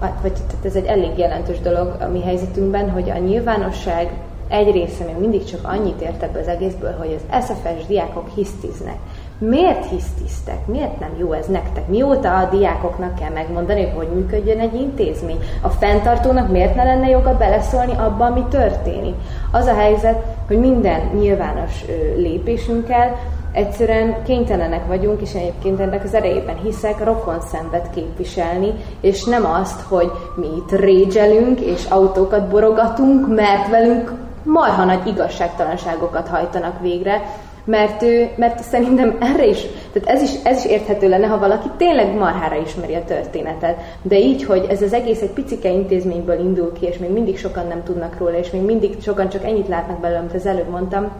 vagy 0.00 0.32
tehát 0.32 0.64
ez 0.64 0.74
egy 0.74 0.86
elég 0.86 1.18
jelentős 1.18 1.60
dolog 1.60 1.96
a 2.00 2.06
mi 2.06 2.22
helyzetünkben, 2.22 2.90
hogy 2.90 3.10
a 3.10 3.18
nyilvánosság 3.18 4.10
egy 4.48 4.70
része 4.70 5.04
még 5.04 5.18
mindig 5.18 5.44
csak 5.44 5.60
annyit 5.62 6.00
ért 6.00 6.22
ebből 6.22 6.42
az 6.42 6.48
egészből, 6.48 6.94
hogy 6.98 7.18
az 7.18 7.44
SFS 7.44 7.86
diákok 7.86 8.28
hisztiznek. 8.34 8.96
Miért 9.38 9.88
hisztiztek? 9.88 10.66
Miért 10.66 11.00
nem 11.00 11.10
jó 11.18 11.32
ez 11.32 11.46
nektek? 11.46 11.88
Mióta 11.88 12.36
a 12.36 12.48
diákoknak 12.50 13.14
kell 13.14 13.30
megmondani, 13.30 13.82
hogy 13.82 13.92
hogy 13.94 14.16
működjön 14.16 14.58
egy 14.58 14.74
intézmény? 14.74 15.38
A 15.62 15.68
fenntartónak 15.68 16.50
miért 16.50 16.74
ne 16.74 16.84
lenne 16.84 17.08
joga 17.08 17.36
beleszólni 17.36 17.92
abba, 17.92 18.24
ami 18.24 18.44
történik? 18.50 19.14
Az 19.52 19.66
a 19.66 19.74
helyzet, 19.74 20.35
hogy 20.46 20.58
minden 20.58 21.00
nyilvános 21.14 21.84
lépésünkkel 22.16 23.16
egyszerűen 23.52 24.22
kénytelenek 24.22 24.86
vagyunk, 24.86 25.20
és 25.20 25.34
egyébként 25.34 25.80
ennek 25.80 26.04
az 26.04 26.14
erejében 26.14 26.56
hiszek, 26.62 27.04
rokon 27.04 27.40
szenvet 27.40 27.90
képviselni, 27.94 28.72
és 29.00 29.24
nem 29.24 29.44
azt, 29.44 29.80
hogy 29.80 30.10
mi 30.34 30.46
itt 30.56 30.80
régyelünk, 30.80 31.60
és 31.60 31.84
autókat 31.84 32.48
borogatunk, 32.48 33.34
mert 33.34 33.68
velünk 33.70 34.12
marha 34.42 34.84
nagy 34.84 35.06
igazságtalanságokat 35.06 36.28
hajtanak 36.28 36.80
végre, 36.80 37.22
mert, 37.66 38.02
ő, 38.02 38.28
mert 38.36 38.62
szerintem 38.62 39.16
erre 39.20 39.46
is, 39.46 39.60
tehát 39.92 40.08
ez 40.08 40.22
is, 40.22 40.30
ez 40.42 40.64
is 40.64 40.70
érthető 40.70 41.08
lenne, 41.08 41.26
ha 41.26 41.38
valaki 41.38 41.68
tényleg 41.76 42.14
marhára 42.14 42.56
ismeri 42.56 42.94
a 42.94 43.04
történetet. 43.04 43.80
De 44.02 44.18
így, 44.18 44.44
hogy 44.44 44.66
ez 44.68 44.82
az 44.82 44.92
egész 44.92 45.20
egy 45.20 45.30
picike 45.30 45.70
intézményből 45.70 46.38
indul 46.38 46.72
ki, 46.72 46.86
és 46.86 46.98
még 46.98 47.10
mindig 47.10 47.38
sokan 47.38 47.66
nem 47.66 47.82
tudnak 47.82 48.18
róla, 48.18 48.38
és 48.38 48.50
még 48.50 48.62
mindig 48.62 49.02
sokan 49.02 49.28
csak 49.28 49.44
ennyit 49.44 49.68
látnak 49.68 50.00
belőle, 50.00 50.18
amit 50.18 50.34
az 50.34 50.46
előbb 50.46 50.68
mondtam, 50.68 51.10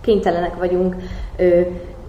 kénytelenek 0.00 0.56
vagyunk 0.56 0.96
ö, 1.36 1.60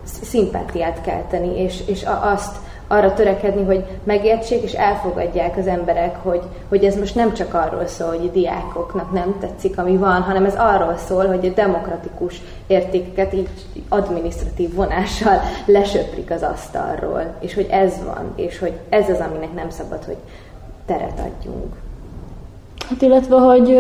szimpátiát 0.03 1.01
kelteni, 1.01 1.59
és, 1.61 1.81
és 1.87 2.05
azt 2.21 2.55
arra 2.87 3.13
törekedni, 3.13 3.63
hogy 3.63 3.85
megértsék 4.03 4.61
és 4.63 4.73
elfogadják 4.73 5.57
az 5.57 5.67
emberek, 5.67 6.15
hogy, 6.23 6.41
hogy 6.69 6.83
ez 6.83 6.95
most 6.95 7.15
nem 7.15 7.33
csak 7.33 7.53
arról 7.53 7.85
szól, 7.85 8.07
hogy 8.07 8.27
a 8.27 8.31
diákoknak 8.31 9.11
nem 9.11 9.35
tetszik, 9.39 9.77
ami 9.77 9.97
van, 9.97 10.21
hanem 10.21 10.45
ez 10.45 10.55
arról 10.57 10.97
szól, 10.97 11.25
hogy 11.25 11.45
a 11.45 11.53
demokratikus 11.53 12.41
értékeket 12.67 13.33
így 13.33 13.49
administratív 13.89 14.73
vonással 14.73 15.41
lesöprik 15.65 16.31
az 16.31 16.41
asztalról, 16.41 17.35
és 17.39 17.53
hogy 17.53 17.67
ez 17.69 17.93
van, 18.05 18.31
és 18.35 18.59
hogy 18.59 18.73
ez 18.89 19.09
az, 19.09 19.19
aminek 19.19 19.53
nem 19.53 19.69
szabad, 19.69 20.03
hogy 20.03 20.17
teret 20.85 21.19
adjunk. 21.19 21.75
Hát 22.89 23.01
illetve, 23.01 23.35
hogy 23.35 23.77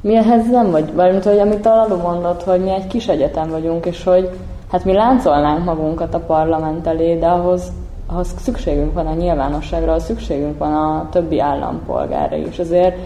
mi 0.00 0.16
ehhez 0.16 0.50
nem 0.50 0.70
vagy, 0.70 0.94
valamint, 0.94 1.24
hogy 1.24 1.38
amit 1.38 1.66
a 1.66 1.74
Lalu 1.74 1.96
mondott, 1.96 2.42
hogy 2.42 2.60
mi 2.60 2.70
egy 2.70 2.86
kis 2.86 3.08
egyetem 3.08 3.50
vagyunk, 3.50 3.86
és 3.86 4.04
hogy 4.04 4.30
hát 4.70 4.84
mi 4.84 4.92
láncolnánk 4.92 5.64
magunkat 5.64 6.14
a 6.14 6.18
parlament 6.18 6.86
elé, 6.86 7.18
de 7.18 7.26
ahhoz, 7.26 7.72
ahhoz 8.06 8.34
szükségünk 8.38 8.92
van 8.92 9.06
a 9.06 9.14
nyilvánosságra, 9.14 9.90
ahhoz 9.90 10.04
szükségünk 10.04 10.58
van 10.58 10.74
a 10.74 11.08
többi 11.10 11.40
állampolgára 11.40 12.36
is. 12.36 12.58
Azért 12.58 12.96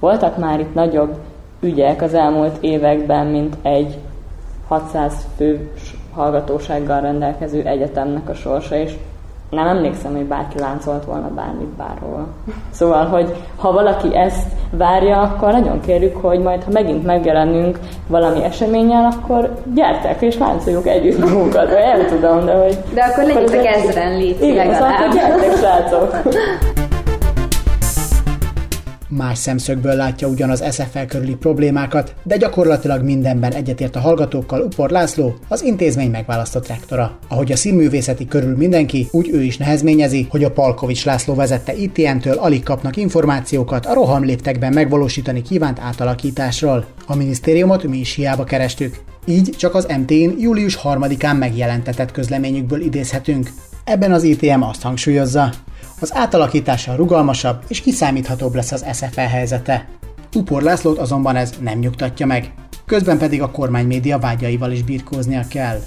voltak 0.00 0.38
már 0.38 0.60
itt 0.60 0.74
nagyobb 0.74 1.18
ügyek 1.60 2.02
az 2.02 2.14
elmúlt 2.14 2.56
években, 2.60 3.26
mint 3.26 3.56
egy 3.62 3.98
600 4.68 5.26
fő 5.36 5.72
hallgatósággal 6.14 7.00
rendelkező 7.00 7.62
egyetemnek 7.62 8.28
a 8.28 8.34
sorsa, 8.34 8.76
és 8.76 8.96
nem 9.50 9.66
emlékszem, 9.66 10.12
hogy 10.12 10.24
bárki 10.24 10.58
láncolt 10.58 11.04
volna 11.04 11.28
bármit 11.28 11.68
bárhol. 11.68 12.26
Szóval, 12.70 13.06
hogy 13.06 13.34
ha 13.56 13.72
valaki 13.72 14.16
ezt 14.16 14.46
várja, 14.70 15.20
akkor 15.20 15.52
nagyon 15.52 15.80
kérjük, 15.80 16.16
hogy 16.16 16.38
majd, 16.38 16.62
ha 16.62 16.70
megint 16.72 17.04
megjelenünk 17.04 17.78
valami 18.06 18.44
eseményen, 18.44 19.04
akkor 19.04 19.54
gyertek 19.74 20.22
és 20.22 20.38
láncoljuk 20.38 20.86
együtt 20.86 21.18
magunkat, 21.18 21.70
vagy 21.70 21.82
nem 21.96 22.06
tudom, 22.06 22.44
de 22.44 22.52
hogy... 22.52 22.78
De 22.94 23.02
akkor 23.02 23.24
legyetek 23.24 23.66
ezeren 23.66 24.16
légy 24.16 24.42
Igen, 24.42 24.74
szóval 24.74 25.08
gyertek, 25.12 25.56
srácok! 25.56 26.16
más 29.10 29.38
szemszögből 29.38 29.94
látja 29.94 30.28
ugyan 30.28 30.50
az 30.50 30.64
SFL 30.72 30.98
körüli 31.08 31.34
problémákat, 31.34 32.14
de 32.22 32.36
gyakorlatilag 32.36 33.02
mindenben 33.02 33.52
egyetért 33.52 33.96
a 33.96 34.00
hallgatókkal 34.00 34.60
Upor 34.60 34.90
László, 34.90 35.34
az 35.48 35.62
intézmény 35.62 36.10
megválasztott 36.10 36.66
rektora. 36.66 37.18
Ahogy 37.28 37.52
a 37.52 37.56
színművészeti 37.56 38.26
körül 38.26 38.56
mindenki, 38.56 39.08
úgy 39.10 39.28
ő 39.32 39.42
is 39.42 39.56
nehezményezi, 39.56 40.26
hogy 40.30 40.44
a 40.44 40.50
Palkovics 40.50 41.04
László 41.04 41.34
vezette 41.34 41.74
ITN-től 41.74 42.36
alig 42.36 42.62
kapnak 42.62 42.96
információkat 42.96 43.86
a 43.86 43.94
rohamléptekben 43.94 44.72
megvalósítani 44.72 45.42
kívánt 45.42 45.78
átalakításról. 45.78 46.86
A 47.06 47.16
minisztériumot 47.16 47.82
mi 47.82 47.98
is 47.98 48.14
hiába 48.14 48.44
kerestük. 48.44 48.96
Így 49.24 49.54
csak 49.56 49.74
az 49.74 49.86
MT-n 49.98 50.38
július 50.38 50.78
3-án 50.82 51.38
megjelentetett 51.38 52.12
közleményükből 52.12 52.80
idézhetünk. 52.80 53.50
Ebben 53.84 54.12
az 54.12 54.22
ITM 54.22 54.62
azt 54.62 54.82
hangsúlyozza, 54.82 55.52
az 56.00 56.14
átalakítással 56.14 56.96
rugalmasabb 56.96 57.62
és 57.68 57.80
kiszámíthatóbb 57.80 58.54
lesz 58.54 58.72
az 58.72 58.84
SFL 58.92 59.20
helyzete. 59.20 59.88
Upor 60.34 60.62
Lászlót 60.62 60.98
azonban 60.98 61.36
ez 61.36 61.52
nem 61.60 61.78
nyugtatja 61.78 62.26
meg, 62.26 62.54
közben 62.86 63.18
pedig 63.18 63.42
a 63.42 63.50
kormánymédia 63.50 64.18
vágyaival 64.18 64.72
is 64.72 64.82
birkóznia 64.82 65.44
kell. 65.48 65.80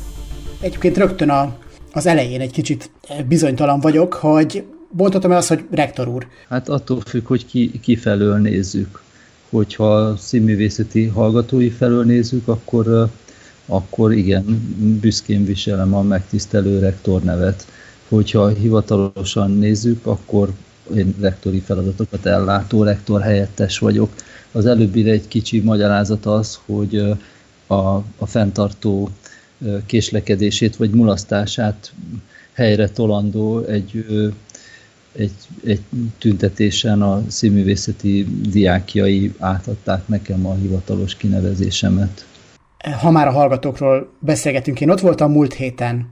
Egyébként 0.60 0.98
rögtön 0.98 1.30
a, 1.30 1.56
az 1.94 2.06
elején 2.06 2.42
egy 2.42 2.52
kicsit 2.52 2.90
bizonytalan 3.28 3.80
vagyok, 3.80 4.14
hogy 4.14 4.64
mondhatom-e 4.92 5.36
azt, 5.36 5.48
hogy 5.48 5.66
rektor 5.72 6.08
úr? 6.08 6.28
Hát 6.50 6.70
attól 6.70 7.02
függ, 7.02 7.28
hogy 7.28 7.46
ki, 7.46 7.80
ki 7.80 7.96
felől 7.96 8.38
nézzük. 8.38 9.02
Hogyha 9.50 10.18
színművészeti 10.18 11.06
hallgatói 11.06 11.70
felől 11.70 12.04
nézzük, 12.04 12.48
akkor, 12.48 13.10
akkor 13.66 14.14
igen, 14.14 14.44
büszkén 15.02 15.46
viselem 15.46 15.94
a 15.94 16.02
megtisztelő 16.02 16.80
rektor 16.80 17.22
nevet 17.22 17.66
hogyha 18.14 18.48
hivatalosan 18.48 19.52
nézzük, 19.52 20.06
akkor 20.06 20.50
én 20.96 21.16
rektori 21.22 21.60
feladatokat 21.60 22.26
ellátó 22.26 22.84
rektor 22.84 23.22
helyettes 23.22 23.80
vagyok. 23.80 24.10
Az 24.52 24.66
előbbire 24.66 25.12
egy 25.12 25.28
kicsi 25.28 25.60
magyarázat 25.60 26.26
az, 26.26 26.60
hogy 26.66 27.16
a, 27.68 27.96
a 28.18 28.26
fenntartó 28.26 29.10
késlekedését 29.86 30.76
vagy 30.76 30.90
mulasztását 30.90 31.94
helyre 32.54 32.90
tolandó 32.90 33.60
egy, 33.60 34.06
egy, 35.12 35.34
egy 35.66 35.82
tüntetésen 36.18 37.02
a 37.02 37.24
színművészeti 37.28 38.28
diákjai 38.50 39.34
átadták 39.40 40.08
nekem 40.08 40.46
a 40.46 40.54
hivatalos 40.54 41.16
kinevezésemet. 41.16 42.26
Ha 43.00 43.12
már 43.12 43.28
a 43.28 43.32
hallgatókról 43.32 44.10
beszélgetünk, 44.20 44.82
én 44.82 44.90
ott 44.90 45.00
voltam 45.00 45.32
múlt 45.32 45.54
héten 45.54 46.12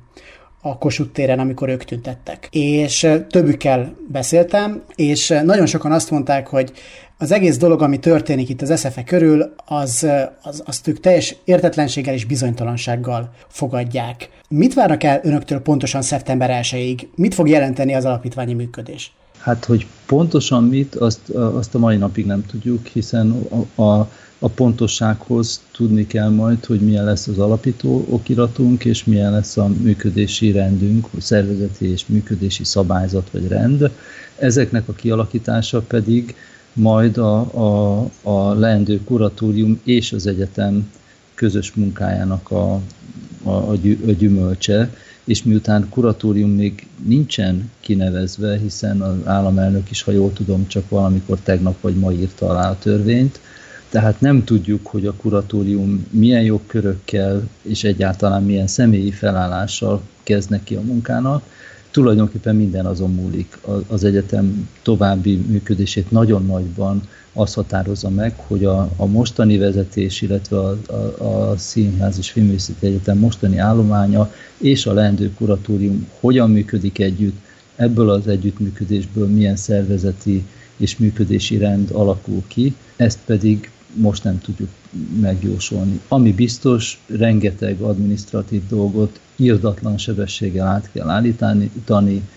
a 0.61 0.77
Kossuth 0.77 1.11
téren, 1.11 1.39
amikor 1.39 1.69
ők 1.69 1.83
tüntettek. 1.83 2.47
És 2.51 3.07
többükkel 3.29 3.95
beszéltem, 4.07 4.83
és 4.95 5.27
nagyon 5.43 5.65
sokan 5.65 5.91
azt 5.91 6.11
mondták, 6.11 6.47
hogy 6.47 6.71
az 7.17 7.31
egész 7.31 7.57
dolog, 7.57 7.81
ami 7.81 7.99
történik 7.99 8.49
itt 8.49 8.61
az 8.61 8.79
SZFE 8.79 9.03
körül, 9.03 9.53
az, 9.65 10.07
az, 10.41 10.63
azt 10.65 10.87
ők 10.87 10.99
teljes 10.99 11.35
értetlenséggel 11.43 12.13
és 12.13 12.25
bizonytalansággal 12.25 13.31
fogadják. 13.47 14.29
Mit 14.49 14.73
várnak 14.73 15.03
el 15.03 15.19
önöktől 15.23 15.59
pontosan 15.59 16.01
szeptember 16.01 16.59
1-ig? 16.63 17.07
Mit 17.15 17.33
fog 17.33 17.49
jelenteni 17.49 17.93
az 17.93 18.05
alapítványi 18.05 18.53
működés? 18.53 19.13
Hát, 19.37 19.65
hogy 19.65 19.87
pontosan 20.05 20.63
mit, 20.63 20.95
azt, 20.95 21.29
azt 21.29 21.75
a 21.75 21.79
mai 21.79 21.97
napig 21.97 22.25
nem 22.25 22.45
tudjuk, 22.45 22.87
hiszen 22.87 23.47
a, 23.75 23.81
a, 23.81 24.09
a 24.43 24.49
pontossághoz 24.49 25.61
tudni 25.71 26.07
kell 26.07 26.29
majd, 26.29 26.65
hogy 26.65 26.79
milyen 26.79 27.05
lesz 27.05 27.27
az 27.27 27.37
alapító 27.37 28.05
okiratunk, 28.09 28.85
és 28.85 29.03
milyen 29.03 29.31
lesz 29.31 29.57
a 29.57 29.67
működési 29.67 30.51
rendünk, 30.51 31.07
szervezeti 31.17 31.91
és 31.91 32.05
működési 32.07 32.63
szabályzat 32.63 33.29
vagy 33.31 33.47
rend. 33.47 33.91
Ezeknek 34.37 34.87
a 34.87 34.93
kialakítása 34.93 35.81
pedig 35.81 36.35
majd 36.73 37.17
a, 37.17 37.39
a, 37.39 38.09
a 38.21 38.53
leendő 38.53 39.03
kuratórium 39.03 39.79
és 39.83 40.11
az 40.11 40.27
egyetem 40.27 40.91
közös 41.33 41.73
munkájának 41.73 42.51
a, 42.51 42.73
a, 43.43 43.49
a, 43.49 43.71
a 44.07 44.11
gyümölcse, 44.11 44.93
és 45.23 45.43
miután 45.43 45.89
kuratórium 45.89 46.51
még 46.51 46.87
nincsen 47.05 47.71
kinevezve, 47.79 48.57
hiszen 48.57 49.01
az 49.01 49.15
államelnök 49.23 49.91
is, 49.91 50.01
ha 50.01 50.11
jól 50.11 50.33
tudom, 50.33 50.67
csak 50.67 50.89
valamikor 50.89 51.39
tegnap 51.39 51.81
vagy 51.81 51.95
ma 51.95 52.11
írta 52.11 52.49
alá 52.49 52.69
a 52.69 52.77
törvényt, 52.79 53.39
tehát 53.91 54.21
nem 54.21 54.43
tudjuk, 54.43 54.87
hogy 54.87 55.05
a 55.05 55.13
kuratórium 55.13 56.07
milyen 56.09 56.43
jogkörökkel 56.43 57.47
és 57.61 57.83
egyáltalán 57.83 58.43
milyen 58.43 58.67
személyi 58.67 59.11
felállással 59.11 60.01
kezd 60.23 60.49
neki 60.49 60.75
a 60.75 60.81
munkának, 60.81 61.43
tulajdonképpen 61.91 62.55
minden 62.55 62.85
azon 62.85 63.13
múlik. 63.13 63.57
Az 63.87 64.03
egyetem 64.03 64.69
további 64.81 65.35
működését 65.35 66.11
nagyon 66.11 66.45
nagyban 66.45 67.01
az 67.33 67.53
határozza 67.53 68.09
meg, 68.09 68.33
hogy 68.47 68.65
a, 68.65 68.89
a 68.95 69.05
mostani 69.05 69.57
vezetés, 69.57 70.21
illetve 70.21 70.57
a, 70.57 70.77
a, 70.87 71.51
a 71.51 71.57
Színház 71.57 72.17
és 72.17 72.31
Filmvészeti 72.31 72.85
Egyetem 72.85 73.17
mostani 73.17 73.57
állománya 73.57 74.33
és 74.57 74.85
a 74.85 74.93
leendő 74.93 75.33
kuratórium 75.33 76.07
hogyan 76.19 76.51
működik 76.51 76.99
együtt, 76.99 77.37
ebből 77.75 78.09
az 78.09 78.27
együttműködésből 78.27 79.27
milyen 79.27 79.55
szervezeti 79.55 80.45
és 80.77 80.97
működési 80.97 81.57
rend 81.57 81.89
alakul 81.91 82.43
ki, 82.47 82.75
ezt 82.95 83.19
pedig 83.25 83.71
most 83.93 84.23
nem 84.23 84.39
tudjuk 84.39 84.69
megjósolni. 85.21 85.99
Ami 86.07 86.31
biztos, 86.33 87.03
rengeteg 87.07 87.81
administratív 87.81 88.67
dolgot 88.67 89.19
írdatlan 89.35 89.97
sebességgel 89.97 90.67
át 90.67 90.91
kell 90.91 91.09
állítani, 91.09 91.71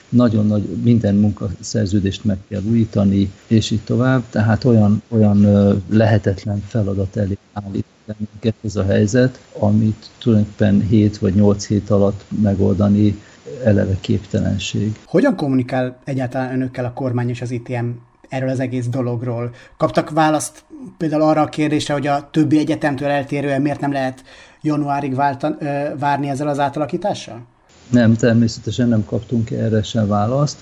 nagyon 0.09 0.47
nagy, 0.47 0.63
minden 0.83 1.15
munkaszerződést 1.15 2.25
meg 2.25 2.39
kell 2.49 2.63
újítani, 2.63 3.31
és 3.47 3.71
így 3.71 3.85
tovább. 3.85 4.23
Tehát 4.31 4.65
olyan, 4.65 5.03
olyan 5.09 5.47
lehetetlen 5.89 6.63
feladat 6.67 7.17
elé 7.17 7.39
állít 7.53 7.85
minket 8.17 8.55
ez 8.65 8.77
a 8.77 8.85
helyzet, 8.85 9.41
amit 9.59 10.11
tulajdonképpen 10.19 10.81
7 10.81 11.19
vagy 11.19 11.35
8 11.35 11.67
hét 11.67 11.91
alatt 11.91 12.25
megoldani 12.43 13.21
eleve 13.65 13.97
képtelenség. 14.01 14.99
Hogyan 15.05 15.37
kommunikál 15.37 15.99
egyáltalán 16.05 16.53
önökkel 16.53 16.85
a 16.85 16.93
kormány 16.93 17.29
és 17.29 17.41
az 17.41 17.51
ITM 17.51 17.87
erről 18.29 18.49
az 18.49 18.61
egész 18.61 18.87
dologról? 18.87 19.51
Kaptak 19.77 20.11
választ 20.11 20.64
például 20.99 21.22
arra 21.22 21.41
a 21.41 21.49
kérdésre, 21.49 21.95
hogy 21.95 22.07
a 22.07 22.29
többi 22.31 22.59
egyetemtől 22.59 23.09
eltérően 23.09 23.62
miért 23.62 23.81
nem 23.81 23.93
lehet 23.93 24.25
januárig 24.62 25.14
váltan, 25.14 25.57
ö, 25.61 25.89
várni 25.99 26.29
ezzel 26.29 26.49
az 26.49 26.59
átalakítással? 26.59 27.47
Nem, 27.91 28.16
természetesen 28.16 28.89
nem 28.89 29.05
kaptunk 29.05 29.51
erre 29.51 29.83
sem 29.83 30.07
választ. 30.07 30.59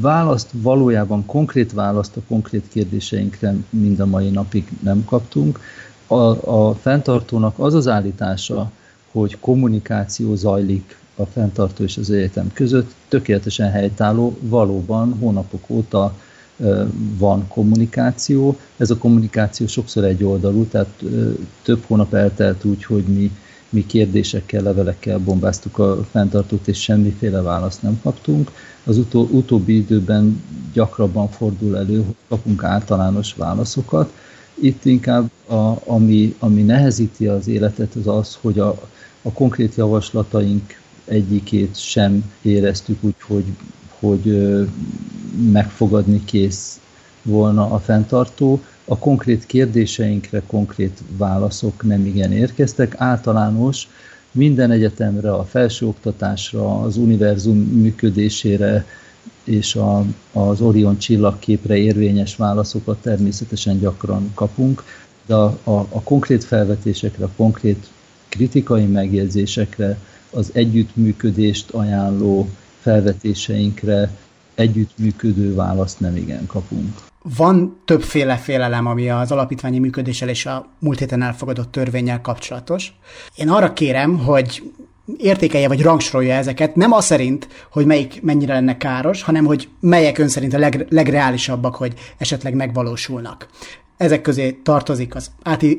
Választ 0.00 0.48
valójában, 0.52 1.26
konkrét 1.26 1.72
választ 1.72 2.16
a 2.16 2.20
konkrét 2.28 2.68
kérdéseinkre 2.68 3.54
mind 3.70 4.00
a 4.00 4.06
mai 4.06 4.30
napig 4.30 4.68
nem 4.82 5.04
kaptunk. 5.04 5.60
A, 6.06 6.14
a 6.50 6.74
fenntartónak 6.74 7.58
az 7.58 7.74
az 7.74 7.88
állítása, 7.88 8.70
hogy 9.10 9.38
kommunikáció 9.40 10.34
zajlik 10.34 10.96
a 11.16 11.24
fenntartó 11.24 11.84
és 11.84 11.96
az 11.96 12.10
egyetem 12.10 12.52
között, 12.52 12.94
tökéletesen 13.08 13.70
helytálló, 13.70 14.36
valóban 14.40 15.16
hónapok 15.20 15.64
óta 15.70 16.14
van 17.18 17.48
kommunikáció. 17.48 18.58
Ez 18.76 18.90
a 18.90 18.96
kommunikáció 18.96 19.66
sokszor 19.66 20.04
egy 20.04 20.24
oldalú, 20.24 20.64
tehát 20.64 21.02
több 21.62 21.84
hónap 21.86 22.14
eltelt 22.14 22.64
úgy, 22.64 22.84
hogy 22.84 23.04
mi, 23.04 23.30
mi 23.68 23.86
kérdésekkel, 23.86 24.62
levelekkel 24.62 25.18
bombáztuk 25.18 25.78
a 25.78 26.04
fenntartót, 26.10 26.68
és 26.68 26.82
semmiféle 26.82 27.40
választ 27.40 27.82
nem 27.82 28.00
kaptunk. 28.02 28.50
Az 28.84 28.98
utó, 28.98 29.28
utóbbi 29.30 29.76
időben 29.76 30.42
gyakrabban 30.72 31.28
fordul 31.28 31.76
elő, 31.76 31.96
hogy 31.96 32.14
kapunk 32.28 32.64
általános 32.64 33.34
válaszokat. 33.34 34.12
Itt 34.54 34.84
inkább 34.84 35.30
a, 35.46 35.74
ami, 35.84 36.34
ami 36.38 36.62
nehezíti 36.62 37.26
az 37.26 37.48
életet, 37.48 37.94
az 37.94 38.06
az, 38.06 38.38
hogy 38.40 38.58
a, 38.58 38.68
a 39.22 39.32
konkrét 39.32 39.74
javaslataink 39.74 40.80
egyikét 41.04 41.78
sem 41.78 42.32
éreztük 42.42 42.98
úgy, 43.00 43.14
hogy, 43.26 43.44
hogy 44.06 44.56
megfogadni 45.52 46.24
kész 46.24 46.80
volna 47.22 47.70
a 47.70 47.78
fenntartó. 47.78 48.60
A 48.84 48.98
konkrét 48.98 49.46
kérdéseinkre 49.46 50.42
konkrét 50.46 51.02
válaszok 51.16 51.82
nem 51.82 52.06
igen 52.06 52.32
érkeztek. 52.32 52.94
Általános 52.96 53.88
minden 54.30 54.70
egyetemre, 54.70 55.32
a 55.32 55.44
felsőoktatásra, 55.44 56.80
az 56.80 56.96
univerzum 56.96 57.56
működésére 57.56 58.86
és 59.44 59.74
a, 59.74 60.04
az 60.32 60.60
Orion 60.60 60.98
csillagképre 60.98 61.76
érvényes 61.76 62.36
válaszokat 62.36 62.98
természetesen 62.98 63.78
gyakran 63.78 64.30
kapunk, 64.34 64.84
de 65.26 65.34
a, 65.34 65.58
a, 65.64 65.70
a 65.70 66.02
konkrét 66.02 66.44
felvetésekre, 66.44 67.24
a 67.24 67.30
konkrét 67.36 67.86
kritikai 68.28 68.84
megjegyzésekre, 68.84 69.98
az 70.30 70.50
együttműködést 70.52 71.70
ajánló 71.70 72.48
felvetéseinkre 72.86 74.10
együttműködő 74.54 75.54
választ 75.54 76.00
nem 76.00 76.16
igen 76.16 76.46
kapunk. 76.46 76.94
Van 77.36 77.80
többféle 77.84 78.36
félelem, 78.36 78.86
ami 78.86 79.10
az 79.10 79.32
alapítványi 79.32 79.78
működéssel 79.78 80.28
és 80.28 80.46
a 80.46 80.66
múlt 80.78 80.98
héten 80.98 81.22
elfogadott 81.22 81.72
törvényel 81.72 82.20
kapcsolatos. 82.20 82.92
Én 83.34 83.48
arra 83.48 83.72
kérem, 83.72 84.18
hogy 84.18 84.62
értékelje 85.18 85.68
vagy 85.68 85.82
rangsorolja 85.82 86.34
ezeket, 86.34 86.76
nem 86.76 86.92
az 86.92 87.04
szerint, 87.04 87.48
hogy 87.70 87.86
melyik 87.86 88.22
mennyire 88.22 88.54
lenne 88.54 88.76
káros, 88.76 89.22
hanem 89.22 89.44
hogy 89.44 89.68
melyek 89.80 90.18
ön 90.18 90.28
szerint 90.28 90.54
a 90.54 90.58
leg, 90.58 90.86
legreálisabbak, 90.90 91.74
hogy 91.74 91.94
esetleg 92.18 92.54
megvalósulnak. 92.54 93.48
Ezek 93.96 94.20
közé 94.20 94.52
tartozik 94.52 95.14
az 95.14 95.30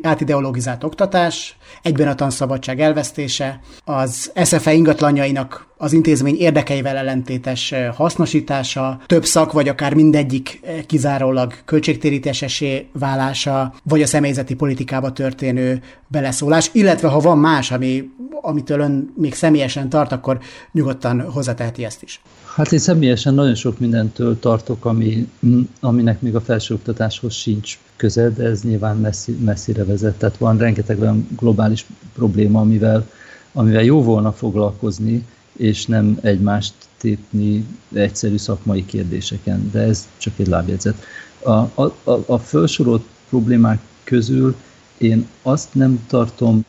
átideologizált 0.02 0.84
oktatás, 0.84 1.58
egyben 1.82 2.08
a 2.08 2.16
tanszabadság 2.16 2.80
elvesztése, 2.80 3.60
az 3.86 4.32
SFE 4.44 4.74
ingatlanjainak 4.74 5.68
az 5.78 5.94
intézmény 5.94 6.36
érdekeivel 6.38 6.96
ellentétes 6.98 7.74
hasznosítása, 7.94 9.00
több 9.06 9.26
szak, 9.26 9.52
vagy 9.52 9.68
akár 9.68 9.94
mindegyik 9.94 10.60
kizárólag 10.86 11.54
költségtérítésesé 11.66 12.88
válása, 12.92 13.74
vagy 13.84 14.02
a 14.02 14.06
személyzeti 14.06 14.54
politikába 14.54 15.12
történő 15.12 15.82
beleszólás, 16.08 16.70
illetve 16.74 17.08
ha 17.08 17.20
van 17.20 17.38
más, 17.38 17.72
ami, 17.72 18.10
amitől 18.42 18.80
ön 18.80 19.14
még 19.16 19.34
személyesen 19.34 19.90
tart, 19.90 20.12
akkor 20.12 20.40
nyugodtan 20.72 21.22
hozzáteheti 21.22 21.86
ezt 21.86 22.04
is. 22.04 22.22
Hát 22.56 22.72
én 22.72 22.80
személyesen 22.80 23.34
nagyon 23.34 23.56
sok 23.56 23.80
mindentől 23.80 24.40
tartok, 24.40 24.86
ami, 24.86 25.28
aminek 25.80 26.22
még 26.22 26.36
a 26.36 26.42
felsőoktatáshoz 26.42 27.34
sincs 27.34 27.78
közel, 27.96 28.32
de 28.32 28.44
ez 28.44 28.62
nyilván 28.62 28.98
messzi, 28.98 29.38
messzire 29.46 29.86
vezet. 29.86 30.18
Tehát 30.18 30.38
van 30.38 30.58
rengeteg 30.58 31.00
olyan 31.00 31.28
globális 31.40 31.86
probléma, 32.14 32.60
amivel, 32.60 33.10
amivel 33.54 33.84
jó 33.84 34.04
volna 34.04 34.32
foglalkozni, 34.32 35.26
és 35.58 35.86
nem 35.86 36.18
egymást 36.22 36.74
tépni 36.98 37.66
egyszerű 37.94 38.38
szakmai 38.38 38.86
kérdéseken, 38.86 39.70
de 39.72 39.80
ez 39.80 40.08
csak 40.18 40.34
egy 40.38 40.48
lábjegyzet. 40.48 40.96
A, 41.44 41.52
a, 41.52 41.94
a 42.26 42.38
felsorolt 42.38 43.04
problémák 43.30 43.80
közül 44.04 44.56
én 44.98 45.28
azt 45.42 45.74
nem 45.74 46.06
tartom, 46.08 46.66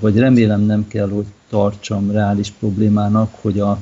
vagy 0.00 0.18
remélem 0.18 0.60
nem 0.60 0.88
kell, 0.88 1.08
hogy 1.08 1.26
tartsam 1.48 2.10
reális 2.10 2.50
problémának, 2.50 3.34
hogy 3.40 3.60
a, 3.60 3.78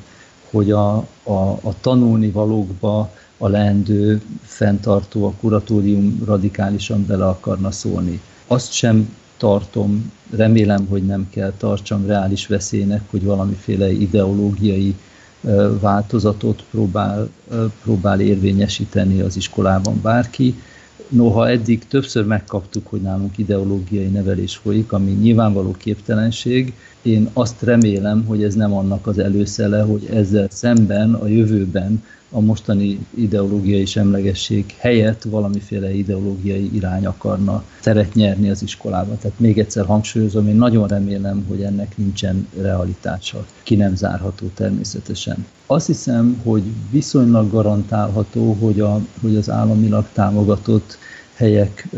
hogy 0.51 0.71
a, 0.71 0.97
a, 1.23 1.51
a 1.63 1.75
tanulni 1.81 2.31
valókba 2.31 3.13
a 3.39 3.49
leendő 3.49 4.23
fenntartó, 4.43 5.27
a 5.27 5.33
kuratórium 5.41 6.23
radikálisan 6.25 7.07
bele 7.07 7.27
akarna 7.27 7.71
szólni. 7.71 8.21
Azt 8.47 8.73
sem 8.73 9.17
tartom, 9.37 10.12
remélem, 10.37 10.87
hogy 10.87 11.07
nem 11.07 11.26
kell 11.30 11.53
tartsam 11.57 12.07
reális 12.07 12.47
veszélynek, 12.47 13.03
hogy 13.11 13.24
valamiféle 13.24 13.93
ideológiai 13.93 14.95
változatot 15.80 16.64
próbál, 16.70 17.28
próbál 17.82 18.20
érvényesíteni 18.20 19.20
az 19.20 19.37
iskolában 19.37 20.01
bárki. 20.03 20.55
Noha 21.09 21.49
eddig 21.49 21.87
többször 21.87 22.24
megkaptuk, 22.24 22.87
hogy 22.87 23.01
nálunk 23.01 23.39
ideológiai 23.39 24.07
nevelés 24.07 24.57
folyik, 24.57 24.93
ami 24.93 25.11
nyilvánvaló 25.11 25.70
képtelenség, 25.70 26.72
én 27.07 27.29
azt 27.33 27.63
remélem, 27.63 28.25
hogy 28.27 28.43
ez 28.43 28.55
nem 28.55 28.73
annak 28.73 29.07
az 29.07 29.19
előszele, 29.19 29.83
hogy 29.83 30.09
ezzel 30.13 30.49
szemben 30.51 31.15
a 31.15 31.27
jövőben 31.27 32.03
a 32.31 32.41
mostani 32.41 33.07
ideológiai 33.15 33.85
semlegesség 33.85 34.75
helyett 34.79 35.23
valamiféle 35.23 35.95
ideológiai 35.95 36.71
irány 36.75 37.07
akarna 37.07 37.65
teret 37.83 38.15
nyerni 38.15 38.51
az 38.51 38.63
iskolában. 38.63 39.19
Tehát 39.19 39.39
még 39.39 39.59
egyszer 39.59 39.85
hangsúlyozom, 39.85 40.49
én 40.49 40.57
nagyon 40.57 40.89
remélem, 40.89 41.45
hogy 41.49 41.63
ennek 41.63 41.97
nincsen 41.97 42.49
realitása. 42.61 43.47
Ki 43.63 43.75
nem 43.75 43.97
zárható 43.97 44.47
természetesen. 44.55 45.47
Azt 45.67 45.87
hiszem, 45.87 46.41
hogy 46.45 46.63
viszonylag 46.91 47.51
garantálható, 47.51 48.57
hogy, 48.61 48.81
a, 48.81 49.01
hogy 49.21 49.37
az 49.37 49.51
államilag 49.51 50.07
támogatott 50.13 50.99
helyek, 51.35 51.89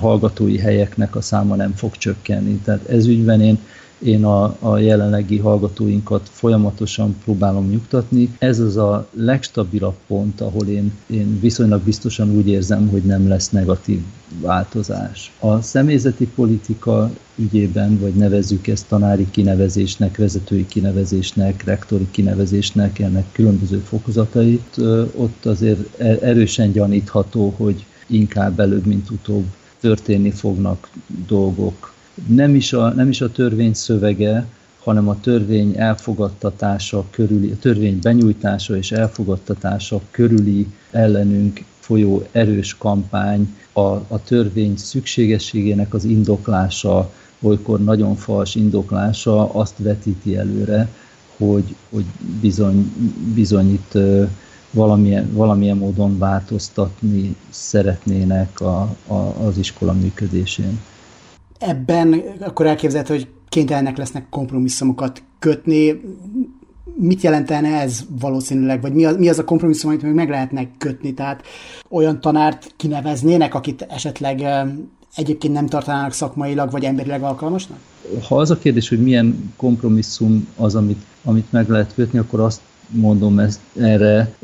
hallgatói 0.00 0.58
helyeknek 0.58 1.16
a 1.16 1.20
száma 1.20 1.54
nem 1.54 1.72
fog 1.74 1.96
csökkenni. 1.96 2.60
Tehát 2.64 2.88
ez 2.88 3.06
ügyben 3.06 3.40
én 3.40 3.58
én 4.06 4.24
a, 4.24 4.56
a 4.60 4.78
jelenlegi 4.78 5.38
hallgatóinkat 5.38 6.28
folyamatosan 6.32 7.16
próbálom 7.24 7.68
nyugtatni. 7.68 8.34
Ez 8.38 8.58
az 8.58 8.76
a 8.76 9.08
legstabilabb 9.12 9.96
pont, 10.06 10.40
ahol 10.40 10.66
én, 10.66 10.92
én 11.06 11.40
viszonylag 11.40 11.82
biztosan 11.82 12.30
úgy 12.30 12.48
érzem, 12.48 12.88
hogy 12.88 13.02
nem 13.02 13.28
lesz 13.28 13.50
negatív 13.50 14.00
változás. 14.40 15.32
A 15.38 15.60
személyzeti 15.62 16.26
politika 16.26 17.10
ügyében, 17.36 17.98
vagy 17.98 18.14
nevezzük 18.14 18.66
ezt 18.66 18.88
tanári 18.88 19.26
kinevezésnek, 19.30 20.16
vezetői 20.16 20.66
kinevezésnek, 20.66 21.64
rektori 21.64 22.06
kinevezésnek, 22.10 22.98
ennek 22.98 23.24
különböző 23.32 23.78
fokozatait, 23.78 24.76
ott 25.14 25.46
azért 25.46 26.00
e, 26.00 26.18
erősen 26.22 26.72
gyanítható, 26.72 27.54
hogy 27.56 27.84
inkább 28.06 28.60
előbb, 28.60 28.86
mint 28.86 29.10
utóbb 29.10 29.44
történni 29.80 30.30
fognak 30.30 30.90
dolgok 31.26 31.94
nem 32.26 32.54
is 32.54 32.72
a, 32.72 32.88
nem 32.88 33.08
is 33.08 33.20
a 33.20 33.32
törvény 33.32 33.74
szövege, 33.74 34.46
hanem 34.82 35.08
a 35.08 35.20
törvény 35.20 35.74
elfogadtatása 35.76 37.04
körüli, 37.10 37.50
a 37.50 37.58
törvény 37.58 37.98
benyújtása 38.02 38.76
és 38.76 38.92
elfogadtatása 38.92 40.00
körüli 40.10 40.66
ellenünk 40.90 41.64
folyó 41.78 42.26
erős 42.32 42.76
kampány, 42.78 43.56
a, 43.72 43.80
a 43.90 44.22
törvény 44.24 44.76
szükségességének 44.76 45.94
az 45.94 46.04
indoklása, 46.04 47.12
olykor 47.40 47.84
nagyon 47.84 48.16
fals 48.16 48.54
indoklása 48.54 49.54
azt 49.54 49.74
vetíti 49.78 50.36
előre, 50.36 50.88
hogy, 51.36 51.74
hogy 51.90 52.04
bizony, 52.40 52.92
bizony 53.34 53.72
itt 53.72 53.98
valamilyen, 54.70 55.32
valamilyen 55.32 55.76
módon 55.76 56.18
változtatni 56.18 57.36
szeretnének 57.50 58.60
a, 58.60 58.80
a, 59.06 59.14
az 59.46 59.58
iskola 59.58 59.92
működésén 59.92 60.78
ebben 61.58 62.22
akkor 62.40 62.66
elképzelhető, 62.66 63.14
hogy 63.14 63.28
kénytelenek 63.48 63.96
lesznek 63.96 64.28
kompromisszumokat 64.28 65.22
kötni. 65.38 66.00
Mit 66.94 67.22
jelentene 67.22 67.80
ez 67.80 68.00
valószínűleg, 68.20 68.80
vagy 68.80 68.92
mi 68.92 69.04
az, 69.04 69.16
mi 69.16 69.28
az 69.28 69.38
a 69.38 69.44
kompromisszum, 69.44 69.90
amit 69.90 70.02
még 70.02 70.12
meg 70.12 70.28
lehetnek 70.28 70.68
kötni? 70.78 71.14
Tehát 71.14 71.42
olyan 71.88 72.20
tanárt 72.20 72.74
kineveznének, 72.76 73.54
akit 73.54 73.82
esetleg 73.82 74.42
egyébként 75.16 75.52
nem 75.52 75.66
tartanának 75.66 76.12
szakmailag 76.12 76.70
vagy 76.70 76.84
emberileg 76.84 77.22
alkalmasnak? 77.22 77.78
Ha 78.28 78.36
az 78.36 78.50
a 78.50 78.58
kérdés, 78.58 78.88
hogy 78.88 79.02
milyen 79.02 79.52
kompromisszum 79.56 80.48
az, 80.56 80.74
amit, 80.74 81.02
amit 81.24 81.52
meg 81.52 81.68
lehet 81.68 81.94
kötni, 81.94 82.18
akkor 82.18 82.40
azt 82.40 82.60
mondom 82.88 83.38
ezt 83.38 83.60
erre 83.80 84.34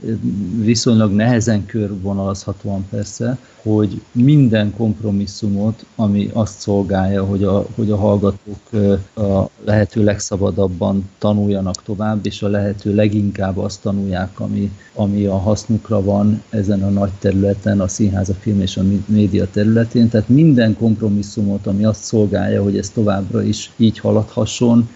viszonylag 0.61 1.13
nehezen 1.13 1.67
körvonalazhatóan 1.67 2.87
persze, 2.91 3.39
hogy 3.63 4.03
minden 4.13 4.75
kompromisszumot, 4.77 5.85
ami 5.97 6.31
azt 6.33 6.59
szolgálja, 6.59 7.25
hogy 7.25 7.45
a, 7.45 7.67
hogy 7.75 7.91
a 7.91 7.97
hallgatók 7.97 8.71
a 9.15 9.49
lehető 9.65 10.05
legszabadabban 10.05 11.11
tanuljanak 11.19 11.83
tovább, 11.83 12.27
és 12.27 12.43
a 12.43 12.49
lehető 12.49 12.95
leginkább 12.95 13.59
azt 13.59 13.81
tanulják, 13.81 14.41
ami, 14.41 14.71
ami 14.95 15.25
a 15.25 15.37
hasznukra 15.37 16.03
van 16.03 16.43
ezen 16.51 16.83
a 16.83 16.89
nagy 16.89 17.11
területen, 17.19 17.81
a 17.81 17.89
színház, 17.89 18.29
a 18.29 18.35
film 18.35 18.61
és 18.61 18.77
a 18.77 18.83
média 19.07 19.47
területén. 19.51 20.09
Tehát 20.09 20.29
minden 20.29 20.77
kompromisszumot, 20.77 21.67
ami 21.67 21.85
azt 21.85 22.03
szolgálja, 22.03 22.63
hogy 22.63 22.79
ez 22.79 22.91
továbbra 22.91 23.43
is 23.43 23.71
így 23.77 23.99
haladhasson, 23.99 24.89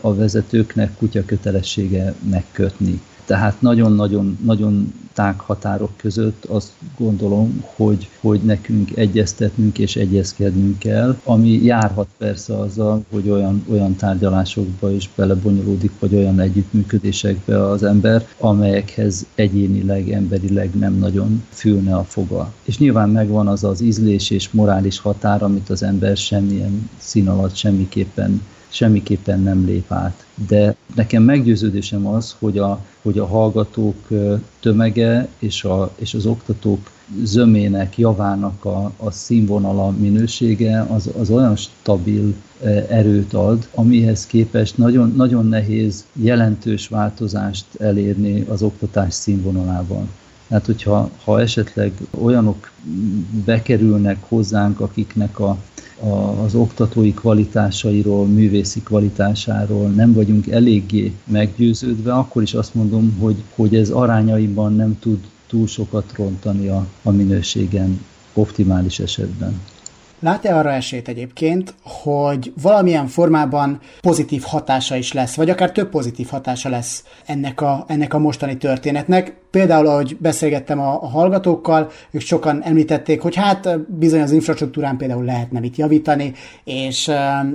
a 0.00 0.14
vezetőknek 0.14 0.96
kutya 0.96 1.24
kötelessége 1.24 2.14
megkötni. 2.30 2.91
Tehát 3.24 3.60
nagyon-nagyon 3.60 4.38
nagyon 4.44 4.92
tág 5.12 5.40
határok 5.40 5.90
között 5.96 6.44
azt 6.44 6.70
gondolom, 6.98 7.64
hogy, 7.76 8.08
hogy 8.20 8.40
nekünk 8.40 8.96
egyeztetnünk 8.96 9.78
és 9.78 9.96
egyezkednünk 9.96 10.78
kell, 10.78 11.18
ami 11.24 11.64
járhat 11.64 12.08
persze 12.18 12.58
azzal, 12.58 13.04
hogy 13.10 13.30
olyan, 13.30 13.64
olyan 13.70 13.96
tárgyalásokba 13.96 14.90
is 14.90 15.10
belebonyolódik, 15.14 15.92
vagy 15.98 16.14
olyan 16.14 16.40
együttműködésekbe 16.40 17.68
az 17.68 17.82
ember, 17.82 18.26
amelyekhez 18.38 19.26
egyénileg, 19.34 20.10
emberileg 20.10 20.74
nem 20.74 20.94
nagyon 20.98 21.44
fülne 21.50 21.96
a 21.96 22.04
foga. 22.04 22.52
És 22.62 22.78
nyilván 22.78 23.08
megvan 23.08 23.48
az 23.48 23.64
az 23.64 23.80
ízlés 23.80 24.30
és 24.30 24.50
morális 24.50 24.98
határ, 24.98 25.42
amit 25.42 25.70
az 25.70 25.82
ember 25.82 26.16
semmilyen 26.16 26.90
szín 26.98 27.28
alatt 27.28 27.54
semmiképpen 27.54 28.42
semmiképpen 28.72 29.40
nem 29.40 29.64
lép 29.64 29.92
át. 29.92 30.26
De 30.48 30.76
nekem 30.94 31.22
meggyőződésem 31.22 32.06
az, 32.06 32.36
hogy 32.38 32.58
a, 32.58 32.84
hogy 33.02 33.18
a 33.18 33.26
hallgatók 33.26 34.08
tömege 34.60 35.28
és, 35.38 35.64
a, 35.64 35.92
és 35.96 36.14
az 36.14 36.26
oktatók 36.26 36.90
zömének, 37.22 37.98
javának 37.98 38.64
a, 38.64 38.92
a 38.96 39.10
színvonala, 39.10 39.90
minősége 39.90 40.86
az, 40.88 41.10
az 41.18 41.30
olyan 41.30 41.56
stabil 41.56 42.34
erőt 42.88 43.32
ad, 43.32 43.68
amihez 43.74 44.26
képest 44.26 44.78
nagyon, 44.78 45.12
nagyon 45.16 45.46
nehéz 45.46 46.04
jelentős 46.12 46.88
változást 46.88 47.66
elérni 47.78 48.40
az 48.40 48.62
oktatás 48.62 49.14
színvonalában. 49.14 50.08
Hát, 50.50 50.66
hogyha 50.66 51.10
ha 51.24 51.40
esetleg 51.40 51.92
olyanok 52.10 52.70
bekerülnek 53.44 54.16
hozzánk, 54.28 54.80
akiknek 54.80 55.40
a 55.40 55.56
az 56.44 56.54
oktatói 56.54 57.14
kvalitásairól, 57.14 58.26
művészi 58.26 58.80
kvalitásáról 58.80 59.88
nem 59.88 60.12
vagyunk 60.12 60.48
eléggé 60.48 61.12
meggyőződve, 61.24 62.12
akkor 62.12 62.42
is 62.42 62.54
azt 62.54 62.74
mondom, 62.74 63.16
hogy, 63.20 63.36
hogy 63.54 63.76
ez 63.76 63.90
arányaiban 63.90 64.74
nem 64.74 64.98
tud 64.98 65.18
túl 65.46 65.66
sokat 65.66 66.12
rontani 66.16 66.68
a, 66.68 66.86
a 67.02 67.10
minőségen 67.10 68.00
optimális 68.32 68.98
esetben. 68.98 69.60
Lát-e 70.20 70.56
arra 70.56 70.70
esélyt 70.72 71.08
egyébként, 71.08 71.74
hogy 71.82 72.52
valamilyen 72.62 73.06
formában 73.06 73.80
pozitív 74.00 74.42
hatása 74.42 74.96
is 74.96 75.12
lesz, 75.12 75.34
vagy 75.34 75.50
akár 75.50 75.72
több 75.72 75.88
pozitív 75.88 76.28
hatása 76.28 76.68
lesz 76.68 77.04
ennek 77.26 77.60
a, 77.60 77.84
ennek 77.88 78.14
a 78.14 78.18
mostani 78.18 78.56
történetnek? 78.56 79.41
Például, 79.52 79.86
ahogy 79.86 80.16
beszélgettem 80.20 80.80
a, 80.80 81.02
a 81.02 81.06
hallgatókkal, 81.06 81.90
ők 82.10 82.20
sokan 82.20 82.62
említették, 82.62 83.20
hogy 83.20 83.34
hát 83.34 83.78
bizony 83.98 84.20
az 84.20 84.32
infrastruktúrán 84.32 84.96
például 84.96 85.24
lehetne 85.24 85.60
mit 85.60 85.76
javítani, 85.76 86.32
és, 86.64 87.10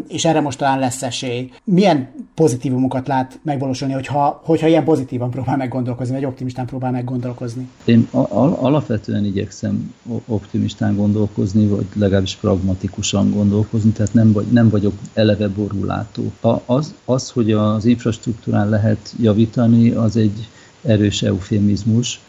és 0.07 0.25
erre 0.25 0.41
most 0.41 0.57
talán 0.57 0.79
lesz 0.79 1.03
esély. 1.03 1.51
Milyen 1.63 2.09
pozitívumokat 2.35 3.07
lát 3.07 3.39
megvalósulni, 3.43 3.93
hogyha, 3.93 4.41
hogyha 4.45 4.67
ilyen 4.67 4.83
pozitívan 4.83 5.29
próbál 5.29 5.57
meggondolkozni, 5.57 6.13
vagy 6.13 6.25
optimistán 6.25 6.65
próbál 6.65 6.91
meggondolkozni? 6.91 7.67
Én 7.85 8.07
al- 8.11 8.57
alapvetően 8.59 9.25
igyekszem 9.25 9.93
optimistán 10.25 10.95
gondolkozni, 10.95 11.67
vagy 11.67 11.85
legalábbis 11.95 12.35
pragmatikusan 12.35 13.31
gondolkozni, 13.31 13.91
tehát 13.91 14.13
nem, 14.13 14.31
vagy, 14.31 14.45
nem 14.45 14.69
vagyok 14.69 14.93
eleve 15.13 15.47
borulátó. 15.47 16.31
A, 16.41 16.55
az, 16.65 16.93
az, 17.05 17.29
hogy 17.29 17.51
az 17.51 17.85
infrastruktúrán 17.85 18.69
lehet 18.69 19.13
javítani, 19.19 19.89
az 19.89 20.17
egy 20.17 20.47
erős 20.87 21.21
eufémizmus. 21.21 22.19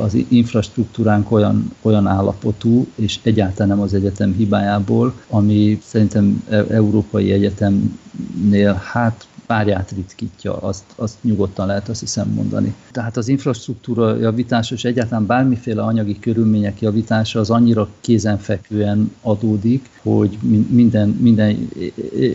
Az 0.00 0.16
infrastruktúránk 0.28 1.32
olyan, 1.32 1.72
olyan 1.82 2.06
állapotú, 2.06 2.86
és 2.94 3.18
egyáltalán 3.22 3.68
nem 3.68 3.80
az 3.80 3.94
egyetem 3.94 4.32
hibájából, 4.32 5.14
ami 5.28 5.78
szerintem 5.84 6.44
e-, 6.48 6.64
Európai 6.70 7.32
Egyetemnél 7.32 8.82
hát 8.92 9.26
párját 9.50 9.90
ritkítja, 9.90 10.56
azt, 10.56 10.84
azt 10.96 11.16
nyugodtan 11.20 11.66
lehet 11.66 11.88
azt 11.88 12.00
hiszem 12.00 12.28
mondani. 12.28 12.74
Tehát 12.90 13.16
az 13.16 13.28
infrastruktúra 13.28 14.16
javítása 14.16 14.74
és 14.74 14.84
egyáltalán 14.84 15.26
bármiféle 15.26 15.82
anyagi 15.82 16.18
körülmények 16.18 16.80
javítása 16.80 17.40
az 17.40 17.50
annyira 17.50 17.88
kézenfekvően 18.00 19.14
adódik, 19.20 19.90
hogy 20.02 20.38
minden, 20.68 21.08
minden 21.08 21.68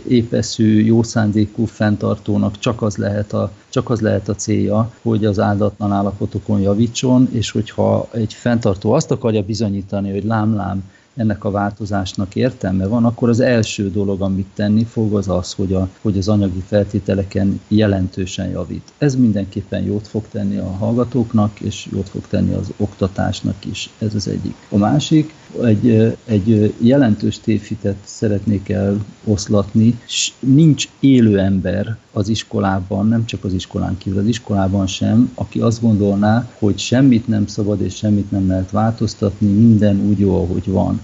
épeszű, 0.07 0.83
jó 0.83 1.03
szándékú 1.03 1.65
fenntartónak 1.65 2.59
csak 2.59 2.81
az, 2.81 2.97
lehet 2.97 3.33
a, 3.33 3.51
csak 3.69 3.89
az 3.89 3.99
lehet 3.99 4.29
a 4.29 4.35
célja, 4.35 4.91
hogy 5.01 5.25
az 5.25 5.39
áldatlan 5.39 5.91
állapotokon 5.91 6.61
javítson, 6.61 7.29
és 7.31 7.51
hogyha 7.51 8.07
egy 8.11 8.33
fenntartó 8.33 8.91
azt 8.91 9.11
akarja 9.11 9.41
bizonyítani, 9.41 10.11
hogy 10.11 10.23
lám-lám, 10.23 10.83
ennek 11.15 11.43
a 11.43 11.51
változásnak 11.51 12.35
értelme 12.35 12.87
van, 12.87 13.05
akkor 13.05 13.29
az 13.29 13.39
első 13.39 13.89
dolog, 13.91 14.21
amit 14.21 14.47
tenni 14.53 14.83
fog, 14.83 15.15
az 15.15 15.29
az, 15.29 15.53
hogy, 15.53 15.73
a, 15.73 15.89
hogy 16.01 16.17
az 16.17 16.27
anyagi 16.27 16.63
feltételeken 16.67 17.61
jelentősen 17.67 18.49
javít. 18.49 18.93
Ez 18.97 19.15
mindenképpen 19.15 19.83
jót 19.83 20.07
fog 20.07 20.27
tenni 20.27 20.57
a 20.57 20.71
hallgatóknak, 20.71 21.59
és 21.59 21.87
jót 21.91 22.09
fog 22.09 22.27
tenni 22.27 22.53
az 22.53 22.71
oktatásnak 22.77 23.65
is. 23.65 23.89
Ez 23.99 24.15
az 24.15 24.27
egyik. 24.27 24.55
A 24.69 24.77
másik, 24.77 25.33
egy, 25.63 26.17
egy 26.25 26.73
jelentős 26.77 27.39
tévhitet 27.39 27.95
szeretnék 28.03 28.69
eloszlatni. 28.69 29.99
Nincs 30.39 30.87
élő 30.99 31.39
ember 31.39 31.97
az 32.11 32.29
iskolában, 32.29 33.07
nem 33.07 33.25
csak 33.25 33.43
az 33.43 33.53
iskolán 33.53 33.97
kívül, 33.97 34.19
az 34.19 34.27
iskolában 34.27 34.87
sem, 34.87 35.31
aki 35.33 35.59
azt 35.59 35.81
gondolná, 35.81 36.49
hogy 36.59 36.79
semmit 36.79 37.27
nem 37.27 37.47
szabad 37.47 37.81
és 37.81 37.95
semmit 37.95 38.31
nem 38.31 38.47
lehet 38.47 38.71
változtatni, 38.71 39.47
minden 39.47 39.99
úgy 39.99 40.19
jó, 40.19 40.35
ahogy 40.35 40.65
van 40.65 41.01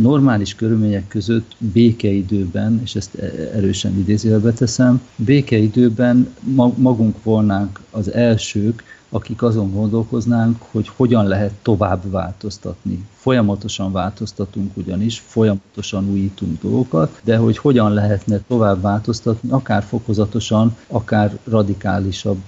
normális 0.00 0.54
körülmények 0.54 1.08
között 1.08 1.56
békeidőben, 1.58 2.80
és 2.82 2.94
ezt 2.94 3.14
e, 3.14 3.24
erősen 3.54 3.98
idézőjelbe 3.98 4.52
teszem, 4.52 5.00
békeidőben 5.16 6.28
magunk 6.76 7.22
volnánk 7.22 7.80
az 7.90 8.12
elsők, 8.12 8.82
akik 9.10 9.42
azon 9.42 9.72
gondolkoznánk, 9.72 10.56
hogy 10.70 10.90
hogyan 10.96 11.26
lehet 11.26 11.52
tovább 11.62 12.10
változtatni. 12.10 13.06
Folyamatosan 13.14 13.92
változtatunk 13.92 14.76
ugyanis, 14.76 15.22
folyamatosan 15.26 16.10
újítunk 16.10 16.62
dolgokat, 16.62 17.20
de 17.24 17.36
hogy 17.36 17.58
hogyan 17.58 17.92
lehetne 17.92 18.40
tovább 18.48 18.80
változtatni, 18.80 19.50
akár 19.50 19.82
fokozatosan, 19.82 20.76
akár 20.88 21.38
radikálisabb, 21.44 22.38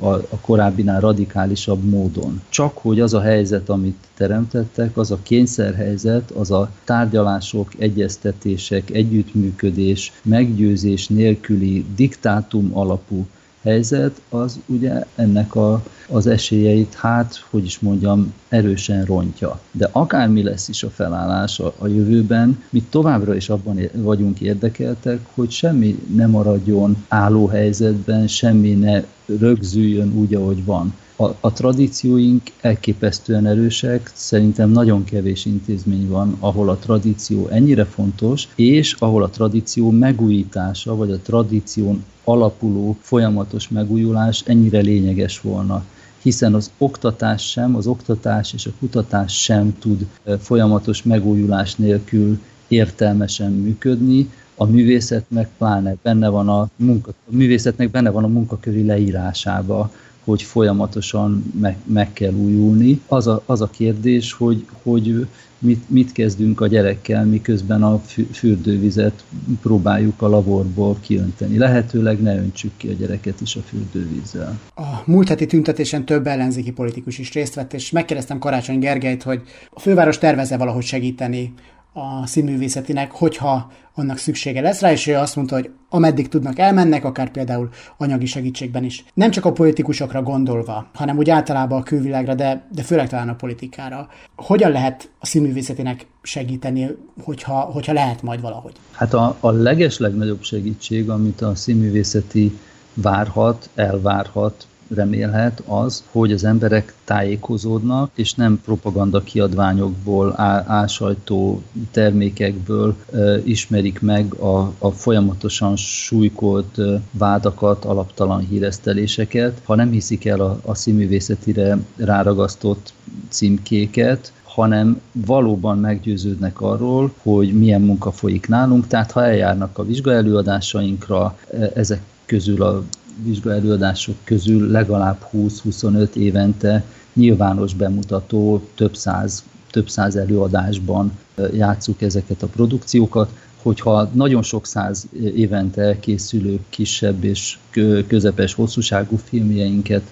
a 0.00 0.38
korábbinál 0.40 1.00
radikálisabb 1.00 1.84
módon. 1.84 2.42
Csak 2.48 2.78
hogy 2.78 3.00
az 3.00 3.14
a 3.14 3.20
helyzet, 3.20 3.68
amit 3.68 3.96
teremtettek, 4.16 4.96
az 4.96 5.10
a 5.10 5.18
kényszerhelyzet, 5.22 6.30
az 6.30 6.50
a 6.50 6.70
tárgyalások, 6.84 7.72
egyeztetések, 7.78 8.90
együttműködés, 8.90 10.12
meggyőzés 10.22 11.08
nélküli 11.08 11.84
diktátum 11.96 12.70
alapú 12.72 13.26
helyzet, 13.62 14.20
az 14.28 14.60
ugye 14.66 15.04
ennek 15.14 15.54
a, 15.54 15.82
az 16.08 16.26
esélyeit, 16.26 16.94
hát, 16.94 17.44
hogy 17.50 17.64
is 17.64 17.78
mondjam, 17.78 18.34
erősen 18.48 19.04
rontja. 19.04 19.60
De 19.72 19.88
akármi 19.92 20.42
lesz 20.42 20.68
is 20.68 20.82
a 20.82 20.90
felállás 20.90 21.60
a, 21.60 21.74
a 21.78 21.86
jövőben, 21.86 22.62
mi 22.70 22.82
továbbra 22.90 23.34
is 23.34 23.48
abban 23.48 23.80
vagyunk 23.92 24.40
érdekeltek, 24.40 25.20
hogy 25.34 25.50
semmi 25.50 25.98
ne 26.14 26.26
maradjon 26.26 27.04
álló 27.08 27.46
helyzetben, 27.46 28.26
semmi 28.26 28.70
ne 28.72 29.02
rögzüljön 29.38 30.12
úgy, 30.12 30.34
ahogy 30.34 30.64
van. 30.64 30.94
A, 31.20 31.34
a 31.40 31.52
tradícióink 31.52 32.42
elképesztően 32.60 33.46
erősek, 33.46 34.10
szerintem 34.14 34.70
nagyon 34.70 35.04
kevés 35.04 35.44
intézmény 35.44 36.08
van, 36.08 36.36
ahol 36.38 36.68
a 36.68 36.76
tradíció 36.76 37.48
ennyire 37.48 37.84
fontos, 37.84 38.48
és 38.54 38.92
ahol 38.92 39.22
a 39.22 39.28
tradíció 39.28 39.90
megújítása, 39.90 40.96
vagy 40.96 41.10
a 41.10 41.18
tradíción 41.18 42.04
alapuló 42.24 42.96
folyamatos 43.00 43.68
megújulás 43.68 44.42
ennyire 44.46 44.80
lényeges 44.80 45.40
volna. 45.40 45.84
Hiszen 46.22 46.54
az 46.54 46.70
oktatás 46.78 47.50
sem, 47.50 47.76
az 47.76 47.86
oktatás 47.86 48.52
és 48.52 48.66
a 48.66 48.72
kutatás 48.78 49.42
sem 49.42 49.78
tud 49.78 50.06
folyamatos 50.40 51.02
megújulás 51.02 51.74
nélkül 51.74 52.38
értelmesen 52.68 53.52
működni, 53.52 54.30
a 54.54 54.64
művészet 54.64 55.24
meg 55.28 55.48
pláne 55.58 55.96
benne 56.02 56.28
van 56.28 56.48
a, 56.48 56.68
munka, 56.76 57.10
a 57.10 57.34
művészetnek 57.34 57.90
benne 57.90 58.10
van 58.10 58.24
a 58.24 58.28
munkaköri 58.28 58.84
leírásába, 58.84 59.90
hogy 60.28 60.42
folyamatosan 60.42 61.52
meg, 61.60 61.76
meg 61.84 62.12
kell 62.12 62.32
újulni. 62.32 63.00
Az 63.06 63.26
a, 63.26 63.42
az 63.46 63.60
a 63.60 63.66
kérdés, 63.66 64.32
hogy, 64.32 64.66
hogy 64.82 65.26
mit, 65.58 65.90
mit 65.90 66.12
kezdünk 66.12 66.60
a 66.60 66.66
gyerekkel, 66.66 67.24
miközben 67.24 67.82
a 67.82 68.02
fürdővizet 68.32 69.24
próbáljuk 69.62 70.22
a 70.22 70.28
laborból 70.28 70.96
kiönteni. 71.00 71.58
Lehetőleg 71.58 72.22
ne 72.22 72.36
öntsük 72.36 72.70
ki 72.76 72.88
a 72.88 72.92
gyereket 72.92 73.40
is 73.40 73.56
a 73.56 73.60
fürdővízzel. 73.60 74.60
A 74.74 75.02
múlt 75.04 75.28
heti 75.28 75.46
tüntetésen 75.46 76.04
több 76.04 76.26
ellenzéki 76.26 76.70
politikus 76.70 77.18
is 77.18 77.32
részt 77.32 77.54
vett, 77.54 77.72
és 77.72 77.90
megkérdeztem 77.90 78.38
Karácsony 78.38 78.78
Gergelyt, 78.78 79.22
hogy 79.22 79.42
a 79.70 79.80
főváros 79.80 80.18
tervezze 80.18 80.56
valahogy 80.56 80.84
segíteni 80.84 81.52
a 81.98 82.26
színművészetinek, 82.26 83.10
hogyha 83.10 83.70
annak 83.94 84.16
szüksége 84.16 84.60
lesz 84.60 84.80
rá, 84.80 84.92
és 84.92 85.06
ő 85.06 85.14
azt 85.14 85.36
mondta, 85.36 85.54
hogy 85.54 85.70
ameddig 85.88 86.28
tudnak 86.28 86.58
elmennek, 86.58 87.04
akár 87.04 87.30
például 87.30 87.68
anyagi 87.96 88.26
segítségben 88.26 88.84
is. 88.84 89.04
Nem 89.14 89.30
csak 89.30 89.44
a 89.44 89.52
politikusokra 89.52 90.22
gondolva, 90.22 90.86
hanem 90.94 91.16
úgy 91.16 91.30
általában 91.30 91.80
a 91.80 91.82
külvilágra, 91.82 92.34
de, 92.34 92.66
de 92.72 92.82
főleg 92.82 93.08
talán 93.08 93.28
a 93.28 93.34
politikára. 93.34 94.08
Hogyan 94.36 94.70
lehet 94.70 95.10
a 95.18 95.26
színművészetinek 95.26 96.06
segíteni, 96.22 96.88
hogyha, 97.22 97.60
hogyha 97.60 97.92
lehet 97.92 98.22
majd 98.22 98.40
valahogy? 98.40 98.72
Hát 98.92 99.14
a, 99.14 99.36
a 99.40 99.50
leges 99.50 99.98
legnagyobb 99.98 100.42
segítség, 100.42 101.10
amit 101.10 101.40
a 101.40 101.54
színművészeti 101.54 102.58
várhat, 102.94 103.70
elvárhat, 103.74 104.66
remélhet 104.94 105.62
az, 105.66 106.04
hogy 106.10 106.32
az 106.32 106.44
emberek 106.44 106.94
tájékozódnak, 107.04 108.10
és 108.14 108.34
nem 108.34 108.60
propaganda 108.64 109.20
kiadványokból, 109.20 110.34
álsajtó 110.66 111.62
termékekből 111.90 112.96
e, 113.12 113.38
ismerik 113.44 114.00
meg 114.00 114.34
a, 114.34 114.72
a 114.78 114.90
folyamatosan 114.90 115.76
súlykolt 115.76 116.78
e, 116.78 117.00
vádakat, 117.10 117.84
alaptalan 117.84 118.40
híreszteléseket, 118.40 119.60
ha 119.64 119.74
nem 119.74 119.90
hiszik 119.90 120.24
el 120.24 120.40
a, 120.40 120.60
a 120.64 120.74
színművészetire 120.74 121.78
ráragasztott 121.96 122.92
címkéket, 123.28 124.32
hanem 124.42 125.00
valóban 125.12 125.78
meggyőződnek 125.78 126.60
arról, 126.60 127.12
hogy 127.22 127.58
milyen 127.58 127.80
munka 127.80 128.10
folyik 128.10 128.48
nálunk, 128.48 128.86
tehát 128.86 129.10
ha 129.12 129.24
eljárnak 129.24 129.78
a 129.78 129.84
vizsgaelőadásainkra, 129.84 131.38
ezek 131.74 132.00
közül 132.26 132.62
a 132.62 132.82
vizsgaelőadások 133.24 134.16
közül 134.24 134.70
legalább 134.70 135.28
20-25 135.32 136.14
évente 136.14 136.84
nyilvános 137.12 137.74
bemutató, 137.74 138.62
több 138.74 138.96
száz, 138.96 139.44
több 139.70 139.88
száz 139.88 140.16
előadásban 140.16 141.12
játszuk 141.52 142.02
ezeket 142.02 142.42
a 142.42 142.46
produkciókat, 142.46 143.30
hogyha 143.62 144.10
nagyon 144.12 144.42
sok 144.42 144.66
száz 144.66 145.06
évente 145.34 145.82
elkészülő 145.82 146.58
kisebb 146.68 147.24
és 147.24 147.58
közepes 148.06 148.54
hosszúságú 148.54 149.16
filmjeinket 149.16 150.02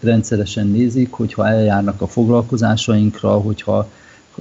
rendszeresen 0.00 0.66
nézik, 0.66 1.12
hogyha 1.12 1.48
eljárnak 1.48 2.00
a 2.00 2.06
foglalkozásainkra, 2.06 3.32
hogyha 3.32 3.88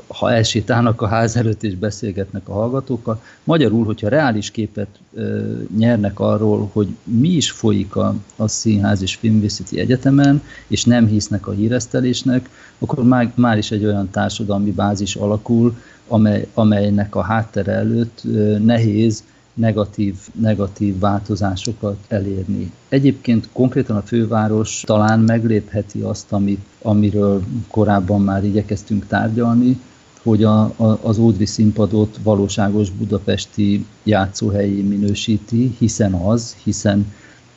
ha 0.07 0.31
elsétálnak 0.31 1.01
a 1.01 1.07
ház 1.07 1.35
előtt 1.35 1.63
és 1.63 1.75
beszélgetnek 1.75 2.49
a 2.49 2.53
hallgatókkal. 2.53 3.21
Magyarul, 3.43 3.85
hogyha 3.85 4.09
reális 4.09 4.51
képet 4.51 4.87
ö, 5.13 5.51
nyernek 5.77 6.19
arról, 6.19 6.69
hogy 6.73 6.87
mi 7.03 7.29
is 7.29 7.51
folyik 7.51 7.95
a, 7.95 8.15
a 8.35 8.47
Színház 8.47 9.01
és 9.01 9.15
Filmvészeti 9.15 9.79
Egyetemen, 9.79 10.41
és 10.67 10.83
nem 10.83 11.07
hisznek 11.07 11.47
a 11.47 11.51
híresztelésnek, 11.51 12.49
akkor 12.79 13.03
már, 13.03 13.31
már 13.35 13.57
is 13.57 13.71
egy 13.71 13.85
olyan 13.85 14.09
társadalmi 14.09 14.71
bázis 14.71 15.15
alakul, 15.15 15.75
amely, 16.07 16.47
amelynek 16.53 17.15
a 17.15 17.21
háttere 17.21 17.71
előtt 17.71 18.21
ö, 18.25 18.57
nehéz 18.57 19.23
negatív, 19.53 20.15
negatív 20.39 20.99
változásokat 20.99 21.97
elérni. 22.07 22.71
Egyébként 22.89 23.49
konkrétan 23.51 23.95
a 23.95 24.01
főváros 24.01 24.83
talán 24.85 25.19
meglépheti 25.19 26.01
azt, 26.01 26.31
amit, 26.31 26.65
amiről 26.81 27.43
korábban 27.67 28.21
már 28.21 28.43
igyekeztünk 28.43 29.07
tárgyalni, 29.07 29.79
hogy 30.23 30.43
a, 30.43 30.61
a, 30.61 30.99
az 31.01 31.17
Ódri 31.17 31.45
színpadot 31.45 32.19
valóságos 32.23 32.89
budapesti 32.89 33.85
játszóhelyé 34.03 34.81
minősíti, 34.81 35.75
hiszen 35.77 36.13
az, 36.13 36.55
hiszen, 36.63 37.13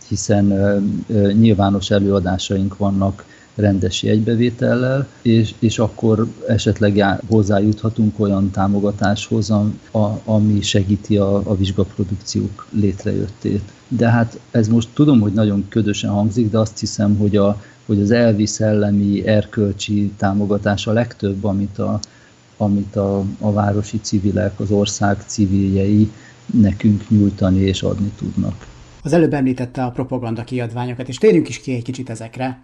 hiszen 0.08 0.50
ö, 0.50 0.78
ö, 1.08 1.32
nyilvános 1.32 1.90
előadásaink 1.90 2.76
vannak 2.76 3.24
rendes 3.56 4.02
jegybevétellel, 4.02 5.06
és, 5.22 5.54
és 5.58 5.78
akkor 5.78 6.26
esetleg 6.48 7.04
hozzájuthatunk 7.28 8.20
olyan 8.20 8.50
támogatáshoz, 8.50 9.50
a, 9.50 10.20
ami 10.24 10.60
segíti 10.62 11.16
a, 11.16 11.36
a 11.36 11.56
vizsgaprodukciók 11.56 12.66
létrejöttét. 12.70 13.62
De 13.88 14.10
hát 14.10 14.40
ez 14.50 14.68
most 14.68 14.88
tudom, 14.94 15.20
hogy 15.20 15.32
nagyon 15.32 15.66
ködösen 15.68 16.10
hangzik, 16.10 16.50
de 16.50 16.58
azt 16.58 16.78
hiszem, 16.78 17.16
hogy, 17.16 17.36
a, 17.36 17.62
hogy 17.86 18.00
az 18.00 18.10
elvi 18.10 18.46
szellemi, 18.46 19.26
erkölcsi 19.26 20.12
támogatás 20.16 20.86
a 20.86 20.92
legtöbb, 20.92 21.44
amit 21.44 21.78
a, 21.78 22.00
amit 22.56 22.96
a, 22.96 23.24
a 23.38 23.52
városi 23.52 24.00
civilek, 24.00 24.60
az 24.60 24.70
ország 24.70 25.22
civiljei 25.26 26.10
nekünk 26.46 27.10
nyújtani 27.10 27.60
és 27.60 27.82
adni 27.82 28.10
tudnak. 28.18 28.66
Az 29.02 29.12
előbb 29.12 29.34
említette 29.34 29.84
a 29.84 29.90
propaganda 29.90 30.44
kiadványokat, 30.44 31.08
és 31.08 31.16
térjünk 31.16 31.48
is 31.48 31.60
ki 31.60 31.74
egy 31.74 31.82
kicsit 31.82 32.10
ezekre. 32.10 32.62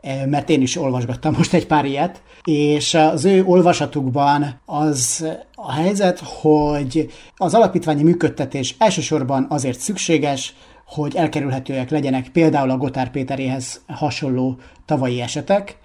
Eh, 0.00 0.26
mert 0.26 0.50
én 0.50 0.62
is 0.62 0.76
olvasgattam 0.76 1.34
most 1.36 1.54
egy 1.54 1.66
pár 1.66 1.84
ilyet, 1.84 2.22
és 2.44 2.94
az 2.94 3.24
ő 3.24 3.44
olvasatukban 3.44 4.60
az 4.64 5.26
a 5.54 5.72
helyzet, 5.72 6.18
hogy 6.18 7.10
az 7.36 7.54
alapítványi 7.54 8.02
működtetés 8.02 8.74
elsősorban 8.78 9.46
azért 9.48 9.78
szükséges, 9.78 10.54
hogy 10.86 11.16
elkerülhetőek 11.16 11.90
legyenek 11.90 12.28
például 12.28 12.70
a 12.70 12.76
Gotár 12.76 13.10
Péteréhez 13.10 13.80
hasonló 13.86 14.56
tavalyi 14.84 15.20
esetek, 15.20 15.78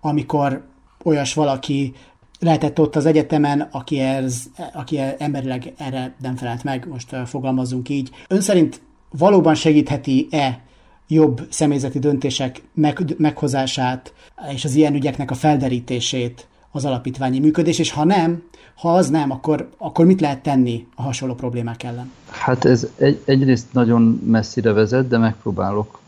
amikor 0.00 0.66
olyas 1.04 1.34
valaki 1.34 1.94
lehetett 2.38 2.80
ott 2.80 2.96
az 2.96 3.06
egyetemen, 3.06 3.68
aki, 3.70 4.00
ez, 4.00 4.42
aki 4.72 5.00
emberileg 5.18 5.72
erre 5.78 6.14
nem 6.20 6.36
felelt 6.36 6.64
meg, 6.64 6.86
most 6.88 7.12
eh, 7.12 7.26
fogalmazunk 7.26 7.88
így. 7.88 8.10
Ön 8.28 8.40
szerint 8.40 8.80
valóban 9.10 9.54
segítheti-e 9.54 10.66
jobb 11.08 11.46
személyzeti 11.48 11.98
döntések 11.98 12.62
meg, 12.74 13.14
meghozását 13.18 14.12
és 14.54 14.64
az 14.64 14.74
ilyen 14.74 14.94
ügyeknek 14.94 15.30
a 15.30 15.34
felderítését 15.34 16.46
az 16.70 16.84
alapítványi 16.84 17.38
működés, 17.38 17.78
és 17.78 17.92
ha 17.92 18.04
nem, 18.04 18.42
ha 18.74 18.94
az 18.94 19.08
nem, 19.08 19.30
akkor, 19.30 19.68
akkor 19.78 20.06
mit 20.06 20.20
lehet 20.20 20.42
tenni 20.42 20.86
a 20.94 21.02
hasonló 21.02 21.34
problémák 21.34 21.82
ellen? 21.82 22.10
Hát 22.30 22.64
ez 22.64 22.86
egy, 22.96 23.20
egyrészt 23.24 23.72
nagyon 23.72 24.20
messzire 24.26 24.72
vezet, 24.72 25.08
de 25.08 25.18
megpróbálok 25.18 26.00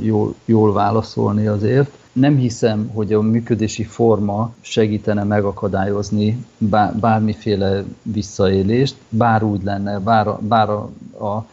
jól, 0.00 0.34
jól 0.44 0.72
válaszolni 0.72 1.46
azért. 1.46 1.90
Nem 2.12 2.36
hiszem, 2.36 2.90
hogy 2.94 3.12
a 3.12 3.20
működési 3.20 3.84
forma 3.84 4.52
segítene 4.60 5.24
megakadályozni 5.24 6.44
bármiféle 7.00 7.84
visszaélést, 8.02 8.94
bár 9.08 9.42
úgy 9.42 9.62
lenne, 9.62 9.98
bár, 9.98 10.26
bár 10.40 10.70
a, 10.70 10.90
a 11.24 11.46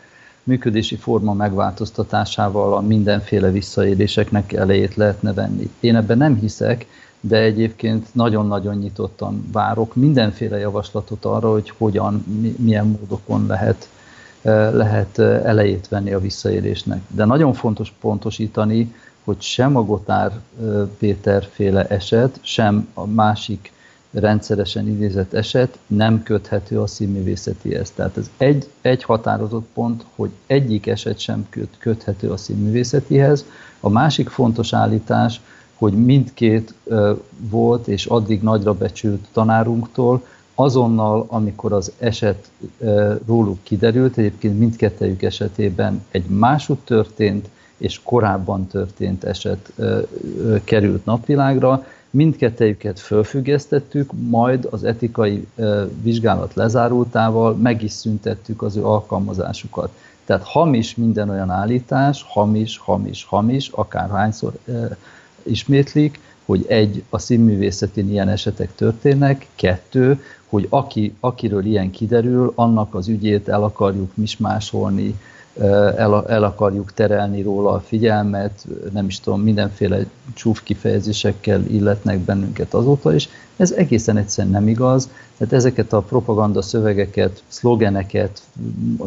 működési 0.49 0.95
forma 0.95 1.33
megváltoztatásával 1.33 2.73
a 2.73 2.81
mindenféle 2.81 3.51
visszaéléseknek 3.51 4.53
elejét 4.53 4.95
lehetne 4.95 5.33
venni. 5.33 5.69
Én 5.79 5.95
ebben 5.95 6.17
nem 6.17 6.35
hiszek, 6.35 6.85
de 7.19 7.37
egyébként 7.37 8.07
nagyon-nagyon 8.13 8.75
nyitottan 8.75 9.49
várok 9.51 9.95
mindenféle 9.95 10.57
javaslatot 10.57 11.25
arra, 11.25 11.51
hogy 11.51 11.73
hogyan, 11.77 12.25
milyen 12.57 12.87
módokon 12.87 13.45
lehet, 13.47 13.89
lehet 14.73 15.19
elejét 15.19 15.87
venni 15.87 16.13
a 16.13 16.19
visszaélésnek. 16.19 17.01
De 17.07 17.25
nagyon 17.25 17.53
fontos 17.53 17.93
pontosítani, 18.01 18.93
hogy 19.23 19.41
sem 19.41 19.75
a 19.75 19.83
Gotár 19.83 20.31
Péter 20.97 21.47
féle 21.51 21.87
eset, 21.87 22.39
sem 22.41 22.87
a 22.93 23.05
másik 23.05 23.71
rendszeresen 24.11 24.87
idézett 24.87 25.33
eset 25.33 25.77
nem 25.87 26.23
köthető 26.23 26.79
a 26.79 26.87
színművészetihez. 26.87 27.91
Tehát 27.91 28.17
ez 28.17 28.29
egy, 28.37 28.69
egy 28.81 29.03
határozott 29.03 29.67
pont, 29.73 30.05
hogy 30.15 30.29
egyik 30.47 30.87
eset 30.87 31.19
sem 31.19 31.45
köt, 31.49 31.77
köthető 31.77 32.29
a 32.29 32.37
színművészetihez. 32.37 33.45
A 33.79 33.89
másik 33.89 34.29
fontos 34.29 34.73
állítás, 34.73 35.41
hogy 35.75 35.93
mindkét 35.93 36.73
volt 37.49 37.87
és 37.87 38.05
addig 38.05 38.41
nagyra 38.41 38.73
becsült 38.73 39.27
tanárunktól, 39.31 40.23
azonnal, 40.55 41.25
amikor 41.27 41.73
az 41.73 41.91
eset 41.99 42.51
róluk 43.25 43.57
kiderült, 43.63 44.17
egyébként 44.17 44.59
mindkettejük 44.59 45.21
esetében 45.21 46.05
egy 46.11 46.25
másút 46.25 46.79
történt, 46.79 47.49
és 47.77 47.99
korábban 48.03 48.67
történt 48.67 49.23
eset 49.23 49.73
került 50.63 51.05
napvilágra, 51.05 51.85
mindkettejüket 52.09 52.99
fölfüggesztettük, 52.99 54.11
majd 54.29 54.67
az 54.71 54.83
etikai 54.83 55.47
vizsgálat 56.01 56.53
lezárultával 56.53 57.53
meg 57.53 57.83
is 57.83 57.91
szüntettük 57.91 58.61
az 58.61 58.75
ő 58.75 58.85
alkalmazásukat. 58.85 59.91
Tehát 60.25 60.43
hamis 60.43 60.95
minden 60.95 61.29
olyan 61.29 61.49
állítás, 61.49 62.25
hamis, 62.27 62.77
hamis, 62.77 63.23
hamis, 63.23 63.67
akárhányszor 63.67 64.53
ismétlik, 65.43 66.19
hogy 66.45 66.65
egy, 66.67 67.03
a 67.09 67.19
színművészetén 67.19 68.09
ilyen 68.09 68.29
esetek 68.29 68.75
történnek, 68.75 69.47
kettő, 69.55 70.23
hogy 70.49 70.67
aki, 70.69 71.15
akiről 71.19 71.65
ilyen 71.65 71.91
kiderül, 71.91 72.51
annak 72.55 72.95
az 72.95 73.07
ügyét 73.07 73.47
el 73.47 73.63
akarjuk 73.63 74.11
mismásolni, 74.15 75.15
el, 75.97 76.25
el 76.27 76.43
akarjuk 76.43 76.93
terelni 76.93 77.41
róla 77.41 77.71
a 77.71 77.79
figyelmet, 77.79 78.65
nem 78.93 79.05
is 79.05 79.19
tudom, 79.19 79.41
mindenféle 79.41 80.05
csúf 80.33 80.63
kifejezésekkel 80.63 81.61
illetnek 81.67 82.19
bennünket 82.19 82.73
azóta 82.73 83.13
is. 83.13 83.29
Ez 83.57 83.71
egészen 83.71 84.17
egyszerűen 84.17 84.53
nem 84.53 84.67
igaz, 84.67 85.09
tehát 85.39 85.53
ezeket 85.53 85.93
a 85.93 86.01
propaganda 86.01 86.61
szövegeket, 86.61 87.43
szlogeneket, 87.47 88.41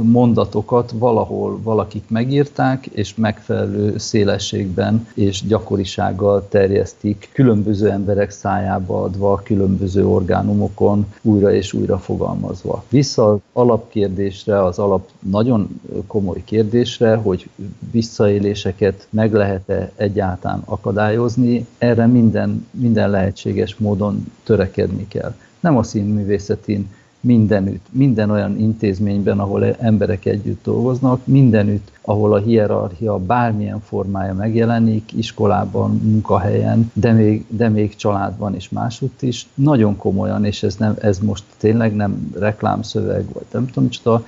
mondatokat 0.03 0.93
valahol 0.99 1.59
valakik 1.63 2.05
megírták, 2.09 2.87
és 2.87 3.15
megfelelő 3.15 3.99
szélességben 3.99 5.07
és 5.15 5.47
gyakorisággal 5.47 6.49
terjesztik, 6.49 7.29
különböző 7.33 7.91
emberek 7.91 8.31
szájába 8.31 9.03
adva, 9.03 9.41
különböző 9.45 10.07
orgánumokon 10.07 11.07
újra 11.23 11.53
és 11.53 11.73
újra 11.73 11.99
fogalmazva. 11.99 12.85
Vissza 12.89 13.31
az 13.31 13.39
alapkérdésre, 13.53 14.65
az 14.65 14.79
alap 14.79 15.09
nagyon 15.19 15.81
komoly 16.07 16.43
kérdésre, 16.45 17.15
hogy 17.15 17.49
visszaéléseket 17.91 19.07
meg 19.11 19.33
lehet-e 19.33 19.91
egyáltalán 19.97 20.63
akadályozni, 20.65 21.67
erre 21.79 22.07
minden, 22.07 22.67
minden 22.71 23.11
lehetséges 23.11 23.77
módon 23.77 24.33
törekedni 24.45 25.09
kell 25.09 25.35
nem 25.63 25.77
a 25.77 25.83
színművészetén, 25.83 26.89
mindenütt, 27.23 27.87
minden 27.91 28.31
olyan 28.31 28.59
intézményben, 28.59 29.39
ahol 29.39 29.65
emberek 29.65 30.25
együtt 30.25 30.65
dolgoznak, 30.65 31.27
mindenütt, 31.27 31.91
ahol 32.01 32.33
a 32.33 32.39
hierarchia 32.39 33.19
bármilyen 33.19 33.81
formája 33.81 34.35
megjelenik, 34.35 35.13
iskolában, 35.17 36.01
munkahelyen, 36.03 36.91
de 36.95 37.13
még, 37.13 37.45
de 37.49 37.69
még 37.69 37.97
családban 37.97 38.55
és 38.55 38.69
másutt 38.69 39.23
is, 39.23 39.47
nagyon 39.55 39.97
komolyan, 39.97 40.45
és 40.45 40.63
ez, 40.63 40.77
nem, 40.77 40.95
ez 41.01 41.19
most 41.19 41.45
tényleg 41.57 41.95
nem 41.95 42.31
reklámszöveg, 42.39 43.25
vagy 43.33 43.47
nem 43.53 43.67
tudom, 43.67 43.89
csak 43.89 44.27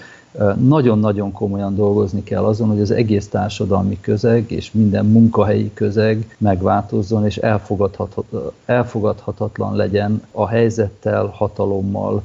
nagyon-nagyon 0.61 1.33
komolyan 1.33 1.75
dolgozni 1.75 2.23
kell 2.23 2.45
azon, 2.45 2.69
hogy 2.69 2.81
az 2.81 2.91
egész 2.91 3.29
társadalmi 3.29 4.01
közeg 4.01 4.51
és 4.51 4.73
minden 4.73 5.07
munkahelyi 5.07 5.71
közeg 5.75 6.37
megváltozzon, 6.39 7.25
és 7.25 7.41
elfogadhatatlan 8.67 9.77
legyen 9.77 10.23
a 10.31 10.49
helyzettel, 10.49 11.27
hatalommal, 11.27 12.23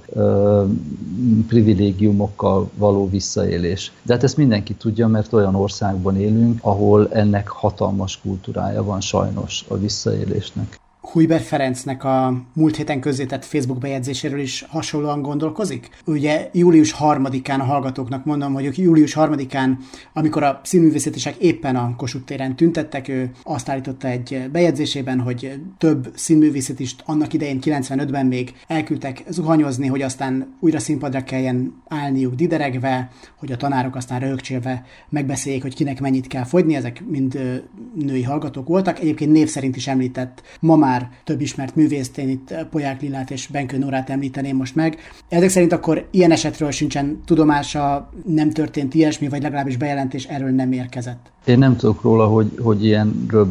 privilégiumokkal 1.47 2.69
való 2.75 3.09
visszaélés. 3.09 3.91
De 4.03 4.13
hát 4.13 4.23
ezt 4.23 4.37
mindenki 4.37 4.73
tudja, 4.73 5.07
mert 5.07 5.33
olyan 5.33 5.55
országban 5.55 6.17
élünk, 6.17 6.59
ahol 6.61 7.07
ennek 7.11 7.47
hatalmas 7.47 8.19
kultúrája 8.21 8.83
van 8.83 9.01
sajnos 9.01 9.65
a 9.67 9.77
visszaélésnek. 9.77 10.79
Hujber 11.11 11.41
Ferencnek 11.41 12.03
a 12.03 12.41
múlt 12.53 12.75
héten 12.75 12.99
közzétett 12.99 13.45
Facebook 13.45 13.79
bejegyzéséről 13.79 14.39
is 14.39 14.65
hasonlóan 14.69 15.21
gondolkozik? 15.21 15.89
Ugye 16.05 16.49
július 16.53 16.95
3-án 16.99 17.59
a 17.59 17.63
hallgatóknak 17.63 18.25
mondom, 18.25 18.53
hogy 18.53 18.77
július 18.77 19.15
3-án, 19.19 19.71
amikor 20.13 20.43
a 20.43 20.61
színművészetesek 20.63 21.35
éppen 21.35 21.75
a 21.75 21.95
Kossuth 21.95 22.25
téren 22.25 22.55
tüntettek, 22.55 23.07
ő 23.07 23.31
azt 23.43 23.69
állította 23.69 24.07
egy 24.07 24.49
bejegyzésében, 24.51 25.19
hogy 25.19 25.61
több 25.77 26.11
színművészetist 26.15 27.03
annak 27.05 27.33
idején 27.33 27.59
95-ben 27.61 28.25
még 28.25 28.53
elküldtek 28.67 29.23
zuhanyozni, 29.29 29.87
hogy 29.87 30.01
aztán 30.01 30.53
újra 30.59 30.79
színpadra 30.79 31.23
kelljen 31.23 31.81
állniuk 31.87 32.33
dideregve, 32.33 33.09
hogy 33.35 33.51
a 33.51 33.57
tanárok 33.57 33.95
aztán 33.95 34.19
rögcsélve 34.19 34.85
megbeszéljék, 35.09 35.61
hogy 35.61 35.75
kinek 35.75 36.01
mennyit 36.01 36.27
kell 36.27 36.43
fogyni, 36.43 36.75
ezek 36.75 37.03
mind 37.07 37.61
női 37.95 38.23
hallgatók 38.23 38.67
voltak. 38.67 38.99
Egyébként 38.99 39.31
név 39.31 39.47
szerint 39.47 39.75
is 39.75 39.87
említett 39.87 40.41
ma 40.59 40.75
már 40.75 40.98
már 40.99 41.09
több 41.23 41.41
ismert 41.41 41.75
művészt, 41.75 42.17
én 42.17 42.29
itt 42.29 42.55
Poják 42.69 43.01
Lillát 43.01 43.31
és 43.31 43.47
Benkő 43.47 43.77
Nórát 43.77 44.09
említeném 44.09 44.55
most 44.55 44.75
meg. 44.75 44.97
Ezek 45.29 45.49
szerint 45.49 45.73
akkor 45.73 46.07
ilyen 46.11 46.31
esetről 46.31 46.71
sincsen 46.71 47.21
tudomása, 47.25 48.09
nem 48.25 48.51
történt 48.51 48.93
ilyesmi, 48.93 49.27
vagy 49.27 49.41
legalábbis 49.41 49.77
bejelentés 49.77 50.25
erről 50.25 50.49
nem 50.49 50.71
érkezett. 50.71 51.31
Én 51.45 51.57
nem 51.57 51.75
tudok 51.75 52.01
róla, 52.01 52.27
hogy, 52.27 52.51
hogy 52.61 52.85
ilyenről 52.85 53.49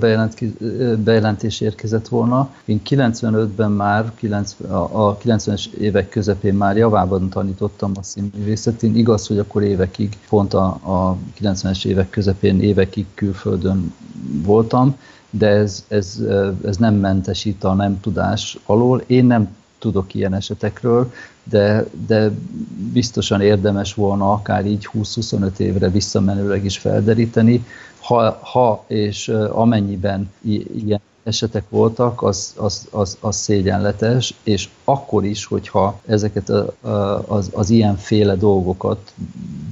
bejelentés 1.05 1.61
érkezett 1.61 2.09
volna. 2.09 2.51
Én 2.65 2.81
95-ben 2.89 3.71
már, 3.71 4.13
90, 4.15 4.71
a 4.71 5.19
90-es 5.19 5.73
évek 5.73 6.09
közepén 6.09 6.55
már 6.55 6.77
javában 6.77 7.29
tanítottam 7.29 7.93
a 7.95 8.03
színművészetén. 8.03 8.97
Igaz, 8.97 9.27
hogy 9.27 9.39
akkor 9.39 9.63
évekig, 9.63 10.17
pont 10.29 10.55
a, 10.55 10.67
a 10.67 11.17
90-es 11.41 11.85
évek 11.85 12.11
közepén 12.11 12.61
évekig 12.61 13.07
külföldön 13.15 13.95
voltam, 14.45 14.97
de 15.31 15.47
ez, 15.47 15.85
ez, 15.89 16.21
ez 16.65 16.77
nem 16.77 16.95
mentesít 16.95 17.65
a 17.65 17.75
nem 17.75 18.01
tudás 18.01 18.59
alól. 18.67 19.03
Én 19.07 19.25
nem 19.25 19.57
tudok 19.79 20.15
ilyen 20.15 20.35
esetekről, 20.35 21.13
de, 21.43 21.85
de 22.07 22.31
biztosan 22.93 23.41
érdemes 23.41 23.95
volna 23.95 24.33
akár 24.33 24.67
így 24.67 24.89
20-25 24.95 25.59
évre 25.59 25.89
visszamenőleg 25.89 26.65
is 26.65 26.79
felderíteni, 26.79 27.65
ha, 28.01 28.39
ha 28.43 28.85
és 28.87 29.29
amennyiben 29.51 30.31
ilyen 30.43 31.01
esetek 31.23 31.65
voltak, 31.69 32.23
az, 32.23 32.55
az, 32.57 32.87
az, 32.91 33.17
az 33.21 33.37
szégyenletes, 33.37 34.35
és 34.43 34.69
akkor 34.85 35.25
is, 35.25 35.45
hogyha 35.45 36.01
ezeket 36.07 36.53
az, 37.27 37.51
az 37.53 37.71
ilyenféle 37.71 38.35
dolgokat 38.35 39.13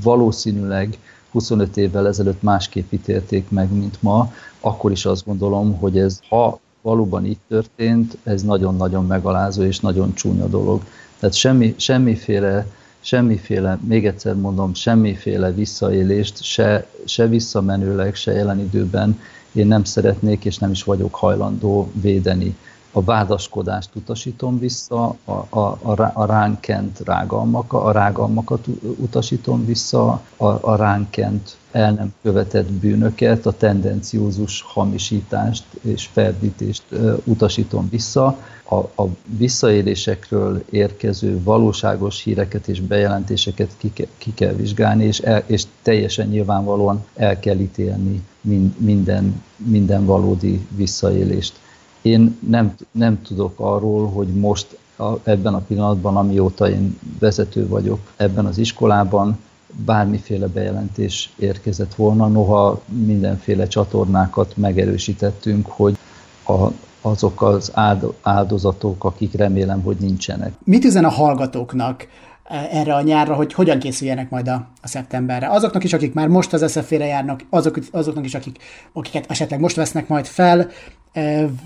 valószínűleg 0.02 0.98
25 1.30 1.76
évvel 1.76 2.06
ezelőtt 2.06 2.42
másképp 2.42 2.92
ítélték 2.92 3.50
meg, 3.50 3.72
mint 3.72 4.02
ma, 4.02 4.32
akkor 4.66 4.90
is 4.90 5.04
azt 5.04 5.26
gondolom, 5.26 5.78
hogy 5.78 5.98
ez, 5.98 6.20
ha 6.28 6.60
valóban 6.82 7.26
így 7.26 7.38
történt, 7.48 8.18
ez 8.22 8.42
nagyon-nagyon 8.42 9.06
megalázó 9.06 9.62
és 9.62 9.80
nagyon 9.80 10.14
csúnya 10.14 10.46
dolog. 10.46 10.82
Tehát 11.18 11.34
semmi, 11.34 11.74
semmiféle, 11.76 12.66
semmiféle, 13.00 13.78
még 13.82 14.06
egyszer 14.06 14.34
mondom, 14.34 14.74
semmiféle 14.74 15.52
visszaélést, 15.52 16.42
se, 16.42 16.86
se 17.04 17.26
visszamenőleg, 17.26 18.14
se 18.14 18.32
jelen 18.32 18.58
időben 18.60 19.20
én 19.52 19.66
nem 19.66 19.84
szeretnék 19.84 20.44
és 20.44 20.58
nem 20.58 20.70
is 20.70 20.82
vagyok 20.82 21.14
hajlandó 21.14 21.90
védeni. 22.00 22.56
A 22.96 23.02
vádaskodást 23.04 23.90
utasítom 23.94 24.58
vissza, 24.58 25.16
a, 25.24 25.32
a, 25.48 25.78
a, 25.82 26.10
a 26.14 26.26
ránkent 26.26 27.00
rágalmaka, 27.04 27.82
a 27.82 27.92
rágalmakat 27.92 28.66
utasítom 28.96 29.66
vissza, 29.66 30.20
a, 30.36 30.46
a 30.46 30.76
ránkent 30.76 31.56
el 31.72 31.92
nem 31.92 32.14
követett 32.22 32.72
bűnöket, 32.72 33.46
a 33.46 33.52
tendenciózus 33.52 34.62
hamisítást 34.62 35.64
és 35.80 36.06
ferdítést 36.12 36.84
utasítom 37.24 37.88
vissza, 37.90 38.38
a, 38.68 38.74
a 38.74 39.08
visszaélésekről 39.38 40.64
érkező 40.70 41.42
valóságos 41.42 42.22
híreket 42.22 42.68
és 42.68 42.80
bejelentéseket 42.80 43.70
ki, 43.76 43.92
ki 44.18 44.34
kell 44.34 44.52
vizsgálni, 44.52 45.04
és, 45.04 45.18
el, 45.18 45.42
és 45.46 45.64
teljesen 45.82 46.28
nyilvánvalóan 46.28 47.04
el 47.14 47.38
kell 47.38 47.58
ítélni 47.58 48.22
mind, 48.40 48.80
minden, 48.80 49.42
minden 49.56 50.04
valódi 50.04 50.66
visszaélést. 50.76 51.64
Én 52.06 52.38
nem, 52.48 52.74
nem 52.90 53.22
tudok 53.22 53.52
arról, 53.56 54.08
hogy 54.08 54.26
most 54.26 54.78
a, 54.96 55.04
ebben 55.22 55.54
a 55.54 55.58
pillanatban, 55.58 56.16
amióta 56.16 56.70
én 56.70 56.98
vezető 57.18 57.68
vagyok 57.68 57.98
ebben 58.16 58.46
az 58.46 58.58
iskolában, 58.58 59.38
bármiféle 59.84 60.46
bejelentés 60.46 61.32
érkezett 61.38 61.94
volna, 61.94 62.28
noha 62.28 62.82
mindenféle 62.86 63.66
csatornákat 63.66 64.56
megerősítettünk, 64.56 65.66
hogy 65.66 65.96
a, 66.46 66.66
azok 67.00 67.42
az 67.42 67.72
áldozatok, 68.22 69.04
akik 69.04 69.34
remélem, 69.34 69.82
hogy 69.82 69.96
nincsenek. 70.00 70.52
Mit 70.64 70.84
üzen 70.84 71.04
a 71.04 71.10
hallgatóknak 71.10 72.08
eh, 72.44 72.80
erre 72.80 72.94
a 72.94 73.02
nyárra, 73.02 73.34
hogy 73.34 73.52
hogyan 73.52 73.78
készüljenek 73.78 74.30
majd 74.30 74.48
a, 74.48 74.66
a 74.82 74.88
szeptemberre? 74.88 75.48
Azoknak 75.48 75.84
is, 75.84 75.92
akik 75.92 76.14
már 76.14 76.28
most 76.28 76.52
az 76.52 76.70
SZF-re 76.70 77.06
járnak, 77.06 77.40
azok, 77.50 77.78
azoknak 77.90 78.24
is, 78.24 78.34
akik, 78.34 78.58
akiket 78.92 79.30
esetleg 79.30 79.60
most 79.60 79.76
vesznek 79.76 80.08
majd 80.08 80.26
fel, 80.26 80.70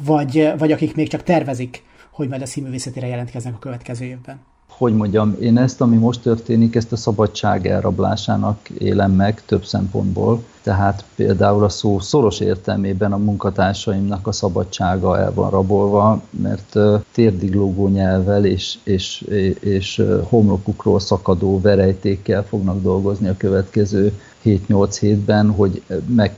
vagy, 0.05 0.53
vagy 0.59 0.73
akik 0.73 0.95
még 0.95 1.09
csak 1.09 1.23
tervezik, 1.23 1.83
hogy 2.11 2.29
majd 2.29 2.43
a 2.43 2.47
színművészetére 2.47 3.07
jelentkeznek 3.07 3.55
a 3.55 3.59
következő 3.59 4.05
évben 4.05 4.41
hogy 4.81 4.95
mondjam, 4.95 5.37
én 5.41 5.59
ezt, 5.59 5.81
ami 5.81 5.97
most 5.97 6.23
történik, 6.23 6.75
ezt 6.75 6.93
a 6.93 6.97
szabadság 6.97 7.67
elrablásának 7.67 8.69
élem 8.69 9.13
meg 9.13 9.43
több 9.47 9.65
szempontból. 9.65 10.43
Tehát 10.63 11.05
például 11.15 11.65
a 11.65 11.69
szó 11.69 11.99
szoros 11.99 12.41
értelmében 12.41 13.13
a 13.13 13.17
munkatársaimnak 13.17 14.27
a 14.27 14.33
szabadsága 14.33 15.19
el 15.19 15.33
van 15.35 15.51
rabolva, 15.51 16.23
mert 16.31 16.77
térdiglógó 17.13 17.89
nyelvvel 17.89 18.45
és, 18.45 18.79
és, 18.83 19.21
és 19.61 20.03
homlokukról 20.29 21.01
szakadó 21.01 21.61
verejtékkel 21.61 22.45
fognak 22.45 22.83
dolgozni 22.83 23.29
a 23.29 23.37
következő 23.37 24.21
7-8 24.45 24.97
hétben, 25.01 25.51
hogy 25.51 25.83
meg, 26.07 26.35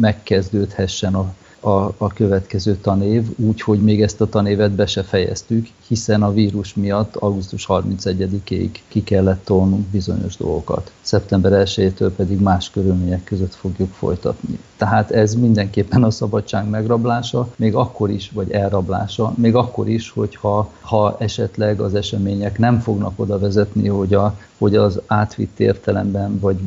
megkezdődhessen 0.00 1.14
a 1.14 1.32
a, 1.60 1.94
a 1.96 2.12
következő 2.14 2.76
tanév, 2.76 3.26
úgy, 3.36 3.60
hogy 3.60 3.82
még 3.82 4.02
ezt 4.02 4.20
a 4.20 4.28
tanévet 4.28 4.72
be 4.72 4.86
se 4.86 5.02
fejeztük, 5.02 5.68
hiszen 5.88 6.22
a 6.22 6.32
vírus 6.32 6.74
miatt 6.74 7.16
augusztus 7.16 7.66
31-ig 7.68 8.70
ki 8.88 9.02
kellett 9.02 9.44
tolnunk 9.44 9.86
bizonyos 9.86 10.36
dolgokat. 10.36 10.92
Szeptember 11.00 11.62
1-től 11.66 12.10
pedig 12.16 12.40
más 12.40 12.70
körülmények 12.70 13.24
között 13.24 13.54
fogjuk 13.54 13.92
folytatni. 13.92 14.58
Tehát 14.76 15.10
ez 15.10 15.34
mindenképpen 15.34 16.02
a 16.02 16.10
szabadság 16.10 16.68
megrablása, 16.68 17.48
még 17.56 17.74
akkor 17.74 18.10
is, 18.10 18.30
vagy 18.30 18.50
elrablása, 18.50 19.32
még 19.36 19.54
akkor 19.54 19.88
is, 19.88 20.10
hogyha 20.10 20.72
ha 20.80 21.16
esetleg 21.18 21.80
az 21.80 21.94
események 21.94 22.58
nem 22.58 22.80
fognak 22.80 23.12
oda 23.16 23.38
vezetni, 23.38 23.88
hogy, 23.88 24.14
a, 24.14 24.38
hogy 24.58 24.76
az 24.76 25.00
átvitt 25.06 25.60
értelemben, 25.60 26.38
vagy 26.38 26.58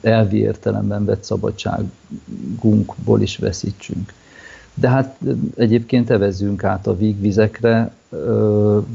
elvi 0.00 0.38
értelemben 0.38 1.04
vett 1.04 1.24
szabadságunkból 1.24 3.20
is 3.20 3.36
veszítsünk. 3.36 4.12
De 4.78 4.88
hát 4.88 5.18
egyébként 5.56 6.10
evezzünk 6.10 6.64
át 6.64 6.86
a 6.86 6.96
vígvizekre, 6.96 7.90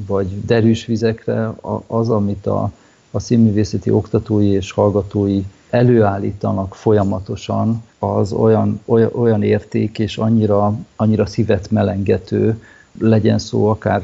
vagy 0.07 0.45
derűs 0.45 0.85
vizekre, 0.85 1.53
az, 1.87 2.09
amit 2.09 2.45
a, 2.45 2.71
a 3.11 3.19
színművészeti 3.19 3.89
oktatói 3.89 4.47
és 4.47 4.71
hallgatói 4.71 5.43
előállítanak 5.69 6.75
folyamatosan, 6.75 7.83
az 7.99 8.31
olyan, 8.31 8.81
olyan, 9.11 9.43
érték 9.43 9.99
és 9.99 10.17
annyira, 10.17 10.77
annyira 10.95 11.25
szívet 11.25 11.71
melengető, 11.71 12.61
legyen 12.99 13.39
szó 13.39 13.67
akár 13.67 14.01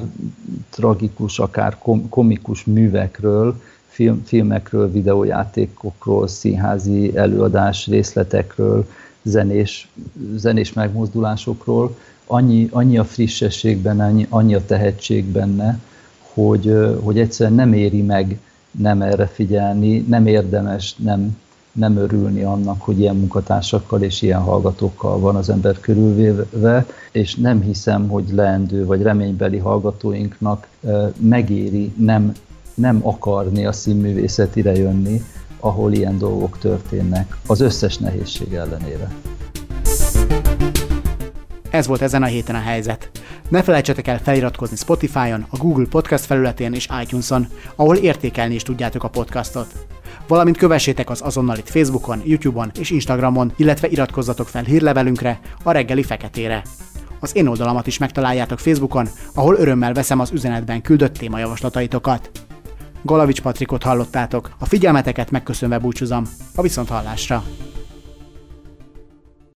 tragikus, 0.69 1.39
akár 1.39 1.77
komikus 2.09 2.63
művekről, 2.63 3.61
film, 3.87 4.23
filmekről, 4.25 4.91
videójátékokról, 4.91 6.27
színházi 6.27 7.17
előadás 7.17 7.87
részletekről, 7.87 8.87
zenés, 9.27 9.89
zenés 10.35 10.73
megmozdulásokról, 10.73 11.97
annyi, 12.25 12.67
annyi 12.71 12.97
a 12.97 13.03
frissesség 13.03 13.77
benne, 13.77 14.05
annyi, 14.05 14.27
annyi 14.29 14.55
a 14.55 14.65
tehetség 14.65 15.25
benne, 15.25 15.79
hogy, 16.33 16.77
hogy 17.03 17.19
egyszerűen 17.19 17.55
nem 17.55 17.73
éri 17.73 18.01
meg 18.01 18.39
nem 18.71 19.01
erre 19.01 19.25
figyelni, 19.25 19.97
nem 19.97 20.27
érdemes 20.27 20.95
nem, 20.95 21.37
nem 21.71 21.97
örülni 21.97 22.43
annak, 22.43 22.81
hogy 22.81 22.99
ilyen 22.99 23.15
munkatársakkal 23.15 24.01
és 24.01 24.21
ilyen 24.21 24.41
hallgatókkal 24.41 25.19
van 25.19 25.35
az 25.35 25.49
ember 25.49 25.79
körülvéve, 25.79 26.85
és 27.11 27.35
nem 27.35 27.61
hiszem, 27.61 28.07
hogy 28.07 28.25
leendő 28.31 28.85
vagy 28.85 29.01
reménybeli 29.01 29.57
hallgatóinknak 29.57 30.67
megéri 31.19 31.91
nem, 31.97 32.31
nem 32.73 32.99
akarni 33.03 33.65
a 33.65 33.71
színművészetire 33.71 34.75
jönni, 34.75 35.21
ahol 35.59 35.93
ilyen 35.93 36.17
dolgok 36.17 36.57
történnek, 36.59 37.37
az 37.47 37.59
összes 37.59 37.97
nehézség 37.97 38.53
ellenére. 38.53 39.11
Ez 41.69 41.87
volt 41.87 42.01
ezen 42.01 42.23
a 42.23 42.25
héten 42.25 42.55
a 42.55 42.61
helyzet. 42.61 43.09
Ne 43.49 43.63
felejtsetek 43.63 44.07
el 44.07 44.19
feliratkozni 44.19 44.75
Spotify-on, 44.75 45.45
a 45.49 45.57
Google 45.57 45.85
Podcast 45.89 46.25
felületén 46.25 46.73
és 46.73 46.87
iTunes-on, 47.01 47.47
ahol 47.75 47.95
értékelni 47.95 48.53
is 48.53 48.63
tudjátok 48.63 49.03
a 49.03 49.09
podcastot. 49.09 49.67
Valamint 50.27 50.57
kövessétek 50.57 51.09
az 51.09 51.21
azonnal 51.21 51.57
itt 51.57 51.69
Facebookon, 51.69 52.21
YouTube-on 52.25 52.71
és 52.79 52.89
Instagramon, 52.89 53.51
illetve 53.55 53.87
iratkozzatok 53.87 54.47
fel 54.47 54.63
hírlevelünkre, 54.63 55.39
a 55.63 55.71
reggeli 55.71 56.03
feketére. 56.03 56.61
Az 57.19 57.35
én 57.35 57.47
oldalamat 57.47 57.87
is 57.87 57.97
megtaláljátok 57.97 58.59
Facebookon, 58.59 59.07
ahol 59.33 59.55
örömmel 59.55 59.93
veszem 59.93 60.19
az 60.19 60.31
üzenetben 60.31 60.81
küldött 60.81 61.13
témajavaslataitokat. 61.13 62.46
Galavics 63.07 63.41
Patrikot 63.41 63.83
hallottátok. 63.83 64.49
A 64.59 64.65
figyelmeteket 64.65 65.31
megköszönve 65.31 65.77
búcsúzom. 65.77 66.23
A 66.55 66.61
viszont. 66.61 67.76